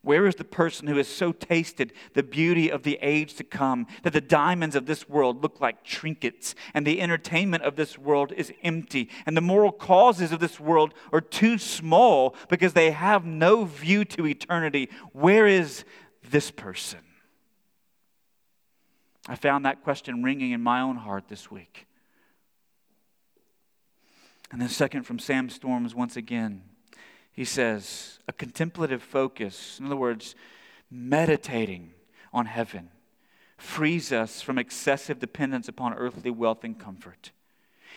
Where 0.02 0.26
is 0.26 0.34
the 0.34 0.44
person 0.44 0.86
who 0.86 0.98
has 0.98 1.08
so 1.08 1.32
tasted 1.32 1.94
the 2.12 2.22
beauty 2.22 2.70
of 2.70 2.82
the 2.82 2.98
age 3.00 3.34
to 3.34 3.44
come 3.44 3.86
that 4.02 4.12
the 4.12 4.20
diamonds 4.20 4.76
of 4.76 4.84
this 4.84 5.08
world 5.08 5.42
look 5.42 5.62
like 5.62 5.82
trinkets 5.82 6.54
and 6.74 6.86
the 6.86 7.00
entertainment 7.00 7.62
of 7.62 7.76
this 7.76 7.98
world 7.98 8.30
is 8.36 8.52
empty 8.62 9.08
and 9.24 9.34
the 9.34 9.40
moral 9.40 9.72
causes 9.72 10.30
of 10.30 10.40
this 10.40 10.60
world 10.60 10.92
are 11.10 11.22
too 11.22 11.56
small 11.56 12.36
because 12.50 12.74
they 12.74 12.90
have 12.90 13.24
no 13.24 13.64
view 13.64 14.04
to 14.04 14.26
eternity? 14.26 14.90
Where 15.12 15.46
is 15.46 15.84
this 16.22 16.50
person? 16.50 17.00
I 19.26 19.36
found 19.36 19.64
that 19.64 19.82
question 19.82 20.22
ringing 20.22 20.52
in 20.52 20.62
my 20.62 20.80
own 20.80 20.96
heart 20.96 21.28
this 21.28 21.50
week. 21.50 21.86
And 24.50 24.60
then, 24.60 24.68
second, 24.68 25.04
from 25.04 25.18
Sam 25.18 25.48
Storms, 25.48 25.94
once 25.94 26.16
again, 26.16 26.62
he 27.32 27.44
says, 27.44 28.20
a 28.28 28.32
contemplative 28.32 29.02
focus, 29.02 29.78
in 29.80 29.86
other 29.86 29.96
words, 29.96 30.34
meditating 30.90 31.92
on 32.32 32.46
heaven, 32.46 32.90
frees 33.56 34.12
us 34.12 34.40
from 34.40 34.58
excessive 34.58 35.18
dependence 35.18 35.68
upon 35.68 35.94
earthly 35.94 36.30
wealth 36.30 36.62
and 36.62 36.78
comfort 36.78 37.32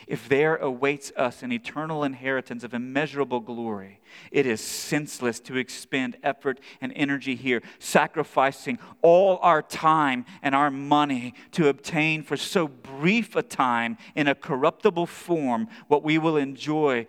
if 0.06 0.30
there 0.30 0.56
awaits 0.58 1.12
us 1.16 1.42
an 1.42 1.52
eternal 1.52 2.04
inheritance 2.04 2.64
of 2.64 2.74
immeasurable 2.74 3.40
glory, 3.40 4.00
it 4.32 4.46
is 4.46 4.62
senseless 4.62 5.40
to 5.42 5.58
expend 5.58 6.18
effort 6.22 6.60
and 6.82 6.94
energy 6.96 7.36
here, 7.36 7.62
sacrificing 7.80 8.78
all 9.02 9.40
our 9.42 9.62
time 9.62 10.26
and 10.42 10.54
our 10.54 10.70
money 10.70 11.34
to 11.52 11.68
obtain 11.68 12.22
for 12.22 12.38
so 12.38 12.68
brief 12.68 13.36
a 13.36 13.44
time 13.44 13.98
in 14.16 14.28
a 14.28 14.36
corruptible 14.36 15.08
form 15.08 15.68
what 15.88 16.04
we 16.04 16.18
will 16.18 16.38
enjoy 16.38 17.08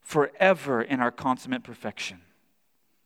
forever 0.00 0.82
in 0.82 1.00
our 1.00 1.10
consummate 1.10 1.62
perfection. 1.62 2.20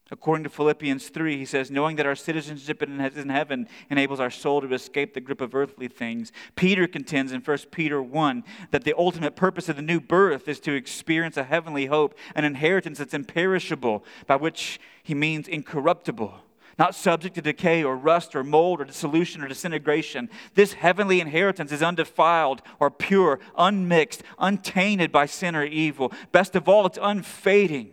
According 0.09 0.45
to 0.45 0.51
Philippians 0.51 1.09
3, 1.09 1.37
he 1.37 1.45
says, 1.45 1.69
knowing 1.69 1.97
that 1.97 2.07
our 2.07 2.15
citizenship 2.15 2.81
in 2.81 3.01
heaven 3.01 3.67
enables 3.91 4.21
our 4.21 4.31
soul 4.31 4.61
to 4.61 4.73
escape 4.73 5.15
the 5.15 5.21
grip 5.21 5.41
of 5.41 5.53
earthly 5.53 5.89
things. 5.89 6.31
Peter 6.55 6.87
contends 6.87 7.33
in 7.33 7.41
1 7.41 7.59
Peter 7.73 8.01
1 8.01 8.45
that 8.71 8.85
the 8.85 8.97
ultimate 8.97 9.35
purpose 9.35 9.69
of 9.69 9.75
the 9.75 9.83
new 9.83 10.01
birth 10.01 10.47
is 10.47 10.61
to 10.61 10.75
experience 10.75 11.37
a 11.37 11.43
heavenly 11.43 11.87
hope, 11.87 12.17
an 12.37 12.45
inheritance 12.45 12.99
that's 12.99 13.15
imperishable, 13.15 14.05
by 14.29 14.37
which 14.37 14.79
he 15.03 15.13
means 15.13 15.49
incorruptible, 15.49 16.35
not 16.79 16.95
subject 16.95 17.35
to 17.35 17.43
decay 17.43 17.83
or 17.83 17.97
rust 17.97 18.37
or 18.37 18.45
mold 18.45 18.81
or 18.81 18.85
dissolution 18.85 19.43
or 19.43 19.49
disintegration. 19.49 20.31
This 20.55 20.75
heavenly 20.75 21.21
inheritance 21.21 21.73
is 21.73 21.83
undefiled 21.83 22.63
or 22.79 22.93
pure, 22.93 23.41
unmixed, 23.59 24.23
untainted 24.39 25.11
by 25.11 25.27
sin 25.27 25.57
or 25.57 25.65
evil. 25.65 26.13
Best 26.31 26.55
of 26.55 26.69
all, 26.69 26.87
it's 26.87 26.99
unfading 27.03 27.93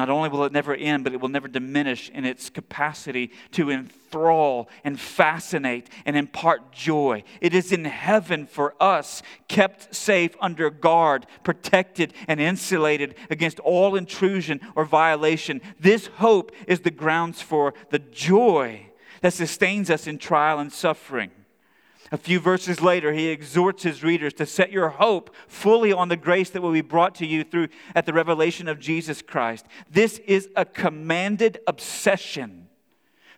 Not 0.00 0.08
only 0.08 0.30
will 0.30 0.44
it 0.44 0.52
never 0.52 0.74
end, 0.74 1.04
but 1.04 1.12
it 1.12 1.20
will 1.20 1.28
never 1.28 1.46
diminish 1.46 2.08
in 2.08 2.24
its 2.24 2.48
capacity 2.48 3.32
to 3.50 3.70
enthrall 3.70 4.70
and 4.82 4.98
fascinate 4.98 5.90
and 6.06 6.16
impart 6.16 6.72
joy. 6.72 7.22
It 7.42 7.52
is 7.52 7.70
in 7.70 7.84
heaven 7.84 8.46
for 8.46 8.74
us, 8.80 9.22
kept 9.46 9.94
safe 9.94 10.34
under 10.40 10.70
guard, 10.70 11.26
protected 11.44 12.14
and 12.28 12.40
insulated 12.40 13.14
against 13.28 13.60
all 13.60 13.94
intrusion 13.94 14.62
or 14.74 14.86
violation. 14.86 15.60
This 15.78 16.06
hope 16.06 16.50
is 16.66 16.80
the 16.80 16.90
grounds 16.90 17.42
for 17.42 17.74
the 17.90 17.98
joy 17.98 18.86
that 19.20 19.34
sustains 19.34 19.90
us 19.90 20.06
in 20.06 20.16
trial 20.16 20.60
and 20.60 20.72
suffering. 20.72 21.30
A 22.12 22.16
few 22.16 22.40
verses 22.40 22.80
later, 22.80 23.12
he 23.12 23.28
exhorts 23.28 23.82
his 23.82 24.02
readers 24.02 24.32
to 24.34 24.46
set 24.46 24.72
your 24.72 24.88
hope 24.88 25.34
fully 25.46 25.92
on 25.92 26.08
the 26.08 26.16
grace 26.16 26.50
that 26.50 26.62
will 26.62 26.72
be 26.72 26.80
brought 26.80 27.14
to 27.16 27.26
you 27.26 27.44
through 27.44 27.68
at 27.94 28.06
the 28.06 28.12
revelation 28.12 28.66
of 28.66 28.80
Jesus 28.80 29.22
Christ. 29.22 29.66
This 29.88 30.18
is 30.26 30.48
a 30.56 30.64
commanded 30.64 31.60
obsession 31.66 32.69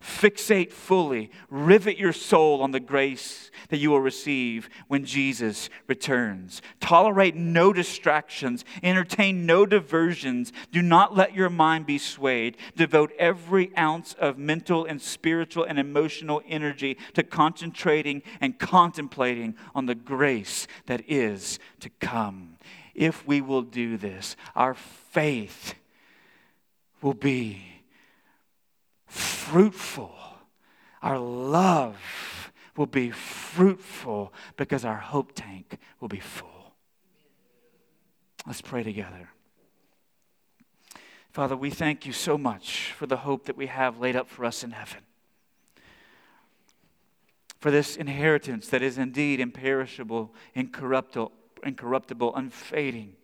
Fixate 0.03 0.72
fully, 0.72 1.30
rivet 1.48 1.96
your 1.96 2.12
soul 2.12 2.61
on 2.61 2.72
the 2.72 2.80
grace 2.80 3.53
that 3.68 3.78
you 3.78 3.90
will 3.90 4.00
receive 4.00 4.68
when 4.88 5.05
Jesus 5.05 5.70
returns. 5.86 6.61
Tolerate 6.80 7.36
no 7.36 7.72
distractions, 7.72 8.64
entertain 8.82 9.46
no 9.46 9.64
diversions. 9.64 10.53
Do 10.72 10.82
not 10.82 11.16
let 11.16 11.36
your 11.36 11.50
mind 11.50 11.86
be 11.86 11.98
swayed. 11.98 12.57
Devote 12.74 13.12
every 13.16 13.74
ounce 13.78 14.14
of 14.14 14.38
mental 14.38 14.84
and 14.84 15.00
spiritual 15.00 15.62
and 15.62 15.78
emotional 15.78 16.42
energy 16.48 16.98
to 17.14 17.22
concentrating 17.22 18.22
and 18.40 18.59
contemplating 18.59 19.55
on 19.72 19.86
the 19.86 19.94
grace 19.94 20.66
that 20.86 21.03
is 21.09 21.61
to 21.78 21.88
come. 22.00 22.57
If 22.92 23.24
we 23.24 23.40
will 23.40 23.62
do 23.62 23.96
this, 23.96 24.34
our 24.57 24.74
faith 24.74 25.74
will 27.00 27.14
be 27.14 27.82
fruitful. 29.12 30.14
Our 31.02 31.18
love 31.18 32.52
will 32.76 32.86
be 32.86 33.10
fruitful 33.10 34.32
because 34.56 34.84
our 34.84 34.96
hope 34.96 35.32
tank 35.34 35.78
will 36.00 36.08
be 36.08 36.20
full. 36.20 36.74
Let's 38.46 38.62
pray 38.62 38.82
together. 38.82 39.28
Father, 41.30 41.56
we 41.56 41.70
thank 41.70 42.06
you 42.06 42.12
so 42.12 42.36
much 42.36 42.92
for 42.92 43.06
the 43.06 43.18
hope 43.18 43.44
that 43.46 43.56
we 43.56 43.66
have 43.66 43.98
laid 43.98 44.16
up 44.16 44.28
for 44.28 44.44
us 44.44 44.64
in 44.64 44.72
heaven. 44.72 45.00
For 47.58 47.70
this 47.70 47.96
inheritance 47.96 48.68
that 48.68 48.82
is 48.82 48.98
indeed 48.98 49.38
imperishable, 49.38 50.34
incorruptible, 50.54 51.32
incorruptible 51.62 52.34
unfading, 52.34 53.14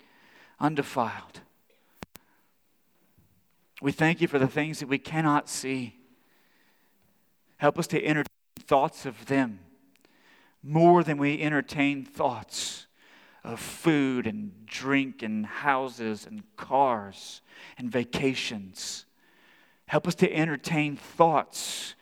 undefiled. 0.60 1.40
We 3.80 3.92
thank 3.92 4.20
you 4.20 4.28
for 4.28 4.38
the 4.38 4.48
things 4.48 4.80
that 4.80 4.88
we 4.88 4.98
cannot 4.98 5.48
see. 5.48 5.96
Help 7.58 7.78
us 7.78 7.86
to 7.88 8.04
entertain 8.04 8.26
thoughts 8.58 9.06
of 9.06 9.26
them 9.26 9.60
more 10.62 11.04
than 11.04 11.18
we 11.18 11.40
entertain 11.40 12.04
thoughts 12.04 12.86
of 13.44 13.60
food 13.60 14.26
and 14.26 14.66
drink 14.66 15.22
and 15.22 15.46
houses 15.46 16.26
and 16.26 16.42
cars 16.56 17.40
and 17.78 17.90
vacations. 17.90 19.06
Help 19.86 20.06
us 20.06 20.14
to 20.16 20.32
entertain 20.32 20.96
thoughts 20.96 21.94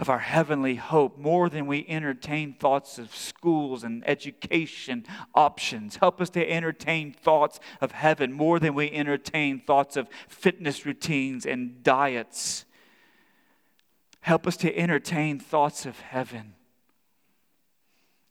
of 0.00 0.08
our 0.08 0.18
heavenly 0.18 0.76
hope 0.76 1.18
more 1.18 1.50
than 1.50 1.66
we 1.66 1.84
entertain 1.86 2.54
thoughts 2.54 2.98
of 2.98 3.14
schools 3.14 3.84
and 3.84 4.02
education 4.08 5.04
options. 5.34 5.96
Help 5.96 6.22
us 6.22 6.30
to 6.30 6.50
entertain 6.50 7.12
thoughts 7.12 7.60
of 7.82 7.92
heaven 7.92 8.32
more 8.32 8.58
than 8.58 8.74
we 8.74 8.90
entertain 8.90 9.60
thoughts 9.60 9.98
of 9.98 10.08
fitness 10.26 10.86
routines 10.86 11.44
and 11.44 11.82
diets. 11.82 12.64
Help 14.22 14.46
us 14.46 14.56
to 14.56 14.74
entertain 14.74 15.38
thoughts 15.38 15.84
of 15.84 16.00
heaven 16.00 16.54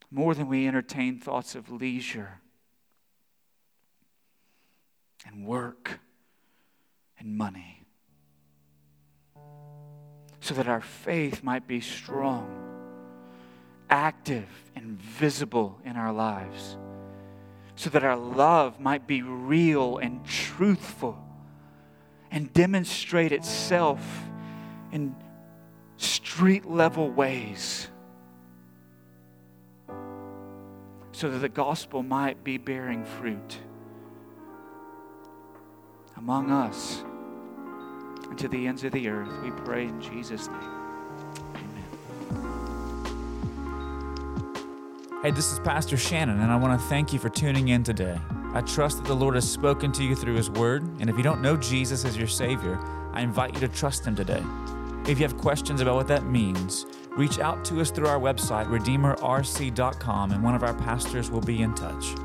more 0.10 0.34
than 0.34 0.48
we 0.48 0.68
entertain 0.68 1.20
thoughts 1.20 1.54
of 1.54 1.70
leisure 1.70 2.42
and 5.24 5.46
work 5.46 6.00
and 7.20 7.38
money 7.38 7.79
so 10.50 10.56
that 10.56 10.68
our 10.68 10.82
faith 10.82 11.44
might 11.44 11.68
be 11.68 11.80
strong, 11.80 12.50
active, 13.88 14.48
and 14.76 15.00
visible 15.00 15.80
in 15.86 15.96
our 15.96 16.12
lives, 16.12 16.76
so 17.76 17.88
that 17.92 18.04
our 18.04 18.18
love 18.18 18.80
might 18.80 19.06
be 19.06 19.22
real 19.22 20.00
and 20.00 20.26
truthful 20.26 21.24
and 22.32 22.52
demonstrate 22.52 23.32
itself 23.32 24.02
in 24.92 25.16
street 25.98 26.66
level 26.66 27.12
ways. 27.12 27.88
So 31.12 31.30
that 31.30 31.38
the 31.38 31.50
gospel 31.50 32.02
might 32.02 32.44
be 32.44 32.58
bearing 32.58 33.06
fruit 33.06 33.60
among 36.18 36.50
us 36.50 37.04
and 38.30 38.38
to 38.40 38.48
the 38.48 38.68
ends 38.68 38.84
of 38.84 38.92
the 38.92 39.10
earth. 39.10 39.32
We 39.44 39.52
pray 39.52 39.86
in 39.86 40.02
Jesus' 40.02 40.48
name. 40.48 40.58
Amen. 41.56 41.86
Hey, 45.22 45.32
this 45.32 45.52
is 45.52 45.60
Pastor 45.60 45.98
Shannon, 45.98 46.40
and 46.40 46.52
I 46.52 46.56
want 46.56 46.80
to 46.80 46.88
thank 46.88 47.12
you 47.12 47.20
for 47.20 47.30
tuning 47.30 47.70
in 47.70 47.84
today. 47.84 48.18
I 48.54 48.62
trust 48.62 48.98
that 48.98 49.06
the 49.06 49.16
Lord 49.16 49.36
has 49.36 49.50
spoken 49.50 49.92
to 49.94 50.04
you 50.04 50.16
through 50.16 50.36
His 50.36 50.50
Word, 50.50 50.84
and 51.00 51.10
if 51.10 51.18
you 51.18 51.24
don't 51.24 51.42
know 51.42 51.56
Jesus 51.58 52.06
as 52.06 52.18
your 52.18 52.28
Savior, 52.28 52.80
I 53.14 53.22
invite 53.22 53.54
you 53.54 53.60
to 53.60 53.68
trust 53.68 54.06
Him 54.06 54.16
today. 54.16 54.44
If 55.08 55.20
you 55.20 55.28
have 55.28 55.38
questions 55.38 55.82
about 55.82 55.96
what 55.96 56.08
that 56.08 56.26
means, 56.26 56.86
reach 57.12 57.40
out 57.40 57.66
to 57.66 57.82
us 57.82 57.92
through 57.92 58.08
our 58.08 58.20
website, 58.20 58.68
redeemerrc.com, 58.68 60.32
and 60.32 60.44
one 60.44 60.56
of 60.56 60.64
our 60.64 60.74
pastors 60.74 61.30
will 61.30 61.42
be 61.42 61.62
in 61.62 61.74
touch. 61.76 62.16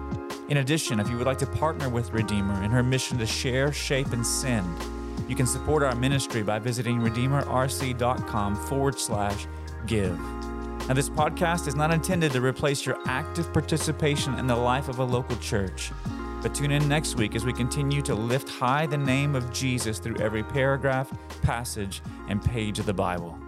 In 0.48 0.58
addition, 0.58 1.00
if 1.00 1.08
you 1.08 1.16
would 1.16 1.26
like 1.26 1.38
to 1.38 1.46
partner 1.46 1.88
with 1.88 2.12
Redeemer 2.12 2.62
in 2.62 2.70
her 2.70 2.82
mission 2.82 3.16
to 3.18 3.26
share, 3.26 3.72
shape, 3.72 4.12
and 4.12 4.26
send, 4.26 4.66
you 5.28 5.34
can 5.34 5.46
support 5.46 5.82
our 5.82 5.94
ministry 5.94 6.42
by 6.42 6.58
visiting 6.58 7.00
redeemerrc.com 7.00 8.56
forward 8.66 8.98
slash 8.98 9.46
give. 9.86 10.18
Now, 10.86 10.92
this 10.92 11.08
podcast 11.08 11.66
is 11.66 11.74
not 11.74 11.92
intended 11.92 12.32
to 12.32 12.42
replace 12.42 12.84
your 12.84 12.98
active 13.06 13.52
participation 13.52 14.38
in 14.38 14.46
the 14.46 14.56
life 14.56 14.88
of 14.88 14.98
a 14.98 15.04
local 15.04 15.36
church. 15.36 15.92
But 16.42 16.54
tune 16.54 16.72
in 16.72 16.86
next 16.86 17.16
week 17.16 17.34
as 17.34 17.46
we 17.46 17.54
continue 17.54 18.02
to 18.02 18.14
lift 18.14 18.50
high 18.50 18.84
the 18.84 18.98
name 18.98 19.34
of 19.34 19.50
Jesus 19.50 19.98
through 19.98 20.18
every 20.18 20.42
paragraph, 20.42 21.10
passage, 21.40 22.02
and 22.28 22.44
page 22.44 22.78
of 22.78 22.84
the 22.84 22.92
Bible. 22.92 23.38